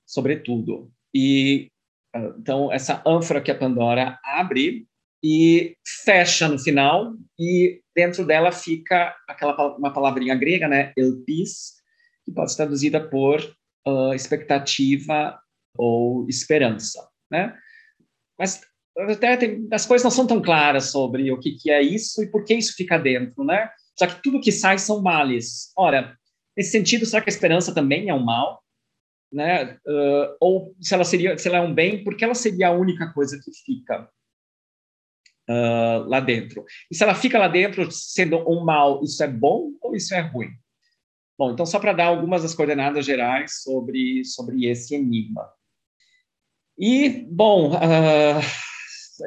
sobretudo. 0.05 0.91
E 1.13 1.67
uh, 2.15 2.35
então 2.39 2.71
essa 2.71 3.01
ânfora 3.05 3.41
que 3.41 3.51
a 3.51 3.57
Pandora 3.57 4.19
abre 4.23 4.87
e 5.23 5.75
fecha 6.03 6.47
no 6.47 6.57
final 6.57 7.13
e 7.39 7.81
dentro 7.95 8.25
dela 8.25 8.51
fica 8.51 9.15
aquela 9.27 9.75
uma 9.77 9.91
palavrinha 9.91 10.35
grega, 10.35 10.67
né, 10.67 10.93
elpis, 10.95 11.73
que 12.25 12.31
pode 12.31 12.51
ser 12.51 12.57
traduzida 12.57 13.09
por 13.09 13.41
uh, 13.87 14.13
expectativa 14.13 15.39
ou 15.77 16.27
esperança, 16.27 17.07
né? 17.31 17.57
Mas 18.37 18.61
até 18.97 19.37
tem, 19.37 19.67
as 19.71 19.85
coisas 19.85 20.03
não 20.03 20.11
são 20.11 20.27
tão 20.27 20.41
claras 20.41 20.91
sobre 20.91 21.31
o 21.31 21.39
que, 21.39 21.51
que 21.53 21.71
é 21.71 21.81
isso 21.81 22.21
e 22.23 22.29
por 22.29 22.43
que 22.43 22.53
isso 22.53 22.75
fica 22.75 22.97
dentro, 22.97 23.43
né? 23.43 23.69
Já 24.01 24.07
que 24.07 24.23
tudo 24.23 24.41
que 24.41 24.51
sai 24.51 24.79
são 24.79 24.99
males. 24.99 25.71
Ora, 25.77 26.17
nesse 26.57 26.71
sentido, 26.71 27.05
será 27.05 27.21
que 27.21 27.29
a 27.29 27.33
esperança 27.33 27.71
também 27.71 28.09
é 28.09 28.13
um 28.15 28.23
mal? 28.23 28.63
Né? 29.31 29.77
Uh, 29.85 30.35
ou 30.39 30.75
se 30.81 30.95
ela 30.95 31.03
seria, 31.03 31.37
se 31.37 31.47
ela 31.47 31.59
é 31.59 31.61
um 31.61 31.71
bem, 31.71 32.03
por 32.03 32.17
que 32.17 32.23
ela 32.23 32.33
seria 32.33 32.69
a 32.69 32.71
única 32.71 33.13
coisa 33.13 33.39
que 33.39 33.51
fica 33.63 34.09
uh, 35.47 36.03
lá 36.07 36.19
dentro? 36.19 36.65
E 36.89 36.95
se 36.95 37.03
ela 37.03 37.13
fica 37.13 37.37
lá 37.37 37.47
dentro 37.47 37.91
sendo 37.91 38.37
um 38.49 38.65
mal, 38.65 39.03
isso 39.03 39.23
é 39.23 39.27
bom 39.27 39.71
ou 39.79 39.95
isso 39.95 40.15
é 40.15 40.21
ruim? 40.21 40.49
Bom, 41.37 41.51
então 41.51 41.65
só 41.65 41.79
para 41.79 41.93
dar 41.93 42.05
algumas 42.05 42.41
das 42.41 42.55
coordenadas 42.55 43.05
gerais 43.05 43.61
sobre, 43.61 44.25
sobre 44.25 44.65
esse 44.65 44.95
enigma. 44.95 45.47
E, 46.75 47.27
bom, 47.29 47.75
uh, 47.75 48.39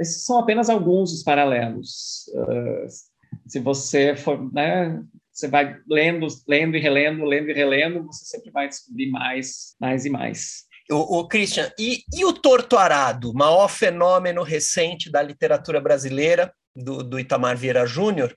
esses 0.01 0.25
são 0.25 0.41
apenas 0.41 0.69
alguns 0.69 1.13
dos 1.13 1.23
paralelos. 1.23 2.29
Uh, 2.35 3.14
se 3.47 3.59
você 3.59 4.17
for, 4.17 4.53
né, 4.53 5.03
você 5.33 5.49
vai 5.49 5.77
lendo, 5.89 6.27
lendo 6.47 6.77
e 6.77 6.81
relendo, 6.81 7.25
lendo 7.25 7.51
e 7.51 7.53
relendo, 7.53 8.05
você 8.05 8.25
sempre 8.25 8.51
vai 8.51 8.69
descobrir 8.69 9.11
mais, 9.11 9.75
mais 9.81 10.05
e 10.05 10.11
mais. 10.11 10.65
O, 10.91 11.21
o 11.21 11.29
Christian, 11.29 11.73
e, 11.79 12.03
e 12.13 12.25
o 12.25 12.33
Torto 12.33 12.77
Arado, 12.77 13.33
maior 13.33 13.69
fenômeno 13.69 14.43
recente 14.43 15.11
da 15.11 15.23
literatura 15.23 15.81
brasileira, 15.81 16.53
do, 16.75 17.03
do 17.03 17.19
Itamar 17.19 17.57
Vieira 17.57 17.87
Júnior, 17.87 18.37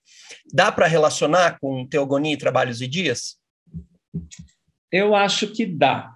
dá 0.54 0.72
para 0.72 0.88
relacionar 0.88 1.60
com 1.60 1.88
Teogonia 1.88 2.38
Trabalhos 2.38 2.82
e 2.82 2.88
Dias? 2.88 3.38
Eu 4.92 5.16
acho 5.16 5.52
que 5.52 5.66
dá. 5.66 6.14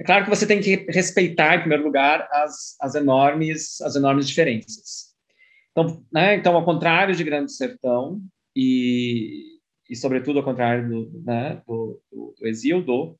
É 0.00 0.04
claro 0.04 0.24
que 0.24 0.30
você 0.30 0.46
tem 0.46 0.60
que 0.60 0.86
respeitar, 0.88 1.54
em 1.54 1.60
primeiro 1.60 1.84
lugar, 1.84 2.28
as, 2.32 2.76
as, 2.80 2.94
enormes, 2.94 3.80
as 3.82 3.94
enormes 3.94 4.26
diferenças. 4.26 5.13
Então, 5.76 6.06
né, 6.12 6.36
então, 6.36 6.54
ao 6.54 6.64
contrário 6.64 7.16
de 7.16 7.24
Grande 7.24 7.52
Sertão, 7.52 8.22
e, 8.54 9.58
e 9.90 9.96
sobretudo 9.96 10.38
ao 10.38 10.44
contrário 10.44 10.88
do, 10.88 11.22
né, 11.24 11.60
do, 11.66 12.00
do, 12.12 12.34
do 12.38 12.46
Exildo, 12.46 13.18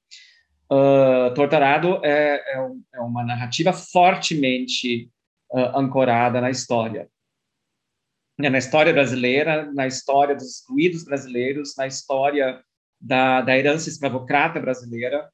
uh, 0.71 1.35
Torturado 1.35 2.01
é, 2.05 2.37
é, 2.37 2.71
é, 2.95 3.01
uma 3.01 3.25
narrativa 3.25 3.73
fortemente 3.73 5.11
uh, 5.51 5.77
ancorada 5.77 6.41
na 6.41 6.49
história. 6.49 7.09
É, 8.41 8.49
na 8.49 8.59
história 8.59 8.93
brasileira, 8.93 9.71
na 9.73 9.89
história 9.89 10.37
dos 10.37 10.59
excluídos 10.59 11.05
brasileiros, 11.05 11.75
na 11.77 11.89
história 11.89 12.63
da, 13.01 13.41
da 13.41 13.59
herança 13.59 13.89
escravocrata 13.89 14.61
brasileira. 14.61 15.29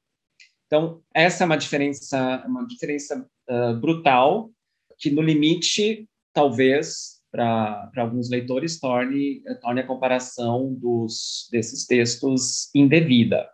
Então, 0.65 1.03
essa 1.13 1.43
é 1.43 1.45
uma 1.45 1.57
diferença, 1.57 2.43
uma 2.47 2.65
diferença 2.65 3.27
uh, 3.47 3.79
brutal, 3.79 4.49
que 4.97 5.11
no 5.11 5.21
limite, 5.21 6.07
talvez, 6.33 7.21
para 7.31 7.89
alguns 7.97 8.29
leitores, 8.29 8.79
torne, 8.79 9.41
torne 9.61 9.81
a 9.81 9.87
comparação 9.87 10.73
dos, 10.73 11.47
desses 11.51 11.85
textos 11.85 12.69
indevida. 12.75 13.49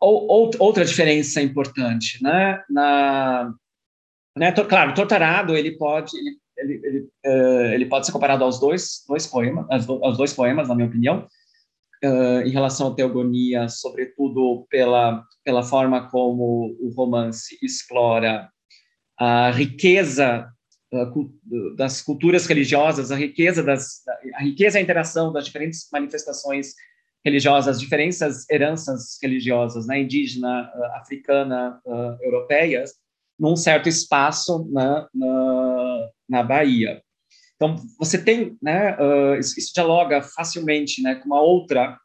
Ou, 0.00 0.50
outra 0.60 0.84
diferença 0.84 1.42
importante, 1.42 2.22
né? 2.22 2.62
Na, 2.70 3.52
né, 4.36 4.52
claro, 4.52 4.94
Tortarado 4.94 5.56
ele 5.56 5.76
pode 5.76 6.16
ele, 6.16 6.38
ele, 6.56 6.80
ele, 6.84 6.98
uh, 7.26 7.74
ele, 7.74 7.86
pode 7.86 8.06
ser 8.06 8.12
comparado 8.12 8.44
aos 8.44 8.60
dois 8.60 9.04
dois 9.08 9.26
poemas 9.26 9.66
aos 9.88 10.16
dois 10.16 10.32
poemas, 10.32 10.68
na 10.68 10.76
minha 10.76 10.86
opinião, 10.86 11.26
uh, 12.04 12.40
em 12.46 12.50
relação 12.50 12.92
à 12.92 12.94
teogonia, 12.94 13.68
sobretudo 13.68 14.64
pela 14.70 15.24
pela 15.44 15.64
forma 15.64 16.08
como 16.08 16.76
o 16.80 16.92
romance 16.94 17.58
explora 17.60 18.48
a 19.18 19.50
riqueza 19.50 20.48
das 21.76 22.00
culturas 22.00 22.46
religiosas, 22.46 23.10
a 23.10 23.16
riqueza 23.16 23.62
das 23.62 24.02
a 24.34 24.42
riqueza 24.42 24.78
e 24.78 24.80
a 24.80 24.82
interação 24.82 25.32
das 25.32 25.44
diferentes 25.44 25.88
manifestações 25.92 26.74
religiosas, 27.24 27.80
diferentes 27.80 28.20
heranças 28.50 29.18
religiosas, 29.22 29.86
né, 29.86 30.00
indígena, 30.00 30.70
africana, 30.94 31.80
europeias, 32.22 32.94
num 33.38 33.54
certo 33.54 33.88
espaço 33.88 34.68
na, 34.72 35.08
na, 35.14 36.08
na 36.28 36.42
Bahia. 36.42 37.02
Então, 37.56 37.76
você 37.98 38.16
tem, 38.22 38.56
né, 38.62 38.96
isso, 39.38 39.58
isso 39.58 39.72
dialoga 39.74 40.22
facilmente 40.22 41.02
né, 41.02 41.16
com 41.16 41.26
uma 41.26 41.40
outra, 41.40 41.98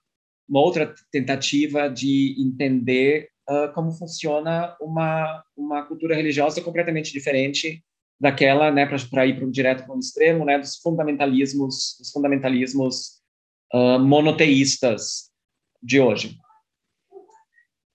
uma 0.50 0.62
outra 0.62 0.94
tentativa 1.12 1.88
de 1.88 2.36
entender 2.40 3.30
uh, 3.50 3.72
como 3.74 3.92
funciona 3.92 4.76
uma, 4.82 5.44
uma 5.56 5.86
cultura 5.86 6.16
religiosa 6.16 6.60
completamente 6.62 7.14
diferente 7.14 7.84
daquela, 8.20 8.72
né, 8.72 8.86
para 8.86 9.26
ir 9.26 9.38
para 9.38 9.49
direto 9.49 9.86
para 9.86 9.95
um 9.95 9.99
extremo, 9.99 10.45
né, 10.45 10.57
dos 10.57 10.78
fundamentalismos, 10.78 11.95
dos 11.99 12.11
fundamentalismos 12.11 13.22
uh, 13.74 13.99
monoteístas 13.99 15.32
de 15.82 15.99
hoje. 15.99 16.38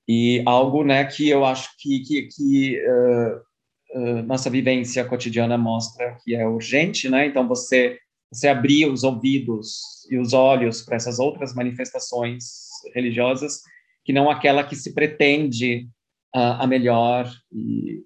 E 0.06 0.42
algo, 0.46 0.84
né, 0.84 1.04
que 1.04 1.28
eu 1.28 1.44
acho 1.44 1.70
que, 1.78 2.00
que, 2.00 2.28
que 2.28 2.82
uh, 2.86 3.98
uh, 3.98 4.22
nossa 4.22 4.50
vivência 4.50 5.04
cotidiana 5.04 5.56
mostra 5.56 6.16
que 6.24 6.34
é 6.34 6.46
urgente, 6.46 7.08
né? 7.08 7.26
Então 7.26 7.46
você 7.46 7.98
você 8.30 8.48
abrir 8.48 8.86
os 8.86 9.04
ouvidos 9.04 10.06
e 10.10 10.18
os 10.18 10.34
olhos 10.34 10.82
para 10.82 10.96
essas 10.96 11.18
outras 11.18 11.54
manifestações 11.54 12.68
religiosas 12.94 13.62
que 14.04 14.12
não 14.12 14.30
aquela 14.30 14.62
que 14.62 14.76
se 14.76 14.92
pretende 14.92 15.88
a 16.34 16.66
melhor 16.66 17.30
e 17.50 18.04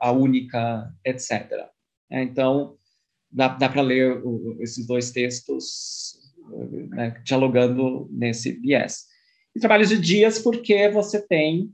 a 0.00 0.12
única, 0.12 0.92
etc. 1.04 1.68
É, 2.10 2.22
então, 2.22 2.76
dá, 3.30 3.48
dá 3.48 3.68
para 3.68 3.82
ler 3.82 4.22
esses 4.60 4.86
dois 4.86 5.10
textos 5.10 6.34
né, 6.90 7.20
dialogando 7.24 8.08
nesse 8.10 8.52
viés. 8.52 9.04
E 9.54 9.60
trabalhos 9.60 9.88
de 9.88 9.98
dias 9.98 10.38
porque 10.38 10.88
você 10.88 11.20
tem 11.26 11.72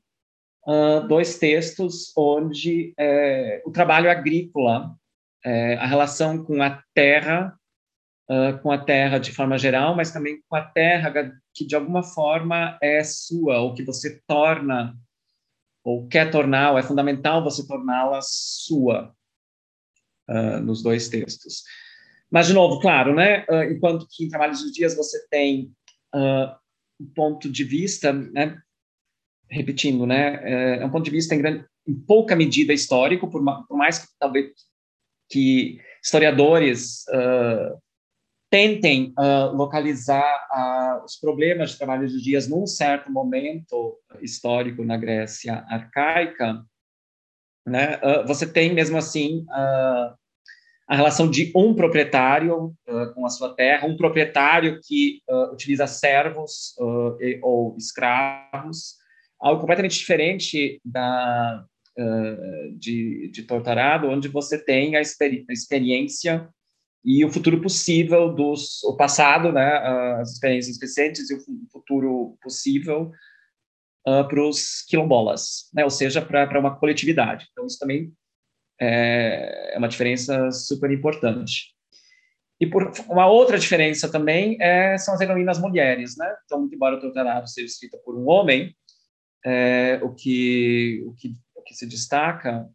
uh, 0.67 1.07
dois 1.07 1.39
textos 1.39 2.13
onde 2.17 2.95
é, 2.99 3.63
o 3.67 3.71
trabalho 3.71 4.11
agrícola, 4.11 4.95
é, 5.45 5.75
a 5.75 5.87
relação 5.87 6.45
com 6.45 6.63
a 6.63 6.83
terra, 6.95 7.55
com 8.63 8.71
a 8.71 8.79
terra 8.79 9.19
de 9.19 9.31
forma 9.31 9.59
geral, 9.59 9.95
mas 9.95 10.11
também 10.11 10.41
com 10.49 10.57
a 10.57 10.63
terra 10.63 11.13
que 11.53 11.67
de 11.67 11.75
alguma 11.75 12.03
forma 12.03 12.79
é 12.81 13.05
sua, 13.05 13.61
ou 13.61 13.75
que 13.75 13.85
você 13.85 14.23
torna 14.27 14.97
ou 15.85 16.07
quer 16.07 16.31
tornar, 16.31 16.73
ou 16.73 16.79
é 16.79 16.83
fundamental 16.83 17.43
você 17.43 17.67
torná-la 17.67 18.21
sua 18.23 19.15
uh, 20.29 20.61
nos 20.61 20.83
dois 20.83 21.09
textos. 21.09 21.63
Mas, 22.31 22.47
de 22.47 22.55
novo, 22.55 22.81
claro, 22.81 23.15
né, 23.15 23.45
uh, 23.51 23.65
enquanto 23.65 24.07
que 24.09 24.25
em 24.25 24.29
Trabalhos 24.29 24.63
dos 24.63 24.73
Dias 24.73 24.97
você 24.97 25.27
tem 25.29 25.73
uh, 26.15 26.55
um 27.01 27.07
ponto 27.15 27.51
de 27.51 27.65
vista, 27.65 28.13
né, 28.13 28.61
repetindo, 29.51 30.07
né, 30.07 30.41
é, 30.43 30.83
é 30.83 30.87
um 30.87 30.91
ponto 30.91 31.05
de 31.05 31.11
vista 31.11 31.35
em, 31.35 31.39
grande, 31.39 31.67
em 31.87 31.95
pouca 31.95 32.35
medida 32.35 32.73
histórico, 32.73 33.29
por, 33.29 33.45
por, 33.67 33.77
mais 33.77 33.99
que 33.99 34.07
talvez 34.19 34.53
que 35.29 35.81
historiadores 36.03 37.05
tentem 38.53 39.15
uh, 39.19 39.57
localizar 39.57 40.47
uh, 40.53 41.05
os 41.07 41.17
problemas 41.17 41.71
de 41.71 41.79
trabalho 41.79 42.07
dos 42.07 42.23
dias 42.23 42.47
num 42.47 42.67
certo 42.67 43.11
momento 43.11 43.99
histórico 44.21 44.85
na 44.85 44.99
Grécia 44.99 45.65
arcaica, 45.71 46.63
né, 47.67 47.97
uh, 47.97 48.27
você 48.27 48.47
tem 48.47 48.75
mesmo 48.75 48.99
assim 48.99 49.47
a 49.49 50.97
relação 50.97 51.31
de 51.31 51.51
um 51.57 51.75
proprietário 51.75 52.75
com 53.15 53.25
a 53.25 53.31
sua 53.31 53.55
terra, 53.55 53.87
um 53.87 53.97
proprietário 53.97 54.79
que 54.85 55.21
utiliza 55.51 55.87
servos 55.87 56.75
e, 57.21 57.39
ou 57.41 57.75
escravos, 57.79 58.97
algo 59.41 59.61
completamente 59.61 59.99
diferente 59.99 60.79
da 60.85 61.65
de, 62.77 63.31
de 63.33 63.43
Tortarado, 63.45 64.09
onde 64.09 64.29
você 64.29 64.63
tem 64.63 64.97
a, 64.97 65.01
experi 65.01 65.47
a 65.49 65.53
experiência 65.53 66.51
e 67.05 67.25
o 67.25 67.31
futuro 67.31 67.61
possível 67.61 68.33
dos 68.33 68.83
o 68.85 68.97
passado, 68.97 69.53
né, 69.53 69.77
as 70.21 70.33
experiências 70.33 70.79
recentes 70.81 71.31
e 71.31 71.35
o 71.35 71.41
futuro 71.71 72.39
possível 72.41 73.11
uh, 74.07 74.27
para 74.29 74.43
os 74.43 74.83
quilombolas, 74.83 75.69
né, 75.75 75.85
ou 75.85 75.91
seja, 75.91 76.23
para 76.23 76.59
uma 76.61 76.77
coletividade. 76.79 77.49
Então 77.51 77.67
isso 77.67 77.79
também 77.79 78.13
é, 78.81 79.75
é 79.75 79.79
uma 79.79 79.89
diferença 79.89 80.51
super 80.51 80.91
importante. 80.91 81.73
E 82.61 82.67
por 82.67 82.93
uma 83.09 83.27
outra 83.27 83.59
diferença 83.59 84.09
também 84.09 84.57
é, 84.61 84.97
são 84.97 85.15
as 85.15 85.21
heroínas 85.21 85.59
mulheres, 85.59 86.17
né? 86.17 86.33
Então, 86.45 86.69
embora 86.73 86.95
o 86.95 87.01
Torturado 87.01 87.49
seja 87.49 87.67
escrita 87.67 87.99
por 88.05 88.17
um 88.17 88.29
homem, 88.29 88.73
é, 89.45 89.99
o 90.01 90.15
que 90.15 91.03
o 91.05 91.13
que 91.13 91.35
o 91.57 91.63
que 91.63 91.75
se 91.75 91.89
destaca 91.89 92.69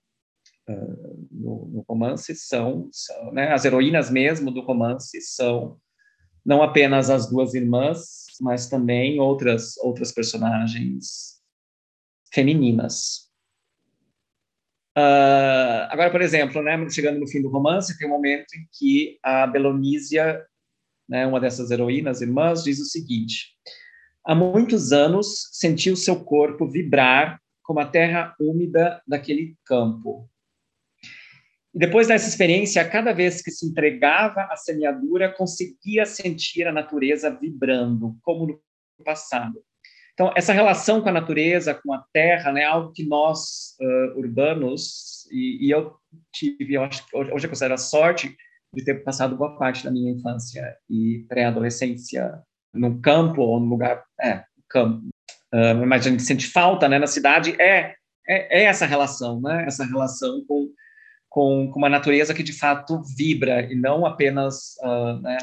uh, 0.69 1.27
no, 1.31 1.65
no, 1.67 1.85
romance 1.87 2.35
são, 2.35 2.89
são 2.91 3.31
né, 3.31 3.51
as 3.51 3.65
heroínas 3.65 4.09
mesmo 4.09 4.51
do 4.51 4.61
romance 4.61 5.21
são 5.21 5.79
não 6.45 6.63
apenas 6.63 7.09
as 7.09 7.29
duas 7.29 7.53
irmãs, 7.53 8.25
mas 8.39 8.69
também 8.69 9.19
outras 9.19 9.75
outras 9.77 10.13
personagens 10.13 11.41
femininas. 12.33 13.27
Uh, 14.97 15.85
agora, 15.89 16.09
por 16.09 16.21
exemplo, 16.21 16.61
né, 16.63 16.89
chegando 16.89 17.19
no 17.19 17.27
fim 17.27 17.41
do 17.41 17.49
romance, 17.49 17.97
tem 17.97 18.07
um 18.07 18.11
momento 18.11 18.47
em 18.55 18.67
que 18.71 19.19
a 19.21 19.45
Belonísia, 19.45 20.43
né, 21.07 21.27
uma 21.27 21.39
dessas 21.39 21.69
heroínas, 21.69 22.21
irmãs, 22.21 22.63
diz 22.63 22.79
o 22.79 22.85
seguinte: 22.85 23.53
Há 24.25 24.33
muitos 24.33 24.91
anos 24.91 25.49
senti 25.51 25.91
o 25.91 25.95
seu 25.95 26.23
corpo 26.23 26.67
vibrar 26.67 27.39
como 27.61 27.79
a 27.79 27.85
terra 27.85 28.35
úmida 28.39 29.01
daquele 29.07 29.55
campo. 29.65 30.29
Depois 31.77 32.07
dessa 32.07 32.27
experiência, 32.27 32.87
cada 32.87 33.13
vez 33.13 33.41
que 33.41 33.51
se 33.51 33.65
entregava 33.65 34.47
à 34.49 34.55
semeadura, 34.55 35.31
conseguia 35.31 36.05
sentir 36.05 36.67
a 36.67 36.71
natureza 36.71 37.29
vibrando, 37.29 38.17
como 38.21 38.47
no 38.47 38.59
passado. 39.05 39.61
Então, 40.13 40.33
essa 40.35 40.51
relação 40.51 41.01
com 41.01 41.09
a 41.09 41.11
natureza, 41.11 41.75
com 41.75 41.93
a 41.93 42.03
terra, 42.11 42.51
né, 42.51 42.61
é 42.61 42.65
algo 42.65 42.91
que 42.91 43.05
nós, 43.05 43.75
uh, 43.79 44.17
urbanos, 44.17 45.27
e, 45.31 45.67
e, 45.67 45.71
eu 45.71 45.95
tive, 46.33 46.73
eu 46.73 46.83
acho, 46.83 47.03
hoje 47.13 47.45
eu 47.45 47.49
considero 47.49 47.75
a 47.75 47.77
sorte 47.77 48.35
de 48.73 48.83
ter 48.83 49.03
passado 49.03 49.37
boa 49.37 49.55
parte 49.59 49.83
da 49.83 49.91
minha 49.91 50.11
infância 50.11 50.75
e 50.89 51.23
pré-adolescência 51.29 52.41
num 52.73 52.99
campo 52.99 53.41
ou 53.41 53.59
num 53.59 53.69
lugar, 53.69 54.03
é, 54.19 54.43
campo. 54.67 55.07
Uh, 55.53 55.85
mas 55.85 56.07
a 56.07 56.09
gente 56.09 56.23
sente 56.23 56.47
falta, 56.47 56.89
né, 56.89 56.97
na 56.97 57.07
cidade, 57.07 57.55
é 57.61 57.93
é, 58.27 58.61
é 58.61 58.63
essa 58.65 58.85
relação, 58.85 59.39
né? 59.41 59.65
Essa 59.65 59.85
relação 59.85 60.43
com, 60.45 60.69
com, 61.37 61.69
com, 61.69 61.77
uma 61.77 61.87
natureza 61.87 62.33
que 62.33 62.41
de 62.41 62.51
fato 62.51 62.99
vibra 63.15 63.71
e 63.71 63.75
não 63.75 64.07
apenas 64.07 64.75
uh, 64.81 65.21
né, 65.21 65.37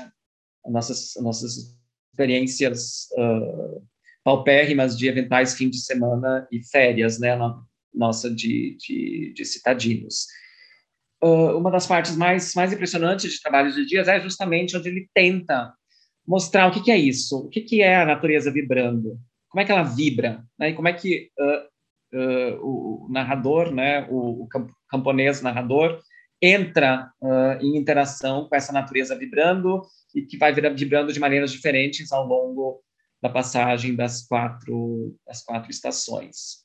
nossas 0.67 1.13
nossas 1.23 1.73
experiências 2.11 3.07
uh, 3.13 3.81
paupérrimas 4.25 4.99
de 4.99 5.07
eventuais 5.07 5.55
fim 5.55 5.71
de 5.71 5.79
semana 5.81 6.49
e 6.51 6.61
férias, 6.67 7.21
né? 7.21 7.37
Na, 7.37 7.63
nossa 7.95 8.29
de, 8.29 8.77
de, 8.77 9.33
de 9.37 9.45
citadinos. 9.45 10.27
Uh, 11.23 11.57
uma 11.57 11.71
das 11.71 11.87
partes 11.87 12.17
mais, 12.17 12.55
mais 12.57 12.73
impressionantes 12.73 13.33
de 13.33 13.41
Trabalhos 13.41 13.77
de 13.77 13.87
Dias 13.87 14.09
é 14.09 14.21
justamente 14.21 14.77
onde 14.77 14.89
ele 14.89 15.09
tenta 15.15 15.73
mostrar 16.27 16.67
o 16.67 16.73
que, 16.73 16.83
que 16.83 16.91
é 16.91 16.99
isso, 16.99 17.39
o 17.39 17.49
que, 17.49 17.61
que 17.61 17.83
é 17.83 17.99
a 17.99 18.05
natureza 18.05 18.51
vibrando, 18.51 19.17
como 19.49 19.63
é 19.63 19.65
que 19.65 19.71
ela 19.71 19.85
vibra, 19.85 20.45
né? 20.59 20.71
e 20.71 20.75
como 20.75 20.89
é 20.89 20.93
que 20.93 21.31
uh, 21.39 21.74
uh, 22.15 22.59
o 22.63 23.09
narrador, 23.11 23.73
né, 23.73 24.07
o, 24.11 24.45
o 24.45 24.49
camponês 24.89 25.43
narrador, 25.43 26.01
entra 26.41 27.11
uh, 27.21 27.61
em 27.61 27.77
interação 27.77 28.49
com 28.49 28.55
essa 28.55 28.73
natureza 28.73 29.17
vibrando 29.17 29.83
e 30.15 30.23
que 30.23 30.37
vai 30.37 30.53
vibrando 30.53 31.13
de 31.13 31.21
maneiras 31.21 31.51
diferentes 31.53 32.13
ao 32.13 32.27
longo 32.27 32.83
da 33.21 33.29
passagem 33.29 33.97
das 33.97 34.27
quatro, 34.27 35.17
das 35.27 35.43
quatro 35.43 35.71
estações. 35.71 36.65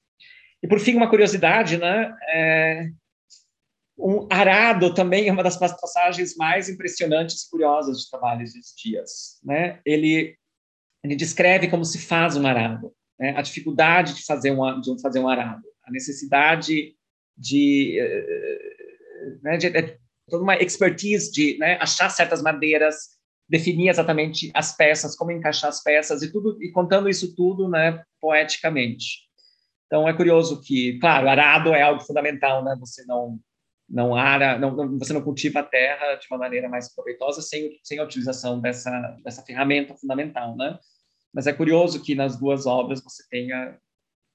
E 0.61 0.67
por 0.67 0.79
fim, 0.79 0.95
uma 0.95 1.09
curiosidade, 1.09 1.77
né? 1.77 2.13
É, 2.27 2.89
um 3.99 4.27
arado 4.31 4.93
também 4.93 5.27
é 5.27 5.31
uma 5.31 5.43
das 5.43 5.57
passagens 5.57 6.35
mais 6.35 6.69
impressionantes 6.69 7.43
e 7.43 7.49
curiosas 7.49 7.99
de 7.99 8.09
Trabalhos 8.09 8.53
dos 8.53 8.73
Dias. 8.77 9.39
Né? 9.43 9.81
Ele, 9.85 10.37
ele 11.03 11.15
descreve 11.15 11.69
como 11.69 11.83
se 11.83 11.99
faz 11.99 12.37
um 12.37 12.47
arado, 12.47 12.93
né? 13.20 13.36
a 13.36 13.41
dificuldade 13.41 14.15
de 14.15 14.26
fazer, 14.26 14.51
um, 14.51 14.80
de 14.80 15.01
fazer 15.01 15.20
um 15.20 15.28
arado, 15.28 15.63
a 15.86 15.91
necessidade 15.91 16.95
de, 17.38 17.99
eh, 17.99 19.38
né, 19.41 19.57
de, 19.57 19.70
de 19.70 19.97
toda 20.30 20.43
uma 20.43 20.55
expertise 20.55 21.32
de 21.32 21.57
né, 21.57 21.78
achar 21.82 22.09
certas 22.09 22.41
madeiras, 22.41 23.17
definir 23.47 23.89
exatamente 23.89 24.51
as 24.53 24.76
peças, 24.76 25.15
como 25.15 25.32
encaixar 25.32 25.70
as 25.70 25.82
peças 25.82 26.22
e 26.22 26.32
tudo 26.32 26.61
e 26.61 26.72
contando 26.72 27.09
isso 27.09 27.36
tudo, 27.36 27.67
né, 27.67 28.03
poeticamente. 28.22 29.30
Então 29.88 30.07
é 30.07 30.13
curioso 30.13 30.61
que, 30.61 30.99
claro, 30.99 31.28
arado 31.28 31.74
é 31.74 31.82
algo 31.82 32.01
fundamental, 32.01 32.63
né? 32.63 32.76
Você 32.80 33.03
não 33.05 33.39
não 33.89 34.15
ara, 34.15 34.59
não, 34.59 34.76
não, 34.76 34.99
você 34.99 35.11
não 35.11 35.24
cultiva 35.24 35.61
a 35.61 35.63
terra 35.63 36.13
de 36.13 36.28
uma 36.30 36.38
maneira 36.38 36.70
mais 36.70 36.93
proveitosa 36.93 37.41
sem, 37.41 37.72
sem 37.84 37.97
a 37.97 38.03
utilização 38.03 38.61
dessa, 38.61 38.91
dessa 39.24 39.41
ferramenta 39.41 39.95
fundamental, 39.95 40.55
né? 40.55 40.78
Mas 41.34 41.47
é 41.47 41.53
curioso 41.53 42.01
que 42.01 42.15
nas 42.15 42.38
duas 42.38 42.65
obras 42.65 43.03
você 43.03 43.23
tenha 43.30 43.77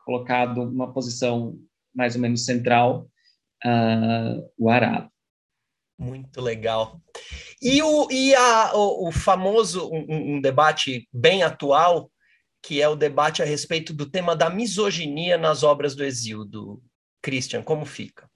colocado 0.05 0.63
uma 0.63 0.93
posição 0.93 1.59
mais 1.95 2.15
ou 2.15 2.21
menos 2.21 2.45
central 2.45 3.09
uh, 3.65 4.53
o 4.59 4.69
arado. 4.69 5.11
Muito 5.99 6.41
legal. 6.41 7.01
E 7.63 7.83
o, 7.83 8.11
e 8.11 8.35
a, 8.35 8.73
o, 8.75 9.09
o 9.09 9.13
famoso, 9.13 9.89
um, 9.91 10.37
um 10.37 10.41
debate 10.41 11.09
bem 11.13 11.43
atual, 11.43 12.11
que 12.63 12.81
é 12.81 12.89
o 12.89 12.97
debate 12.97 13.43
a 13.43 13.45
respeito 13.45 13.93
do 13.93 14.11
tema 14.11 14.35
da 14.35 14.51
misoginia 14.51 15.39
nas 15.39 15.63
obras 15.63 15.95
do 15.95 16.05
Exildo. 16.05 16.83
Christian, 17.23 17.63
como 17.63 17.87
fica? 17.87 18.29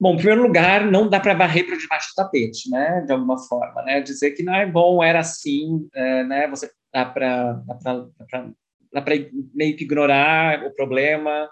Bom, 0.00 0.14
em 0.14 0.16
primeiro 0.16 0.42
lugar, 0.42 0.84
não 0.90 1.08
dá 1.08 1.20
para 1.20 1.34
varrer 1.34 1.66
para 1.66 1.76
debaixo 1.76 2.08
do 2.10 2.14
tapete, 2.16 2.68
né? 2.68 3.02
De 3.06 3.12
alguma 3.12 3.38
forma, 3.38 3.82
né? 3.82 4.00
Dizer 4.00 4.32
que 4.32 4.42
não 4.42 4.54
é 4.54 4.66
bom, 4.66 5.02
era 5.02 5.20
assim, 5.20 5.88
é, 5.94 6.24
né? 6.24 6.48
Você 6.48 6.70
dá 6.92 7.04
para 7.04 7.52
dá 8.92 9.02
para 9.02 9.14
meio 9.54 9.76
que 9.76 9.84
ignorar 9.84 10.64
o 10.64 10.74
problema, 10.74 11.48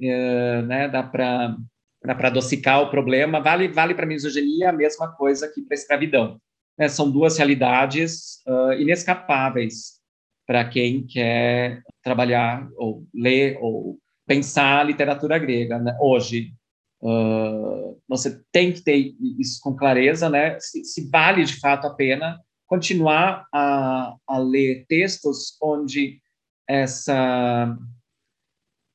é, 0.00 0.62
né? 0.62 0.88
Dá 0.88 1.02
para 1.02 1.56
dá 2.04 2.14
para 2.14 2.28
adocicar 2.28 2.80
o 2.82 2.90
problema. 2.90 3.40
Vale 3.40 3.68
vale 3.68 3.94
para 3.94 4.06
misoginia 4.06 4.70
a 4.70 4.72
mesma 4.72 5.12
coisa 5.16 5.48
que 5.48 5.62
para 5.62 5.74
escravidão. 5.74 6.40
Né? 6.78 6.88
São 6.88 7.10
duas 7.10 7.36
realidades 7.36 8.42
uh, 8.46 8.72
inescapáveis 8.72 10.00
para 10.46 10.64
quem 10.64 11.06
quer 11.06 11.82
trabalhar 12.02 12.66
ou 12.76 13.04
ler 13.14 13.58
ou 13.60 13.98
pensar 14.26 14.80
a 14.80 14.84
literatura 14.84 15.38
grega 15.38 15.78
né? 15.78 15.96
hoje 16.00 16.54
Uh, 17.02 17.98
você 18.06 18.42
tem 18.52 18.72
que 18.72 18.82
ter 18.82 19.14
isso 19.38 19.58
com 19.62 19.74
clareza, 19.74 20.28
né? 20.28 20.58
Se, 20.60 20.84
se 20.84 21.08
vale 21.08 21.44
de 21.44 21.58
fato 21.58 21.86
a 21.86 21.94
pena 21.94 22.38
continuar 22.66 23.46
a, 23.52 24.14
a 24.26 24.38
ler 24.38 24.84
textos 24.86 25.56
onde 25.62 26.20
essa, 26.68 27.76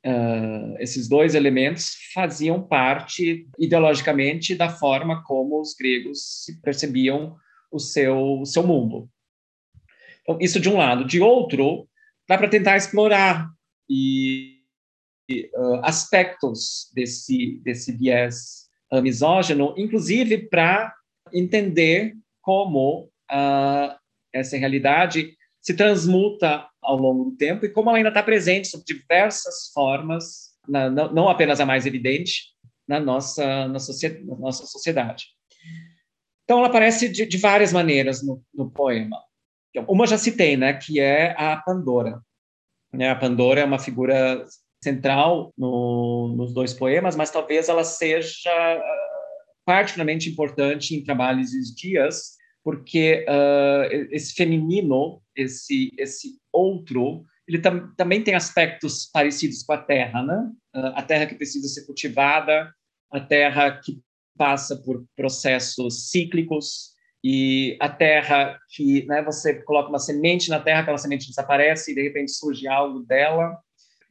uh, 0.06 0.76
esses 0.80 1.10
dois 1.10 1.36
elementos 1.36 1.96
faziam 2.14 2.66
parte 2.66 3.50
ideologicamente 3.60 4.56
da 4.56 4.70
forma 4.70 5.24
como 5.24 5.60
os 5.60 5.74
gregos 5.74 6.46
percebiam 6.64 7.36
o 7.72 7.80
seu, 7.80 8.40
o 8.42 8.46
seu 8.46 8.66
mundo. 8.66 9.10
Então, 10.22 10.38
isso 10.40 10.60
de 10.60 10.70
um 10.70 10.78
lado. 10.78 11.04
De 11.04 11.20
outro, 11.20 11.88
dá 12.28 12.38
para 12.38 12.48
tentar 12.48 12.78
explorar 12.78 13.50
e 13.90 14.55
uh, 15.56 15.80
aspectos 15.84 16.92
desse, 16.94 17.60
desse 17.64 17.92
viés 17.92 18.68
uh, 18.92 19.02
misógino, 19.02 19.74
inclusive 19.78 20.50
para 20.50 20.94
entender 21.34 22.16
como 22.42 23.10
uh, 23.32 23.96
essa 24.34 24.58
realidade 24.58 25.36
se 25.62 25.74
transmuta 25.76 26.68
ao 26.82 26.96
longo 26.96 27.32
do 27.32 27.38
tempo 27.38 27.66
e 27.66 27.70
como 27.70 27.90
ela 27.90 27.98
ainda 27.98 28.10
está 28.10 28.22
presente 28.22 28.68
sob 28.68 28.84
diversas 28.86 29.72
formas, 29.74 30.56
na, 30.68 30.90
não, 30.90 31.12
não, 31.12 31.30
apenas 31.30 31.60
a 31.60 31.66
mais 31.66 31.86
evidente, 31.86 32.54
na 32.88 33.00
nossa, 33.00 33.68
na, 33.68 33.80
na 33.80 34.36
nossa 34.38 34.66
sociedade. 34.68 35.26
Então, 36.44 36.60
ela 36.60 36.68
aparece 36.68 37.10
de, 37.10 37.26
de 37.26 37.38
várias 37.38 37.74
maneiras 37.74 38.24
no, 38.24 38.44
no 38.54 38.70
poema. 38.70 39.20
Uma 39.88 40.06
já 40.06 40.18
citei, 40.18 40.56
né, 40.56 40.74
que 40.74 41.00
é 41.00 41.36
a 41.36 41.58
Pandora. 41.58 42.22
A 42.94 43.16
Pandora 43.16 43.62
é 43.62 43.66
uma 43.66 43.80
figura 43.80 44.46
central 44.86 45.52
no, 45.58 46.34
nos 46.38 46.54
dois 46.54 46.74
poemas, 46.74 47.16
mas 47.16 47.32
talvez 47.32 47.68
ela 47.68 47.84
seja 47.84 48.52
ah, 48.52 48.82
particularmente 49.66 50.30
importante 50.30 50.96
em 50.96 51.04
Trabalhos 51.04 51.54
e 51.54 51.76
Dias, 51.76 52.36
porque 52.64 53.26
uh, 53.28 54.08
esse 54.12 54.34
feminino, 54.34 55.22
esse 55.36 55.92
esse 55.98 56.40
outro, 56.54 57.24
ele 57.48 57.60
tam, 57.60 57.94
também 57.96 58.24
tem 58.24 58.36
aspectos 58.36 59.10
parecidos 59.12 59.64
com 59.64 59.74
a 59.74 59.78
terra, 59.78 60.24
né? 60.24 60.52
Uh, 60.76 60.94
a 60.96 61.02
terra 61.02 61.26
que 61.26 61.36
precisa 61.36 61.68
ser 61.68 61.86
cultivada, 61.86 62.72
a 63.12 63.20
terra 63.20 63.80
que 63.84 64.00
passa 64.38 64.76
por 64.78 65.04
processos 65.16 66.10
cíclicos 66.10 66.94
e 67.24 67.76
a 67.80 67.90
terra 67.90 68.60
que, 68.70 69.06
né, 69.08 69.24
você 69.24 69.64
coloca 69.64 69.90
uma 69.90 69.98
semente 69.98 70.50
na 70.50 70.60
terra, 70.60 70.82
aquela 70.82 70.98
semente 70.98 71.28
desaparece 71.28 71.92
e 71.92 71.96
de 71.96 72.04
repente 72.04 72.32
surge 72.32 72.68
algo 72.68 73.00
dela 73.00 73.58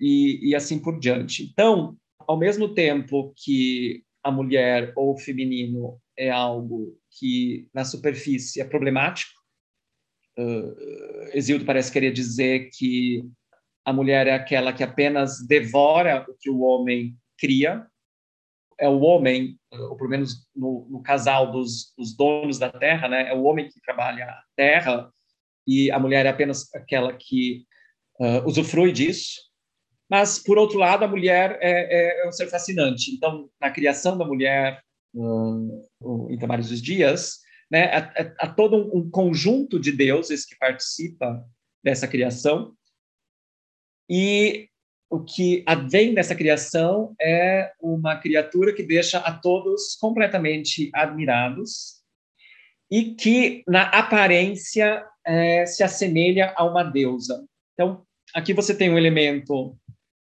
e, 0.04 0.50
e 0.50 0.54
assim 0.54 0.78
por 0.78 1.00
diante. 1.00 1.44
Então, 1.44 1.96
ao 2.18 2.38
mesmo 2.38 2.74
tempo 2.74 3.32
que 3.34 4.04
a 4.22 4.30
mulher 4.30 4.92
ou 4.94 5.14
o 5.14 5.18
feminino 5.18 5.98
é 6.14 6.30
algo 6.30 6.98
que 7.18 7.68
na 7.72 7.86
superfície 7.86 8.60
é 8.60 8.64
problemático, 8.66 9.32
uh, 10.38 11.30
Exildo 11.32 11.64
parece 11.64 11.90
querer 11.90 12.12
dizer 12.12 12.68
que 12.76 13.24
a 13.82 13.94
mulher 13.94 14.26
é 14.26 14.34
aquela 14.34 14.74
que 14.74 14.82
apenas 14.82 15.46
devora 15.46 16.26
o 16.28 16.34
que 16.38 16.50
o 16.50 16.60
homem 16.60 17.16
cria, 17.38 17.86
é 18.78 18.88
o 18.88 19.00
homem, 19.00 19.58
ou 19.70 19.96
pelo 19.96 20.10
menos 20.10 20.46
no, 20.54 20.86
no 20.90 21.02
casal 21.02 21.50
dos, 21.50 21.94
dos, 21.96 22.14
donos 22.14 22.58
da 22.58 22.70
terra, 22.70 23.08
né? 23.08 23.30
é 23.30 23.34
o 23.34 23.44
homem 23.44 23.68
que 23.68 23.80
trabalha 23.80 24.24
a 24.26 24.42
terra 24.54 25.10
e 25.66 25.90
a 25.90 25.98
mulher 25.98 26.26
é 26.26 26.28
apenas 26.28 26.74
aquela 26.74 27.12
que 27.14 27.64
uh, 28.20 28.46
usufrui 28.46 28.92
disso. 28.92 29.53
Mas, 30.10 30.38
por 30.38 30.58
outro 30.58 30.78
lado, 30.78 31.04
a 31.04 31.08
mulher 31.08 31.58
é, 31.60 31.70
é, 31.70 32.24
é 32.24 32.28
um 32.28 32.32
ser 32.32 32.48
fascinante. 32.48 33.10
Então, 33.10 33.48
na 33.60 33.70
criação 33.70 34.18
da 34.18 34.24
mulher, 34.24 34.82
em 35.14 36.38
Trabalhos 36.38 36.68
dos 36.68 36.82
Dias, 36.82 37.38
né, 37.70 37.86
há, 37.86 38.34
há 38.40 38.48
todo 38.48 38.76
um, 38.76 38.98
um 38.98 39.10
conjunto 39.10 39.78
de 39.80 39.92
deuses 39.92 40.44
que 40.44 40.56
participa 40.56 41.42
dessa 41.82 42.06
criação. 42.06 42.74
E 44.08 44.68
o 45.10 45.20
que 45.20 45.62
advém 45.66 46.12
dessa 46.12 46.34
criação 46.34 47.14
é 47.20 47.72
uma 47.80 48.16
criatura 48.16 48.74
que 48.74 48.82
deixa 48.82 49.18
a 49.18 49.32
todos 49.32 49.96
completamente 49.96 50.90
admirados 50.92 52.02
e 52.90 53.14
que, 53.14 53.62
na 53.66 53.82
aparência, 53.84 55.06
é, 55.24 55.64
se 55.66 55.82
assemelha 55.82 56.52
a 56.56 56.64
uma 56.64 56.82
deusa. 56.82 57.44
Então, 57.72 58.04
aqui 58.34 58.52
você 58.52 58.74
tem 58.74 58.90
um 58.90 58.98
elemento 58.98 59.76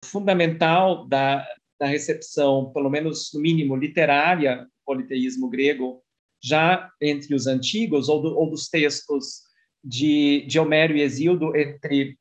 fundamental 0.05 1.07
da, 1.07 1.47
da 1.79 1.87
recepção, 1.87 2.73
pelo 2.73 2.91
menos 2.91 3.31
no 3.33 3.41
mínimo 3.41 3.77
literária, 3.77 4.59
do 4.59 4.71
politeísmo 4.85 5.49
grego, 5.49 6.03
já 6.43 6.91
entre 7.01 7.35
os 7.35 7.47
antigos, 7.47 8.09
ou, 8.09 8.21
do, 8.21 8.37
ou 8.37 8.51
dos 8.51 8.69
textos 8.69 9.43
de, 9.83 10.45
de 10.47 10.59
Homero 10.59 10.97
e 10.97 11.03
Exildo 11.03 11.57
entre 11.57 12.17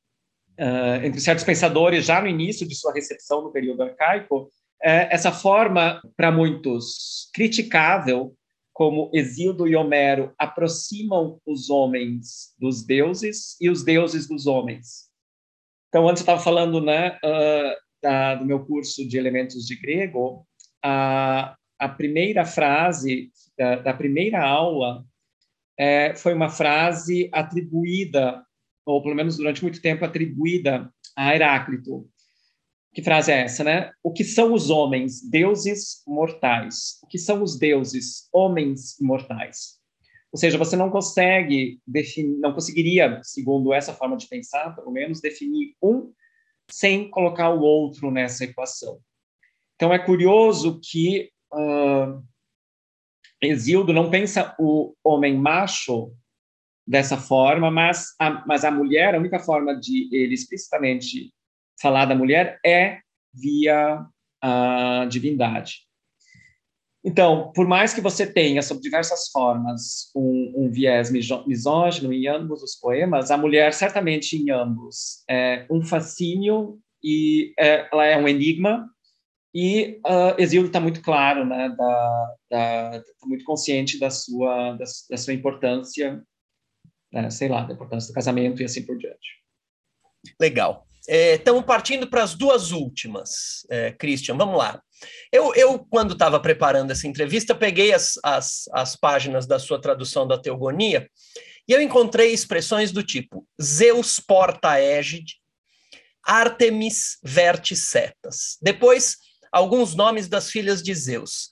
uh, 0.60 1.04
entre 1.04 1.20
certos 1.20 1.44
pensadores 1.44 2.06
já 2.06 2.22
no 2.22 2.28
início 2.28 2.68
de 2.68 2.76
sua 2.76 2.94
recepção 2.94 3.42
no 3.42 3.52
período 3.52 3.84
arcaico, 3.84 4.50
é 4.84 5.14
essa 5.14 5.32
forma, 5.32 6.02
para 6.18 6.32
muitos, 6.32 7.30
criticável, 7.34 8.36
como 8.74 9.12
Exildo 9.14 9.68
e 9.68 9.76
Homero 9.76 10.34
aproximam 10.40 11.40
os 11.46 11.70
homens 11.70 12.56
dos 12.58 12.84
deuses 12.84 13.56
e 13.62 13.70
os 13.70 13.84
deuses 13.84 14.28
dos 14.28 14.48
homens. 14.48 15.11
Então, 15.92 16.08
antes 16.08 16.22
eu 16.22 16.24
estava 16.24 16.40
falando 16.40 16.80
né, 16.80 17.18
uh, 17.18 17.76
da, 18.02 18.36
do 18.36 18.46
meu 18.46 18.66
curso 18.66 19.06
de 19.06 19.18
elementos 19.18 19.66
de 19.68 19.76
grego, 19.76 20.48
a, 20.82 21.54
a 21.78 21.90
primeira 21.90 22.46
frase 22.46 23.30
da, 23.58 23.76
da 23.76 23.94
primeira 23.94 24.42
aula 24.42 25.04
é, 25.78 26.16
foi 26.16 26.34
uma 26.34 26.48
frase 26.48 27.30
atribuída, 27.34 28.42
ou 28.86 29.04
pelo 29.04 29.16
menos 29.16 29.36
durante 29.36 29.62
muito 29.62 29.82
tempo 29.82 30.06
atribuída 30.06 30.90
a 31.14 31.36
Heráclito. 31.36 32.10
Que 32.94 33.04
frase 33.04 33.34
é 33.34 33.42
essa, 33.42 33.62
né? 33.62 33.92
O 34.02 34.14
que 34.14 34.24
são 34.24 34.54
os 34.54 34.70
homens? 34.70 35.22
Deuses 35.30 36.04
mortais. 36.08 37.00
O 37.04 37.08
que 37.08 37.18
são 37.18 37.44
os 37.44 37.60
deuses? 37.60 38.30
Homens 38.32 38.96
mortais. 39.02 39.81
Ou 40.32 40.40
seja, 40.40 40.58
você 40.58 40.76
não 40.76 40.90
consegue 40.90 41.80
definir, 41.86 42.38
não 42.38 42.54
conseguiria, 42.54 43.20
segundo 43.24 43.74
essa 43.74 43.94
forma 43.94 44.16
de 44.16 44.28
pensar, 44.28 44.74
pelo 44.76 44.92
menos, 44.92 45.20
definir 45.20 45.76
um 45.82 46.14
sem 46.70 47.10
colocar 47.10 47.50
o 47.50 47.62
outro 47.62 48.10
nessa 48.10 48.46
equação. 48.46 49.00
Então 49.76 49.94
é 49.94 50.00
curioso 50.00 50.80
que 50.82 51.30
uh, 51.54 52.24
Exildo 53.42 53.92
não 53.92 54.10
pensa 54.10 54.56
o 54.58 54.96
homem 55.04 55.36
macho 55.36 56.14
dessa 56.88 57.18
forma, 57.18 57.70
mas 57.70 58.16
a, 58.20 58.46
mas 58.46 58.64
a 58.64 58.72
mulher, 58.72 59.16
a 59.16 59.20
única 59.20 59.40
forma 59.40 59.76
de 59.78 60.08
ele 60.16 60.34
explicitamente 60.34 61.34
falar 61.82 62.06
da 62.06 62.16
mulher 62.16 62.60
é 62.66 63.00
via 63.34 64.06
a 64.42 65.06
divindade. 65.10 65.88
Então, 67.04 67.52
por 67.54 67.68
mais 67.68 67.94
que 67.94 68.02
você 68.02 68.32
tenha, 68.32 68.62
sob 68.62 68.80
diversas 68.80 69.30
formas, 69.30 70.12
um, 70.16 70.54
um 70.56 70.72
viés 70.72 71.12
misógino 71.12 72.14
em 72.14 72.28
ambos 72.28 72.62
os 72.62 72.76
poemas, 72.76 73.32
a 73.32 73.38
mulher, 73.38 73.74
certamente 73.74 74.38
em 74.38 74.52
ambos, 74.52 75.24
é 75.28 75.66
um 75.70 75.84
fascínio 75.84 76.80
e 77.04 77.54
é, 77.58 77.90
ela 77.92 78.06
é 78.06 78.16
um 78.18 78.28
enigma, 78.28 78.88
e 79.54 80.00
uh, 80.06 80.40
Exílio 80.40 80.68
está 80.68 80.80
muito 80.80 81.02
claro, 81.02 81.46
né, 81.46 81.70
da, 81.70 82.36
da, 82.50 83.02
tá 83.02 83.28
muito 83.28 83.44
consciente 83.44 84.00
da 84.00 84.10
sua, 84.10 84.74
da, 84.74 84.86
da 85.10 85.18
sua 85.18 85.34
importância, 85.34 86.24
né, 87.12 87.30
sei 87.30 87.50
lá, 87.50 87.66
da 87.66 87.74
importância 87.74 88.12
do 88.12 88.16
casamento 88.16 88.62
e 88.62 88.66
assim 88.66 88.86
por 88.86 88.98
diante. 88.98 89.42
Legal. 90.40 90.88
Estamos 91.08 91.62
é, 91.62 91.66
partindo 91.66 92.08
para 92.08 92.24
as 92.24 92.36
duas 92.36 92.72
últimas, 92.72 93.66
é, 93.70 93.92
Christian, 93.92 94.38
vamos 94.38 94.58
lá. 94.58 94.82
Eu, 95.32 95.54
eu 95.56 95.80
quando 95.80 96.14
estava 96.14 96.40
preparando 96.40 96.92
essa 96.92 97.08
entrevista, 97.08 97.56
peguei 97.56 97.92
as, 97.94 98.20
as, 98.24 98.66
as 98.72 98.96
páginas 98.96 99.48
da 99.48 99.58
sua 99.58 99.82
tradução 99.82 100.28
da 100.28 100.38
Teogonia 100.38 101.10
e 101.68 101.74
eu 101.74 101.82
encontrei 101.82 102.32
expressões 102.32 102.92
do 102.92 103.04
tipo 103.04 103.48
Zeus 103.62 104.20
porta 104.20 104.80
égide, 104.80 105.36
Artemis 106.24 107.18
verte 107.24 107.76
setas. 107.76 108.58
Depois, 108.62 109.18
alguns 109.52 109.96
nomes 109.96 110.28
das 110.28 110.50
filhas 110.50 110.82
de 110.84 110.94
Zeus. 110.94 111.52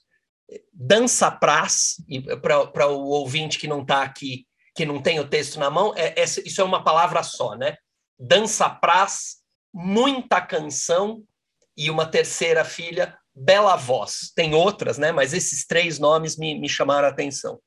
Dança 0.72 1.30
praz, 1.30 1.96
para 2.42 2.88
o 2.88 3.08
ouvinte 3.08 3.58
que 3.58 3.68
não 3.68 3.82
está 3.82 4.02
aqui, 4.02 4.46
que 4.74 4.84
não 4.84 5.00
tem 5.00 5.20
o 5.20 5.28
texto 5.28 5.58
na 5.58 5.70
mão, 5.70 5.92
é, 5.96 6.20
é, 6.20 6.24
isso 6.24 6.60
é 6.60 6.64
uma 6.64 6.82
palavra 6.82 7.22
só, 7.22 7.54
né? 7.56 7.76
Dança 8.18 8.68
praz, 8.68 9.39
muita 9.72 10.40
canção 10.40 11.22
e 11.76 11.90
uma 11.90 12.06
terceira 12.06 12.64
filha, 12.64 13.16
bela 13.34 13.76
voz. 13.76 14.32
Tem 14.34 14.54
outras, 14.54 14.98
né? 14.98 15.12
Mas 15.12 15.32
esses 15.32 15.66
três 15.66 15.98
nomes 15.98 16.36
me, 16.36 16.58
me 16.58 16.68
chamaram 16.68 17.06
a 17.06 17.10
atenção. 17.10 17.58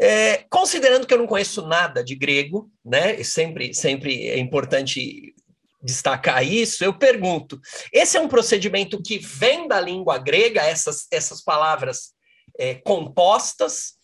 É, 0.00 0.44
considerando 0.50 1.06
que 1.06 1.14
eu 1.14 1.18
não 1.18 1.26
conheço 1.26 1.66
nada 1.66 2.04
de 2.04 2.14
grego, 2.14 2.70
né? 2.84 3.22
Sempre, 3.22 3.72
sempre 3.72 4.28
é 4.28 4.38
importante 4.38 5.34
destacar 5.82 6.44
isso. 6.44 6.84
Eu 6.84 6.98
pergunto: 6.98 7.60
esse 7.92 8.16
é 8.16 8.20
um 8.20 8.28
procedimento 8.28 9.02
que 9.02 9.18
vem 9.18 9.68
da 9.68 9.80
língua 9.80 10.18
grega, 10.18 10.62
essas, 10.62 11.06
essas 11.10 11.42
palavras 11.42 12.14
é, 12.58 12.74
compostas, 12.74 13.94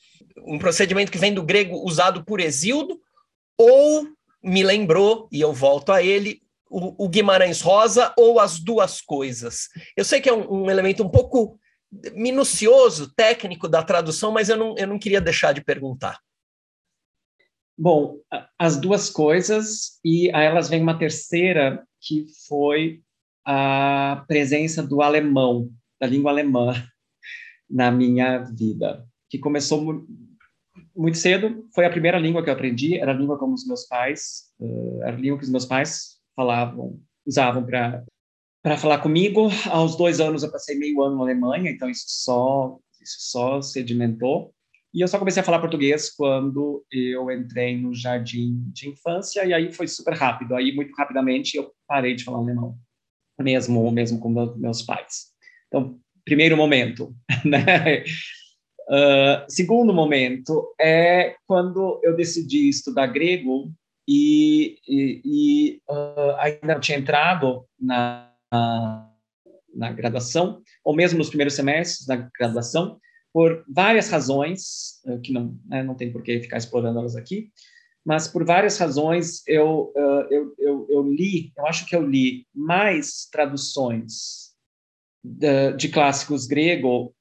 um 0.47 0.59
procedimento 0.59 1.13
que 1.13 1.19
vem 1.19 1.35
do 1.35 1.43
grego 1.43 1.77
usado 1.85 2.25
por 2.25 2.41
Exildo, 2.41 2.99
ou 3.59 4.07
me 4.43 4.63
lembrou, 4.63 5.29
e 5.31 5.41
eu 5.41 5.53
volto 5.53 5.93
a 5.93 6.03
ele, 6.03 6.42
o, 6.73 7.05
o 7.05 7.09
Guimarães 7.09 7.61
Rosa 7.61 8.15
ou 8.17 8.41
as 8.41 8.59
duas 8.59 9.01
coisas? 9.01 9.69
Eu 9.95 10.05
sei 10.05 10.21
que 10.21 10.29
é 10.29 10.33
um, 10.33 10.63
um, 10.63 10.71
elemento 10.71 11.05
um 11.05 11.09
pouco 11.09 11.59
minucioso, 12.15 13.13
técnico 13.15 13.69
da 13.69 13.83
tradução, 13.83 14.33
mas 14.33 14.49
eu 14.49 14.57
não, 14.57 14.75
eu 14.79 14.87
não 14.87 14.99
queria 14.99 15.21
deixar 15.21 15.53
de 15.53 15.63
perguntar. 15.63 16.19
Bom, 17.77 18.19
as 18.59 18.79
duas 18.79 19.11
coisas, 19.11 19.99
e 20.05 20.31
a 20.35 20.41
elas 20.41 20.69
vem 20.69 20.83
uma 20.83 20.99
terceira, 20.99 21.87
que 22.01 22.27
foi 22.49 23.03
a 23.45 24.25
presença 24.27 24.83
do 24.83 25.03
alemão, 25.03 25.71
da 26.01 26.07
língua 26.07 26.31
alemã, 26.31 26.73
na 27.69 27.91
minha 27.91 28.39
vida, 28.39 29.07
que 29.29 29.39
começou 29.39 30.07
muito 30.95 31.19
cedo, 31.19 31.67
foi 31.75 31.85
a 31.85 31.91
primeira 31.91 32.19
língua 32.19 32.43
que 32.43 32.51
eu 32.51 32.55
aprendi, 32.55 32.99
era 32.99 33.13
a 33.13 33.15
língua 33.15 33.39
como 33.39 33.55
os 33.55 33.67
meus 33.67 33.87
pais, 33.87 34.53
uh, 34.61 35.03
era 35.03 35.17
a 35.17 35.21
língua 35.21 35.39
que 35.39 35.45
os 35.45 35.51
meus 35.51 35.65
pais 35.65 36.12
falavam, 36.37 37.01
usavam 37.27 37.65
para 37.65 38.05
para 38.63 38.79
falar 38.79 38.99
comigo. 38.99 39.49
Aos 39.71 39.97
dois 39.97 40.21
anos 40.21 40.43
eu 40.43 40.53
passei 40.53 40.79
meio 40.79 41.03
ano 41.03 41.17
na 41.17 41.23
Alemanha, 41.23 41.71
então 41.71 41.91
isso 41.91 42.05
só 42.07 42.79
isso 43.01 43.17
só 43.19 43.61
sedimentou. 43.61 44.55
E 44.95 45.01
eu 45.01 45.09
só 45.09 45.19
comecei 45.19 45.41
a 45.41 45.45
falar 45.45 45.59
português 45.59 46.11
quando 46.11 46.85
eu 46.93 47.31
entrei 47.31 47.77
no 47.79 47.95
jardim 47.95 48.63
de 48.73 48.91
infância 48.91 49.45
e 49.45 49.53
aí 49.53 49.73
foi 49.73 49.89
super 49.89 50.15
rápido. 50.15 50.55
Aí 50.55 50.75
muito 50.75 50.95
rapidamente 50.95 51.57
eu 51.57 51.73
parei 51.89 52.15
de 52.15 52.25
falar 52.25 52.39
alemão, 52.39 52.77
mesmo 53.41 53.91
mesmo 53.91 54.21
com 54.21 54.29
meus 54.57 54.83
pais. 54.83 55.33
Então 55.67 55.99
primeiro 56.25 56.57
momento, 56.57 57.15
né? 57.45 58.05
Uh, 58.89 59.47
segundo 59.49 59.95
momento 59.95 60.75
é 60.81 61.37
quando 61.47 62.01
eu 62.03 62.15
decidi 62.15 62.69
estudar 62.69 63.07
grego 63.07 63.73
e, 64.07 64.77
e, 64.87 65.21
ainda 66.43 66.75
não 66.75 66.81
tinha 66.81 66.99
entrado 66.99 67.65
na, 67.79 68.33
na, 69.75 69.93
graduação, 69.93 70.61
ou 70.85 70.95
mesmo 70.95 71.19
nos 71.19 71.29
primeiros 71.29 71.55
semestres 71.55 72.07
da 72.07 72.29
graduação, 72.39 72.99
por 73.33 73.65
várias 73.69 74.11
razões, 74.11 75.01
uh, 75.07 75.21
que 75.21 75.33
não, 75.33 75.59
né, 75.67 75.83
não 75.83 75.95
tem 75.95 76.13
por 76.13 76.23
que 76.23 76.41
ficar 76.41 76.59
explorando 76.59 76.99
elas 76.99 77.17
aqui, 77.17 77.51
mas 78.05 78.27
por 78.27 78.45
várias 78.45 78.79
razões 78.79 79.47
eu, 79.47 79.93
uh, 79.97 80.27
eu, 80.31 80.55
eu, 80.59 80.87
eu, 80.91 81.03
li, 81.03 81.53
eu 81.57 81.67
acho 81.67 81.87
que 81.87 81.95
eu 81.95 82.07
li 82.07 82.47
mais 82.55 83.29
traduções 83.31 84.53
de, 85.25 85.73
de 85.75 85.89
clássicos 85.89 86.47
grego 86.47 87.15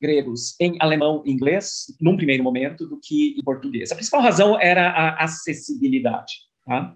gregos 0.00 0.54
em 0.60 0.76
alemão 0.80 1.22
e 1.24 1.32
inglês, 1.32 1.86
num 2.00 2.16
primeiro 2.16 2.44
momento, 2.44 2.86
do 2.86 3.00
que 3.02 3.34
em 3.38 3.42
português. 3.42 3.90
A 3.90 3.94
principal 3.94 4.20
razão 4.20 4.60
era 4.60 4.90
a 4.90 5.24
acessibilidade. 5.24 6.34
Tá? 6.64 6.94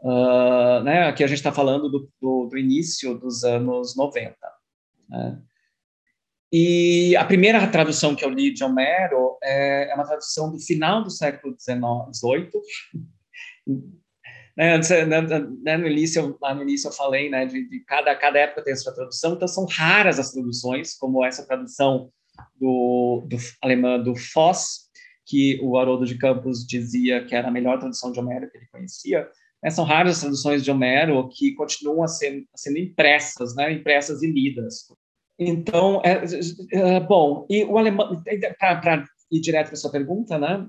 Uh, 0.00 0.82
né, 0.84 1.08
aqui 1.08 1.24
a 1.24 1.26
gente 1.26 1.38
está 1.38 1.52
falando 1.52 1.88
do, 1.88 2.08
do, 2.20 2.46
do, 2.46 2.58
início 2.58 3.18
dos 3.18 3.42
anos 3.42 3.96
90. 3.96 4.36
Né? 5.08 5.42
E 6.52 7.16
a 7.16 7.24
primeira 7.24 7.66
tradução 7.66 8.14
que 8.14 8.24
eu 8.24 8.30
li 8.30 8.52
de 8.52 8.62
Homero 8.62 9.36
é, 9.42 9.90
é 9.90 9.94
uma 9.94 10.06
tradução 10.06 10.50
do 10.50 10.58
final 10.60 11.02
do 11.02 11.10
século 11.10 11.56
XVIII. 11.58 12.50
né, 14.56 14.74
antes, 14.74 14.88
né, 14.88 15.20
né, 15.62 15.76
no, 15.76 15.86
início, 15.86 16.38
lá 16.40 16.54
no 16.54 16.62
início 16.62 16.88
eu 16.88 16.92
falei 16.92 17.28
né, 17.28 17.44
de, 17.44 17.68
de, 17.68 17.80
cada, 17.80 18.14
cada 18.14 18.38
época 18.38 18.62
tem 18.62 18.72
a 18.72 18.76
sua 18.76 18.94
tradução, 18.94 19.34
então 19.34 19.46
são 19.46 19.66
raras 19.66 20.18
as 20.18 20.32
traduções, 20.32 20.94
como 20.94 21.24
essa 21.24 21.46
tradução 21.46 22.10
do, 22.56 23.26
do 23.28 23.36
alemã 23.60 24.00
do 24.00 24.16
Foss, 24.16 24.88
que 25.26 25.60
o 25.62 25.76
Haroldo 25.76 26.06
de 26.06 26.16
Campos 26.16 26.66
dizia 26.66 27.24
que 27.24 27.34
era 27.34 27.48
a 27.48 27.50
melhor 27.50 27.78
tradução 27.78 28.10
de 28.10 28.18
Homero 28.18 28.50
que 28.50 28.56
ele 28.56 28.68
conhecia. 28.72 29.28
Né, 29.62 29.70
são 29.70 29.84
raras 29.84 30.16
as 30.16 30.20
traduções 30.20 30.64
de 30.64 30.70
Homero 30.70 31.28
que 31.28 31.54
continuam 31.54 32.02
a 32.02 32.08
ser, 32.08 32.44
sendo 32.54 32.78
impressas, 32.78 33.54
né, 33.54 33.72
impressas 33.72 34.22
e 34.22 34.30
lidas. 34.30 34.86
Então, 35.38 36.00
é, 36.04 36.22
é 36.72 37.00
bom, 37.00 37.46
e 37.48 37.64
o 37.64 37.78
alemão, 37.78 38.22
para 38.58 39.04
ir 39.30 39.40
direto 39.40 39.68
para 39.68 39.76
sua 39.76 39.90
pergunta, 39.90 40.38
né, 40.38 40.66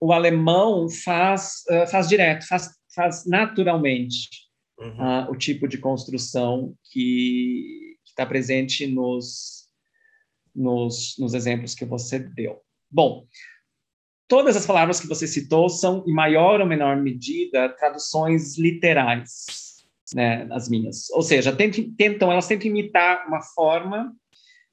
o 0.00 0.12
alemão 0.12 0.88
faz, 0.88 1.62
uh, 1.70 1.86
faz 1.86 2.08
direto, 2.08 2.46
faz, 2.46 2.70
faz 2.94 3.24
naturalmente 3.26 4.28
uhum. 4.78 5.24
uh, 5.26 5.30
o 5.30 5.36
tipo 5.36 5.66
de 5.66 5.78
construção 5.78 6.74
que 6.92 7.96
está 8.04 8.26
presente 8.26 8.86
nos 8.86 9.66
nos, 10.56 11.16
nos 11.18 11.34
exemplos 11.34 11.74
que 11.74 11.84
você 11.84 12.18
deu. 12.18 12.58
Bom, 12.90 13.26
todas 14.28 14.56
as 14.56 14.66
palavras 14.66 15.00
que 15.00 15.06
você 15.06 15.26
citou 15.26 15.68
são, 15.68 16.04
em 16.06 16.12
maior 16.12 16.60
ou 16.60 16.66
menor 16.66 16.96
medida, 16.96 17.68
traduções 17.68 18.58
literais, 18.58 19.84
né, 20.14 20.46
as 20.50 20.68
minhas. 20.68 21.10
Ou 21.10 21.22
seja, 21.22 21.54
tentam, 21.54 21.84
tentam, 21.96 22.32
elas 22.32 22.46
tentam 22.46 22.68
imitar 22.68 23.26
uma 23.26 23.40
forma 23.40 24.12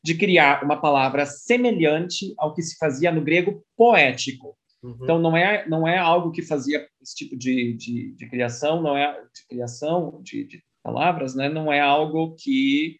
de 0.03 0.15
criar 0.15 0.63
uma 0.63 0.79
palavra 0.81 1.25
semelhante 1.25 2.33
ao 2.37 2.53
que 2.53 2.61
se 2.61 2.77
fazia 2.77 3.11
no 3.11 3.21
grego 3.21 3.63
poético. 3.77 4.57
Uhum. 4.83 4.97
Então, 5.01 5.19
não 5.19 5.37
é, 5.37 5.67
não 5.67 5.87
é 5.87 5.97
algo 5.97 6.31
que 6.31 6.41
fazia 6.41 6.85
esse 7.01 7.15
tipo 7.15 7.37
de, 7.37 7.73
de, 7.73 8.11
de 8.15 8.29
criação, 8.29 8.81
não 8.81 8.97
é 8.97 9.13
de 9.13 9.47
criação 9.47 10.19
de, 10.21 10.43
de 10.43 10.63
palavras, 10.83 11.33
né? 11.33 11.47
não 11.47 11.71
é 11.71 11.79
algo 11.79 12.35
que 12.37 12.97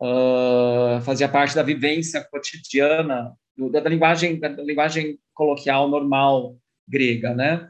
uh, 0.00 1.00
fazia 1.02 1.28
parte 1.28 1.54
da 1.54 1.62
vivência 1.62 2.26
cotidiana 2.28 3.32
da, 3.56 3.80
da, 3.80 3.90
linguagem 3.90 4.38
da, 4.38 4.48
da, 4.48 4.62
linguagem 4.62 5.18
coloquial 5.34 5.88
normal 5.88 6.56
grega, 6.88 7.34
né? 7.34 7.68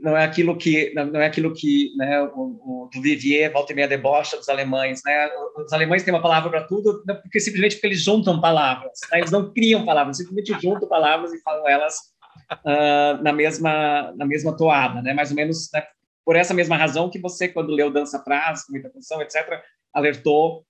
Não 0.00 0.16
é 0.16 0.24
aquilo 0.24 0.56
que 0.56 0.92
não 0.92 1.20
é 1.20 1.26
aquilo 1.26 1.54
que 1.54 1.94
né, 1.96 2.20
o, 2.34 2.88
o 2.94 3.00
Vivier 3.00 3.52
volta 3.52 3.72
e 3.72 3.76
meia 3.76 3.86
debocha 3.86 4.36
dos 4.36 4.48
alemães, 4.48 5.00
né? 5.04 5.30
Os 5.56 5.72
alemães 5.72 6.02
têm 6.02 6.12
uma 6.12 6.22
palavra 6.22 6.50
para 6.50 6.64
tudo, 6.64 7.02
porque 7.22 7.38
simplesmente 7.38 7.76
porque 7.76 7.86
eles 7.86 8.02
juntam 8.02 8.40
palavras, 8.40 8.98
né? 9.12 9.18
eles 9.18 9.30
não 9.30 9.52
criam 9.52 9.84
palavras, 9.84 10.16
simplesmente 10.16 10.60
juntam 10.60 10.88
palavras 10.88 11.32
e 11.32 11.40
falam 11.42 11.68
elas 11.68 11.94
uh, 12.52 13.22
na 13.22 13.32
mesma 13.32 14.12
na 14.16 14.26
mesma 14.26 14.56
toada, 14.56 15.00
né? 15.00 15.14
Mais 15.14 15.30
ou 15.30 15.36
menos 15.36 15.70
né? 15.72 15.84
por 16.24 16.34
essa 16.34 16.52
mesma 16.52 16.76
razão 16.76 17.08
que 17.08 17.20
você 17.20 17.48
quando 17.48 17.72
leu 17.72 17.90
Dança 17.90 18.18
Prazo, 18.18 18.66
com 18.66 18.72
muita 18.72 18.88
atenção, 18.88 19.22
etc, 19.22 19.62
alertou 19.94 20.66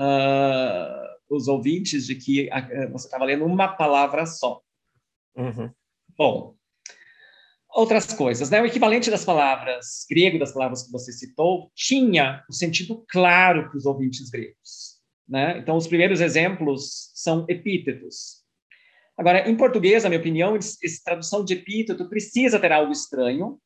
uh, 0.00 1.15
os 1.28 1.48
ouvintes 1.48 2.06
de 2.06 2.14
que 2.14 2.48
uh, 2.48 2.92
você 2.92 3.06
estava 3.06 3.24
lendo 3.24 3.44
uma 3.44 3.68
palavra 3.68 4.26
só. 4.26 4.60
Uhum. 5.36 5.70
Bom, 6.16 6.56
outras 7.76 8.12
coisas, 8.12 8.48
né? 8.48 8.60
O 8.60 8.66
equivalente 8.66 9.10
das 9.10 9.24
palavras 9.24 10.06
grego 10.08 10.38
das 10.38 10.52
palavras 10.52 10.84
que 10.84 10.90
você 10.90 11.12
citou 11.12 11.70
tinha 11.74 12.42
o 12.48 12.50
um 12.50 12.52
sentido 12.52 13.04
claro 13.08 13.68
para 13.68 13.76
os 13.76 13.84
ouvintes 13.84 14.30
gregos, 14.30 15.00
né? 15.28 15.58
Então, 15.58 15.76
os 15.76 15.86
primeiros 15.86 16.20
exemplos 16.20 17.10
são 17.14 17.44
epítetos. 17.48 18.44
Agora, 19.16 19.48
em 19.48 19.56
português, 19.56 20.02
na 20.02 20.10
minha 20.10 20.20
opinião, 20.20 20.56
essa 20.56 21.02
tradução 21.04 21.44
de 21.44 21.54
epíteto 21.54 22.08
precisa 22.08 22.60
ter 22.60 22.72
algo 22.72 22.92
estranho, 22.92 23.58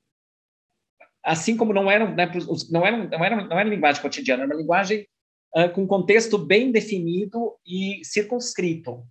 assim 1.24 1.56
como 1.56 1.72
não 1.72 1.90
era, 1.90 2.08
né, 2.08 2.30
não 2.70 2.86
era, 2.86 2.96
não 2.96 3.24
era, 3.24 3.44
não 3.44 3.58
era 3.58 3.68
linguagem 3.68 4.00
cotidiana, 4.00 4.44
era 4.44 4.52
uma 4.52 4.60
linguagem 4.60 5.06
uh, 5.54 5.70
com 5.72 5.86
contexto 5.86 6.38
bem 6.38 6.70
definido 6.70 7.56
e 7.66 8.00
circunscrito. 8.04 9.04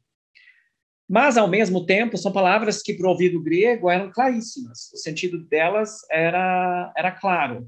Mas, 1.10 1.38
ao 1.38 1.48
mesmo 1.48 1.86
tempo, 1.86 2.18
são 2.18 2.32
palavras 2.32 2.84
que, 2.84 2.94
para 2.94 3.08
o 3.08 3.10
ouvido 3.10 3.42
grego, 3.42 3.90
eram 3.90 4.12
claríssimas. 4.12 4.92
O 4.94 4.98
sentido 4.98 5.44
delas 5.48 6.02
era, 6.12 6.94
era 6.96 7.12
claro. 7.12 7.68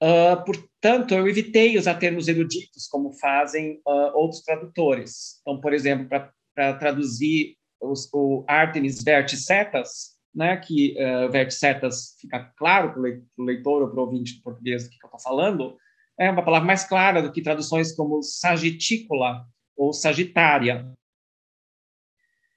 Uh, 0.00 0.44
portanto, 0.44 1.14
eu 1.14 1.26
evitei 1.26 1.76
usar 1.76 1.94
termos 1.94 2.28
eruditos, 2.28 2.86
como 2.86 3.12
fazem 3.14 3.80
uh, 3.86 4.12
outros 4.14 4.42
tradutores. 4.42 5.40
Então, 5.40 5.60
por 5.60 5.72
exemplo, 5.72 6.08
para 6.54 6.74
traduzir 6.74 7.56
os, 7.80 8.08
o 8.12 8.44
Artemis 8.46 9.02
verticetas, 9.02 10.16
né, 10.34 10.56
que 10.58 10.94
uh, 10.98 11.30
verticetas 11.32 12.14
fica 12.20 12.52
claro 12.56 12.92
para 12.92 13.00
o 13.00 13.44
leitor 13.44 13.82
ou 13.82 13.88
para 13.88 14.00
o 14.00 14.04
ouvinte 14.04 14.36
do 14.36 14.42
português 14.42 14.84
do 14.84 14.90
que 14.90 14.96
eu 15.02 15.06
estou 15.06 15.20
falando, 15.20 15.76
é 16.18 16.30
uma 16.30 16.44
palavra 16.44 16.66
mais 16.66 16.84
clara 16.84 17.22
do 17.22 17.30
que 17.30 17.42
traduções 17.42 17.94
como 17.94 18.22
sagitícola 18.22 19.46
ou 19.76 19.92
sagitária. 19.92 20.90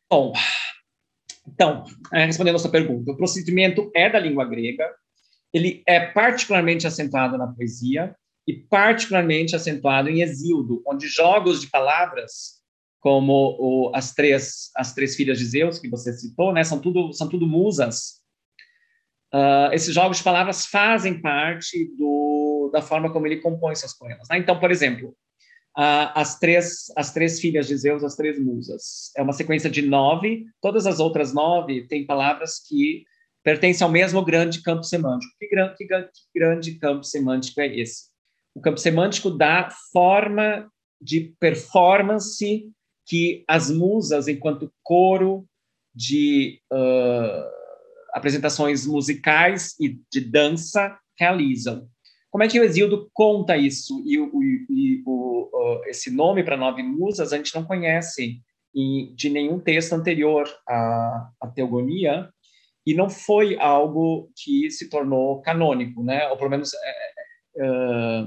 Bom, 0.10 0.34
então, 1.48 1.84
é, 2.14 2.26
respondendo 2.26 2.56
a 2.56 2.60
sua 2.60 2.72
pergunta, 2.72 3.12
o 3.12 3.18
procedimento 3.18 3.92
é 3.96 4.10
da 4.10 4.20
língua 4.20 4.46
grega, 4.46 4.88
ele 5.54 5.84
é 5.88 6.00
particularmente 6.00 6.88
acentuado 6.88 7.38
na 7.38 7.48
poesia 7.48 8.16
e 8.48 8.54
particularmente 8.54 9.56
acentuado 9.56 10.10
em 10.10 10.22
Exíodo, 10.22 10.82
onde 10.88 11.08
jogos 11.08 11.62
de 11.62 11.68
palavras, 11.68 12.60
como 13.00 13.56
o, 13.60 13.92
as, 13.96 14.14
três, 14.14 14.72
as 14.76 14.94
três 14.94 15.16
filhas 15.16 15.38
de 15.38 15.46
Zeus, 15.46 15.80
que 15.80 15.90
você 15.90 16.14
citou, 16.14 16.54
né, 16.54 16.64
são, 16.64 16.80
tudo, 16.80 17.14
são 17.14 17.28
tudo 17.28 17.48
musas. 17.48 18.20
Uh, 19.34 19.72
esses 19.74 19.94
jogos 19.94 20.18
de 20.18 20.24
palavras 20.24 20.66
fazem 20.66 21.22
parte 21.22 21.86
do 21.96 22.59
da 22.72 22.82
forma 22.82 23.12
como 23.12 23.28
ele 23.28 23.38
compõe 23.38 23.76
seus 23.76 23.94
poemas. 23.94 24.28
Né? 24.30 24.38
Então, 24.38 24.60
por 24.60 24.72
exemplo, 24.72 25.16
as, 25.76 26.40
três, 26.40 26.86
as 26.96 27.14
três 27.14 27.40
filhas 27.40 27.68
de 27.68 27.78
Zeus, 27.78 28.04
as 28.04 28.16
três 28.16 28.40
musas, 28.40 29.12
é 29.16 29.22
uma 29.22 29.34
sequência 29.34 29.70
de 29.70 29.82
nove, 29.82 30.46
todas 30.62 30.86
as 30.86 31.00
outras 31.00 31.34
nove 31.34 31.88
têm 31.88 32.06
palavras 32.06 32.60
que 32.60 33.04
pertencem 33.44 33.86
ao 33.86 33.92
mesmo 33.92 34.24
grande 34.24 34.62
campo 34.62 34.84
semântico. 34.84 35.34
Que 35.40 35.48
grande, 35.48 35.76
que, 35.76 35.86
que 35.86 36.40
grande 36.40 36.76
campo 36.76 37.04
semântico 37.04 37.62
é 37.62 37.68
esse? 37.68 38.10
O 38.54 38.62
campo 38.62 38.78
semântico 38.78 39.30
dá 39.30 39.70
forma 39.92 40.70
de 41.02 41.34
performance 41.40 42.70
que 43.06 43.44
as 43.48 43.72
musas, 43.72 44.28
enquanto 44.28 44.72
coro 44.84 45.48
de 45.96 46.62
uh, 46.72 47.50
apresentações 48.14 48.86
musicais 48.86 49.76
e 49.80 50.00
de 50.12 50.22
dança, 50.22 50.98
realizam. 51.18 51.90
Como 52.32 52.44
é 52.44 52.48
que 52.48 52.60
o 52.60 52.64
Exildo 52.64 53.10
conta 53.14 53.58
isso? 53.58 54.04
E, 54.06 54.20
o, 54.20 54.32
e 54.70 55.02
o, 55.06 55.82
esse 55.88 56.12
nome 56.12 56.44
para 56.44 56.58
nove 56.58 56.84
musas 56.84 57.34
a 57.34 57.38
gente 57.38 57.56
não 57.56 57.66
conhece 57.66 58.42
de 59.16 59.30
nenhum 59.30 59.60
texto 59.60 59.94
anterior 59.94 60.48
à, 60.68 61.32
à 61.42 61.48
Teogonia, 61.48 62.30
e 62.86 62.94
não 62.94 63.10
foi 63.10 63.56
algo 63.60 64.32
que 64.36 64.70
se 64.72 64.90
tornou 64.90 65.42
canônico, 65.42 66.04
né? 66.04 66.28
Ou 66.30 66.38
pelo 66.38 66.50
menos 66.50 66.72
é, 66.74 66.90
é, 67.58 68.26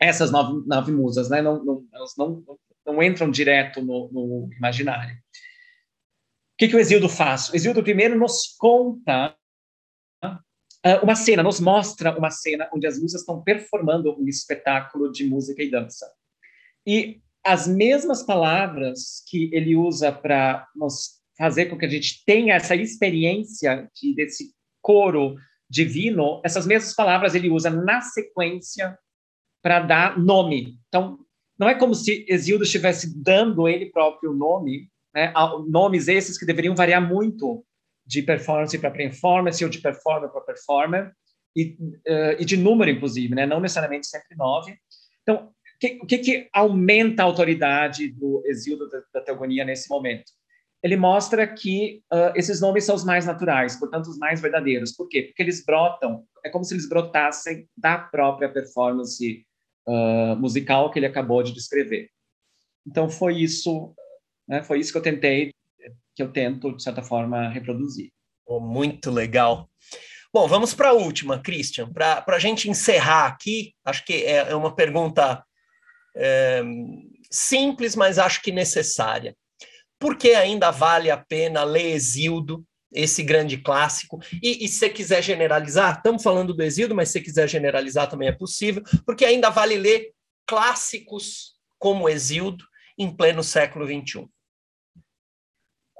é 0.00 0.08
essas 0.08 0.30
nove, 0.30 0.66
nove 0.66 0.92
musas, 0.92 1.28
né? 1.28 1.42
Não, 1.42 1.62
não, 1.64 1.84
elas 1.92 2.14
não, 2.16 2.42
não 2.86 3.02
entram 3.02 3.30
direto 3.30 3.82
no, 3.82 4.10
no 4.10 4.48
imaginário. 4.56 5.14
O 5.16 5.18
que, 6.58 6.68
que 6.68 6.76
o 6.76 6.78
Exildo 6.78 7.08
faz? 7.08 7.50
O 7.50 7.56
Exildo 7.56 7.82
primeiro 7.82 8.18
nos 8.18 8.56
conta 8.58 9.36
Uh, 10.86 11.02
uma 11.02 11.16
cena, 11.16 11.42
nos 11.42 11.58
mostra 11.58 12.16
uma 12.16 12.30
cena 12.30 12.68
onde 12.72 12.86
as 12.86 13.00
musas 13.00 13.20
estão 13.20 13.42
performando 13.42 14.16
um 14.18 14.28
espetáculo 14.28 15.10
de 15.10 15.24
música 15.24 15.62
e 15.62 15.70
dança. 15.70 16.06
E 16.86 17.20
as 17.44 17.66
mesmas 17.66 18.22
palavras 18.22 19.22
que 19.28 19.50
ele 19.52 19.74
usa 19.74 20.12
para 20.12 20.66
nos 20.76 21.18
fazer 21.36 21.66
com 21.66 21.78
que 21.78 21.86
a 21.86 21.88
gente 21.88 22.24
tenha 22.24 22.54
essa 22.54 22.74
experiência 22.74 23.88
de, 23.94 24.14
desse 24.14 24.52
coro 24.82 25.36
divino, 25.70 26.40
essas 26.44 26.66
mesmas 26.66 26.94
palavras 26.94 27.34
ele 27.34 27.50
usa 27.50 27.70
na 27.70 28.00
sequência 28.00 28.98
para 29.62 29.80
dar 29.80 30.18
nome. 30.18 30.78
Então, 30.88 31.18
não 31.58 31.68
é 31.68 31.74
como 31.74 31.94
se 31.94 32.24
Exildo 32.28 32.64
estivesse 32.64 33.20
dando 33.22 33.68
ele 33.68 33.86
próprio 33.86 34.32
nome, 34.32 34.88
né? 35.14 35.32
nomes 35.68 36.08
esses 36.08 36.38
que 36.38 36.46
deveriam 36.46 36.74
variar 36.74 37.06
muito 37.06 37.64
de 38.08 38.22
performance 38.22 38.78
para 38.78 38.90
performance 38.90 39.62
ou 39.62 39.68
de 39.68 39.80
performer 39.80 40.30
para 40.30 40.40
performer, 40.40 41.12
e, 41.54 41.76
uh, 42.08 42.40
e, 42.40 42.44
de 42.44 42.56
número, 42.56 42.90
inclusive, 42.90 43.34
né? 43.34 43.44
não 43.44 43.60
necessariamente 43.60 44.06
sempre 44.06 44.34
nove. 44.34 44.76
Então, 45.22 45.52
o 46.00 46.06
que, 46.06 46.18
que, 46.18 46.48
aumenta 46.52 47.22
a 47.22 47.26
autoridade 47.26 48.08
do 48.12 48.42
exílio 48.46 48.88
da, 48.88 49.02
da 49.12 49.20
teogonia 49.20 49.64
nesse 49.64 49.90
momento? 49.90 50.32
Ele 50.82 50.96
mostra 50.96 51.46
que 51.46 52.02
uh, 52.12 52.32
esses 52.34 52.60
nomes 52.60 52.84
são 52.84 52.94
os 52.94 53.04
mais 53.04 53.26
naturais, 53.26 53.76
portanto, 53.76 54.06
os 54.06 54.18
mais 54.18 54.40
verdadeiros. 54.40 54.92
Por 54.92 55.08
quê? 55.08 55.22
Porque 55.22 55.42
eles 55.42 55.64
brotam, 55.64 56.24
é 56.44 56.48
como 56.48 56.64
se 56.64 56.74
eles 56.74 56.88
brotassem 56.88 57.68
da 57.76 57.98
própria 57.98 58.48
performance 58.48 59.44
uh, 59.86 60.36
musical 60.36 60.90
que 60.90 60.98
ele 60.98 61.06
acabou 61.06 61.42
de 61.42 61.52
descrever. 61.52 62.08
Então, 62.86 63.10
foi 63.10 63.42
isso, 63.42 63.94
né, 64.48 64.62
foi 64.62 64.78
isso 64.78 64.92
que 64.92 64.98
eu 64.98 65.02
tentei 65.02 65.50
que 66.18 66.22
eu 66.24 66.32
tento, 66.32 66.74
de 66.74 66.82
certa 66.82 67.00
forma, 67.00 67.48
reproduzir. 67.48 68.10
Oh, 68.44 68.58
muito 68.58 69.08
legal. 69.08 69.70
Bom, 70.34 70.48
vamos 70.48 70.74
para 70.74 70.88
a 70.88 70.92
última, 70.92 71.38
Christian. 71.38 71.92
Para 71.92 72.24
a 72.26 72.38
gente 72.40 72.68
encerrar 72.68 73.26
aqui, 73.26 73.72
acho 73.84 74.04
que 74.04 74.24
é, 74.24 74.50
é 74.50 74.54
uma 74.56 74.74
pergunta 74.74 75.44
é, 76.16 76.60
simples, 77.30 77.94
mas 77.94 78.18
acho 78.18 78.42
que 78.42 78.50
necessária. 78.50 79.36
Por 79.96 80.16
que 80.16 80.30
ainda 80.30 80.72
vale 80.72 81.08
a 81.08 81.16
pena 81.16 81.62
ler 81.62 81.94
Exildo, 81.94 82.64
esse 82.92 83.22
grande 83.22 83.56
clássico? 83.56 84.18
E, 84.42 84.64
e 84.64 84.68
se 84.68 84.80
você 84.80 84.90
quiser 84.90 85.22
generalizar, 85.22 85.98
estamos 85.98 86.20
falando 86.20 86.52
do 86.52 86.64
Exildo, 86.64 86.96
mas 86.96 87.10
se 87.10 87.12
você 87.12 87.20
quiser 87.20 87.48
generalizar 87.48 88.10
também 88.10 88.28
é 88.28 88.32
possível, 88.32 88.82
porque 89.06 89.24
ainda 89.24 89.50
vale 89.50 89.76
ler 89.76 90.10
clássicos 90.44 91.52
como 91.78 92.08
Exildo 92.08 92.64
em 92.98 93.08
pleno 93.08 93.44
século 93.44 93.86
XXI. 93.86 94.28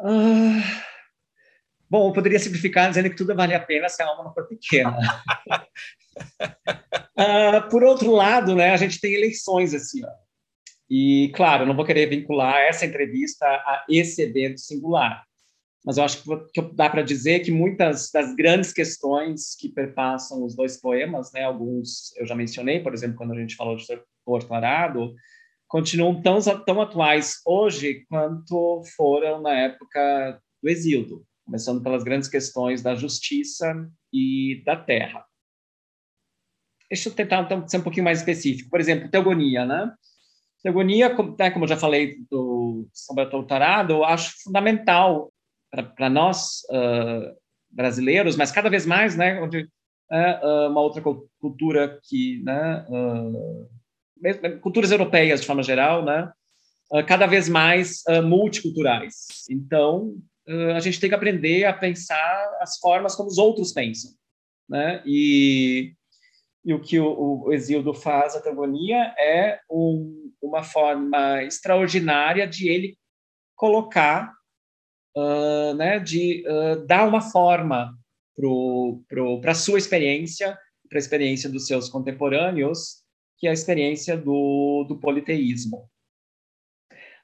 Ah, 0.01 0.83
bom, 1.91 2.09
eu 2.09 2.13
poderia 2.13 2.39
simplificar 2.39 2.89
dizendo 2.89 3.11
que 3.11 3.17
tudo 3.17 3.35
vale 3.35 3.55
a 3.55 3.61
pena 3.61 3.89
se 3.89 4.03
a 4.03 4.07
alma 4.07 4.25
não 4.25 4.33
for 4.33 4.47
pequena. 4.47 4.97
ah, 7.17 7.63
por 7.71 7.83
outro 7.83 8.13
lado, 8.13 8.55
né, 8.55 8.71
a 8.71 8.77
gente 8.77 9.01
tem 9.01 9.15
eleições 9.15 9.75
esse 9.75 10.05
ano. 10.05 10.29
E, 10.89 11.31
claro, 11.35 11.65
eu 11.65 11.67
não 11.67 11.77
vou 11.77 11.85
querer 11.85 12.07
vincular 12.07 12.61
essa 12.61 12.87
entrevista 12.87 13.45
a 13.45 13.85
esse 13.91 14.23
evento 14.23 14.61
singular. 14.61 15.25
mas 15.85 15.99
eu 15.99 16.05
acho 16.05 16.23
que 16.55 16.63
dá 16.75 16.89
para 16.89 17.03
dizer 17.03 17.41
que 17.41 17.51
muitas 17.51 18.11
das 18.11 18.35
grandes 18.35 18.73
questões 18.73 19.55
que 19.55 19.69
perpassam 19.69 20.45
os 20.45 20.55
dois 20.55 20.81
poemas, 20.81 21.33
né, 21.33 21.43
alguns 21.43 22.17
eu 22.17 22.27
já 22.27 22.35
mencionei, 22.35 22.81
por 22.81 22.95
exemplo, 22.95 23.17
quando 23.17 23.33
a 23.33 23.39
gente 23.39 23.57
falou 23.57 23.77
de 23.77 23.85
Porto 24.25 24.55
Arado, 24.55 25.13
continuam 25.69 26.21
tão, 26.21 26.39
tão 26.65 26.81
atuais 26.81 27.41
hoje 27.47 28.07
quanto 28.09 28.83
foram 28.97 29.41
na 29.41 29.53
época 29.53 30.41
do 30.63 30.69
exílio, 30.69 31.25
começando 31.45 31.83
pelas 31.83 32.03
grandes 32.03 32.29
questões 32.29 32.83
da 32.83 32.95
justiça 32.95 33.89
e 34.13 34.63
da 34.65 34.75
terra. 34.75 35.25
Deixa 36.91 37.11
eu 37.11 37.15
tentar 37.15 37.43
então, 37.43 37.69
ser 37.69 37.79
um 37.79 37.83
pouquinho 37.83 38.05
mais 38.05 38.21
específico. 38.21 38.71
Por 38.71 38.81
exemplo, 38.81 39.11
teogonia, 39.11 39.67
né? 39.67 39.93
Teogonia, 40.63 41.15
né, 41.39 41.51
como 41.51 41.65
eu 41.65 41.69
já 41.69 41.77
falei 41.77 42.17
do 42.31 42.89
sobre 42.93 43.25
o 43.25 43.31
doutorado, 43.31 43.93
eu 43.93 44.05
acho 44.05 44.35
fundamental 44.43 45.33
para 45.95 46.09
nós 46.09 46.63
uh, 46.71 47.37
brasileiros, 47.71 48.37
mas 48.37 48.51
cada 48.51 48.71
vez 48.71 48.87
mais, 48.87 49.17
né, 49.17 49.41
onde 49.41 49.69
é 50.11 50.41
uh, 50.45 50.71
uma 50.71 50.81
outra 50.81 51.03
cultura 51.39 52.01
que, 52.03 52.43
né, 52.43 52.85
uh, 52.89 53.69
culturas 54.61 54.91
europeias 54.91 55.41
de 55.41 55.47
forma 55.47 55.63
geral, 55.63 56.05
né, 56.05 56.31
cada 57.07 57.27
vez 57.27 57.49
mais 57.49 58.03
multiculturais. 58.25 59.27
Então, 59.51 60.15
a 60.75 60.81
gente 60.81 60.99
tem 60.99 61.11
que 61.11 61.15
aprender 61.15 61.65
a 61.65 61.73
pensar 61.73 62.59
as 62.61 62.79
formas 62.79 63.15
como 63.15 63.29
os 63.29 63.37
outros 63.39 63.73
pensam, 63.73 64.11
né, 64.69 65.03
e 65.05 65.93
e 66.69 66.75
o 66.75 66.81
que 66.81 66.99
o, 67.01 67.45
o 67.47 67.53
Exildo 67.53 67.95
faz, 67.95 68.37
a 68.37 68.43
Tangonia, 68.43 69.15
é 69.19 69.59
um, 69.71 70.31
uma 70.43 70.63
forma 70.63 71.43
extraordinária 71.43 72.47
de 72.47 72.69
ele 72.69 72.99
colocar, 73.57 74.33
uh, 75.17 75.73
né, 75.75 75.99
de 75.99 76.45
uh, 76.47 76.87
dar 76.87 77.09
uma 77.09 77.23
forma 77.23 77.97
para 79.41 79.53
a 79.53 79.55
sua 79.55 79.79
experiência, 79.79 80.59
para 80.91 80.99
a 80.99 81.01
experiência 81.01 81.49
dos 81.49 81.67
seus 81.67 81.89
contemporâneos, 81.89 83.03
que 83.39 83.47
é 83.47 83.51
a 83.51 83.55
experiência 83.55 84.17
do, 84.17 84.85
do 84.89 84.99
politeísmo. 84.99 85.89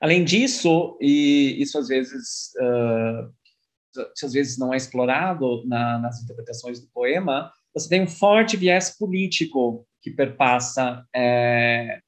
Além 0.01 0.25
disso, 0.25 0.97
e 1.01 1.57
isso 1.61 1.79
às 1.79 1.89
vezes, 1.89 2.53
uh, 2.61 4.03
às 4.23 4.33
vezes 4.33 4.59
não 4.59 4.73
é 4.73 4.77
explorado 4.77 5.67
na, 5.67 5.99
nas 5.99 6.23
interpretações 6.23 6.81
do 6.81 6.89
poema, 6.93 7.51
você 7.75 7.89
tem 7.89 8.03
um 8.03 8.07
forte 8.07 8.57
viés 8.57 8.97
político 8.97 9.87
que 10.01 10.11
perpassa 10.11 11.05
é, 11.15 11.99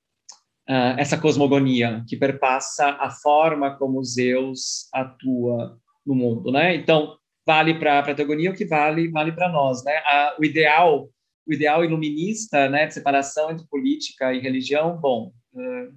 uh, 0.69 0.99
essa 0.99 1.19
cosmogonia, 1.19 2.05
que 2.07 2.17
perpassa 2.17 2.91
a 3.01 3.11
forma 3.11 3.77
como 3.77 4.05
Zeus 4.05 4.89
atua 4.93 5.79
no 6.05 6.15
mundo, 6.15 6.53
né? 6.53 6.77
Então, 6.77 7.17
vale 7.47 7.79
para 7.79 8.01
a 8.01 8.15
teogonia 8.15 8.51
o 8.51 8.55
que 8.55 8.67
vale 8.67 9.11
vale 9.11 9.33
para 9.33 9.49
nós, 9.49 9.83
né? 9.85 9.97
A, 10.05 10.37
o 10.39 10.45
ideal 10.45 11.09
o 11.47 11.53
ideal 11.53 11.85
iluminista, 11.85 12.69
né, 12.69 12.87
de 12.87 12.95
separação 12.95 13.51
entre 13.51 13.67
política 13.69 14.35
e 14.35 14.41
religião, 14.41 14.99
bom, 14.99 15.33
uh, 15.55 15.95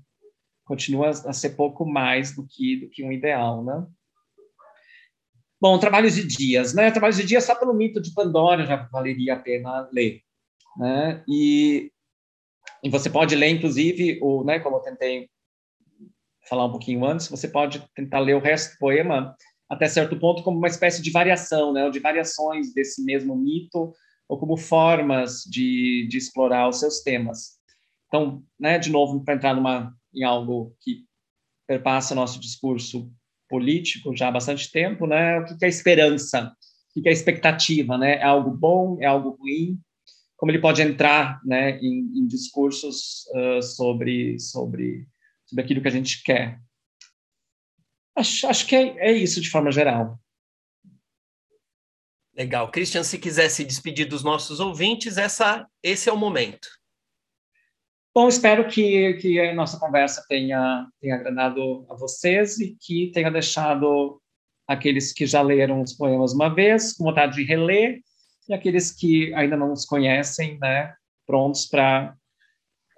continua 0.63 1.09
a 1.09 1.33
ser 1.33 1.51
pouco 1.51 1.85
mais 1.85 2.35
do 2.35 2.45
que 2.47 2.77
do 2.77 2.89
que 2.89 3.03
um 3.03 3.11
ideal, 3.11 3.63
né? 3.63 3.85
Bom, 5.59 5.77
Trabalhos 5.79 6.15
de 6.15 6.25
Dias, 6.25 6.73
né? 6.73 6.91
Trabalhos 6.91 7.17
de 7.17 7.25
Dias 7.25 7.43
só 7.43 7.55
pelo 7.55 7.73
mito 7.73 7.99
de 7.99 8.13
Pandora 8.13 8.65
já 8.65 8.87
valeria 8.91 9.33
a 9.33 9.39
pena 9.39 9.89
ler, 9.91 10.21
né? 10.77 11.23
E, 11.27 11.91
e 12.83 12.89
você 12.89 13.09
pode 13.09 13.35
ler, 13.35 13.49
inclusive, 13.49 14.19
o, 14.21 14.43
né? 14.43 14.59
Como 14.59 14.77
eu 14.77 14.81
tentei 14.81 15.27
falar 16.47 16.65
um 16.65 16.71
pouquinho 16.71 17.03
antes, 17.03 17.27
você 17.27 17.47
pode 17.47 17.83
tentar 17.95 18.19
ler 18.19 18.35
o 18.35 18.39
resto 18.39 18.73
do 18.73 18.79
poema 18.79 19.35
até 19.69 19.87
certo 19.87 20.17
ponto 20.17 20.43
como 20.43 20.57
uma 20.57 20.67
espécie 20.67 21.01
de 21.01 21.11
variação, 21.11 21.73
né? 21.73 21.83
Ou 21.83 21.91
de 21.91 21.99
variações 21.99 22.73
desse 22.73 23.03
mesmo 23.03 23.35
mito 23.35 23.93
ou 24.29 24.37
como 24.37 24.55
formas 24.55 25.41
de, 25.43 26.07
de 26.07 26.17
explorar 26.17 26.69
os 26.69 26.79
seus 26.79 27.01
temas. 27.01 27.57
Então, 28.07 28.43
né? 28.59 28.77
De 28.77 28.91
novo, 28.91 29.23
para 29.23 29.33
entrar 29.33 29.55
numa 29.55 29.91
em 30.13 30.23
algo 30.23 30.75
que 30.81 31.03
perpassa 31.67 32.15
nosso 32.15 32.39
discurso 32.39 33.11
político 33.47 34.15
já 34.15 34.27
há 34.27 34.31
bastante 34.31 34.71
tempo, 34.71 35.07
né? 35.07 35.39
O 35.39 35.45
que 35.45 35.65
é 35.65 35.67
esperança? 35.67 36.53
O 36.95 37.01
que 37.01 37.09
é 37.09 37.11
expectativa, 37.11 37.97
né? 37.97 38.17
É 38.17 38.23
algo 38.23 38.51
bom? 38.51 38.97
É 39.01 39.05
algo 39.05 39.31
ruim? 39.31 39.79
Como 40.37 40.51
ele 40.51 40.59
pode 40.59 40.81
entrar, 40.81 41.41
né, 41.43 41.77
em, 41.79 42.11
em 42.15 42.25
discursos 42.25 43.25
uh, 43.35 43.61
sobre 43.61 44.39
sobre 44.39 45.05
sobre 45.45 45.63
aquilo 45.63 45.81
que 45.81 45.87
a 45.87 45.91
gente 45.91 46.23
quer? 46.23 46.59
Acho, 48.15 48.47
acho 48.47 48.67
que 48.67 48.75
é, 48.75 49.09
é 49.09 49.11
isso 49.11 49.41
de 49.41 49.49
forma 49.49 49.71
geral. 49.71 50.19
Legal. 52.39 52.71
Christian, 52.71 53.03
se 53.03 53.17
quiser 53.17 53.49
se 53.49 53.65
despedir 53.65 54.07
dos 54.07 54.23
nossos 54.23 54.61
ouvintes, 54.61 55.17
essa, 55.17 55.67
esse 55.83 56.07
é 56.07 56.13
o 56.13 56.17
momento. 56.17 56.69
Bom, 58.15 58.29
espero 58.29 58.65
que, 58.69 59.15
que 59.15 59.37
a 59.41 59.53
nossa 59.53 59.77
conversa 59.77 60.23
tenha, 60.29 60.87
tenha 61.01 61.15
agradado 61.15 61.85
a 61.89 61.95
vocês 61.95 62.57
e 62.57 62.77
que 62.79 63.11
tenha 63.13 63.29
deixado 63.29 64.21
aqueles 64.65 65.11
que 65.11 65.25
já 65.25 65.41
leram 65.41 65.81
os 65.81 65.91
poemas 65.91 66.31
uma 66.31 66.47
vez, 66.47 66.93
com 66.93 67.03
vontade 67.03 67.35
de 67.35 67.43
reler, 67.43 67.99
e 68.47 68.53
aqueles 68.53 68.89
que 68.89 69.33
ainda 69.33 69.57
não 69.57 69.73
os 69.73 69.83
conhecem, 69.83 70.57
né, 70.59 70.93
prontos 71.27 71.65
para 71.65 72.15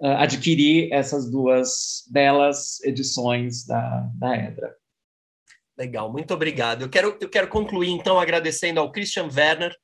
uh, 0.00 0.06
adquirir 0.18 0.92
essas 0.92 1.28
duas 1.28 2.04
belas 2.12 2.80
edições 2.84 3.66
da, 3.66 4.08
da 4.14 4.36
Edra. 4.36 4.81
Legal, 5.76 6.12
muito 6.12 6.34
obrigado. 6.34 6.82
Eu 6.82 6.88
quero, 6.88 7.16
eu 7.20 7.28
quero 7.28 7.48
concluir, 7.48 7.90
então, 7.90 8.20
agradecendo 8.20 8.80
ao 8.80 8.92
Christian 8.92 9.28
Werner 9.34 9.74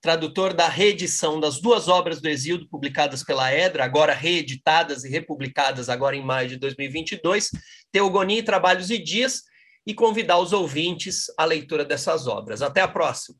tradutor 0.00 0.52
da 0.52 0.68
reedição 0.68 1.40
das 1.40 1.60
duas 1.60 1.88
obras 1.88 2.20
do 2.20 2.28
Exílio 2.28 2.68
publicadas 2.68 3.24
pela 3.24 3.50
Edra, 3.52 3.84
agora 3.84 4.12
reeditadas 4.12 5.04
e 5.04 5.08
republicadas 5.08 5.88
agora 5.88 6.14
em 6.14 6.24
maio 6.24 6.48
de 6.48 6.56
2022, 6.56 7.50
Teogonia, 7.90 8.44
Trabalhos 8.44 8.90
e 8.90 8.98
Dias, 8.98 9.42
e 9.86 9.94
convidar 9.94 10.38
os 10.38 10.52
ouvintes 10.52 11.26
à 11.38 11.44
leitura 11.44 11.84
dessas 11.84 12.26
obras. 12.26 12.60
Até 12.60 12.80
a 12.80 12.88
próxima. 12.88 13.38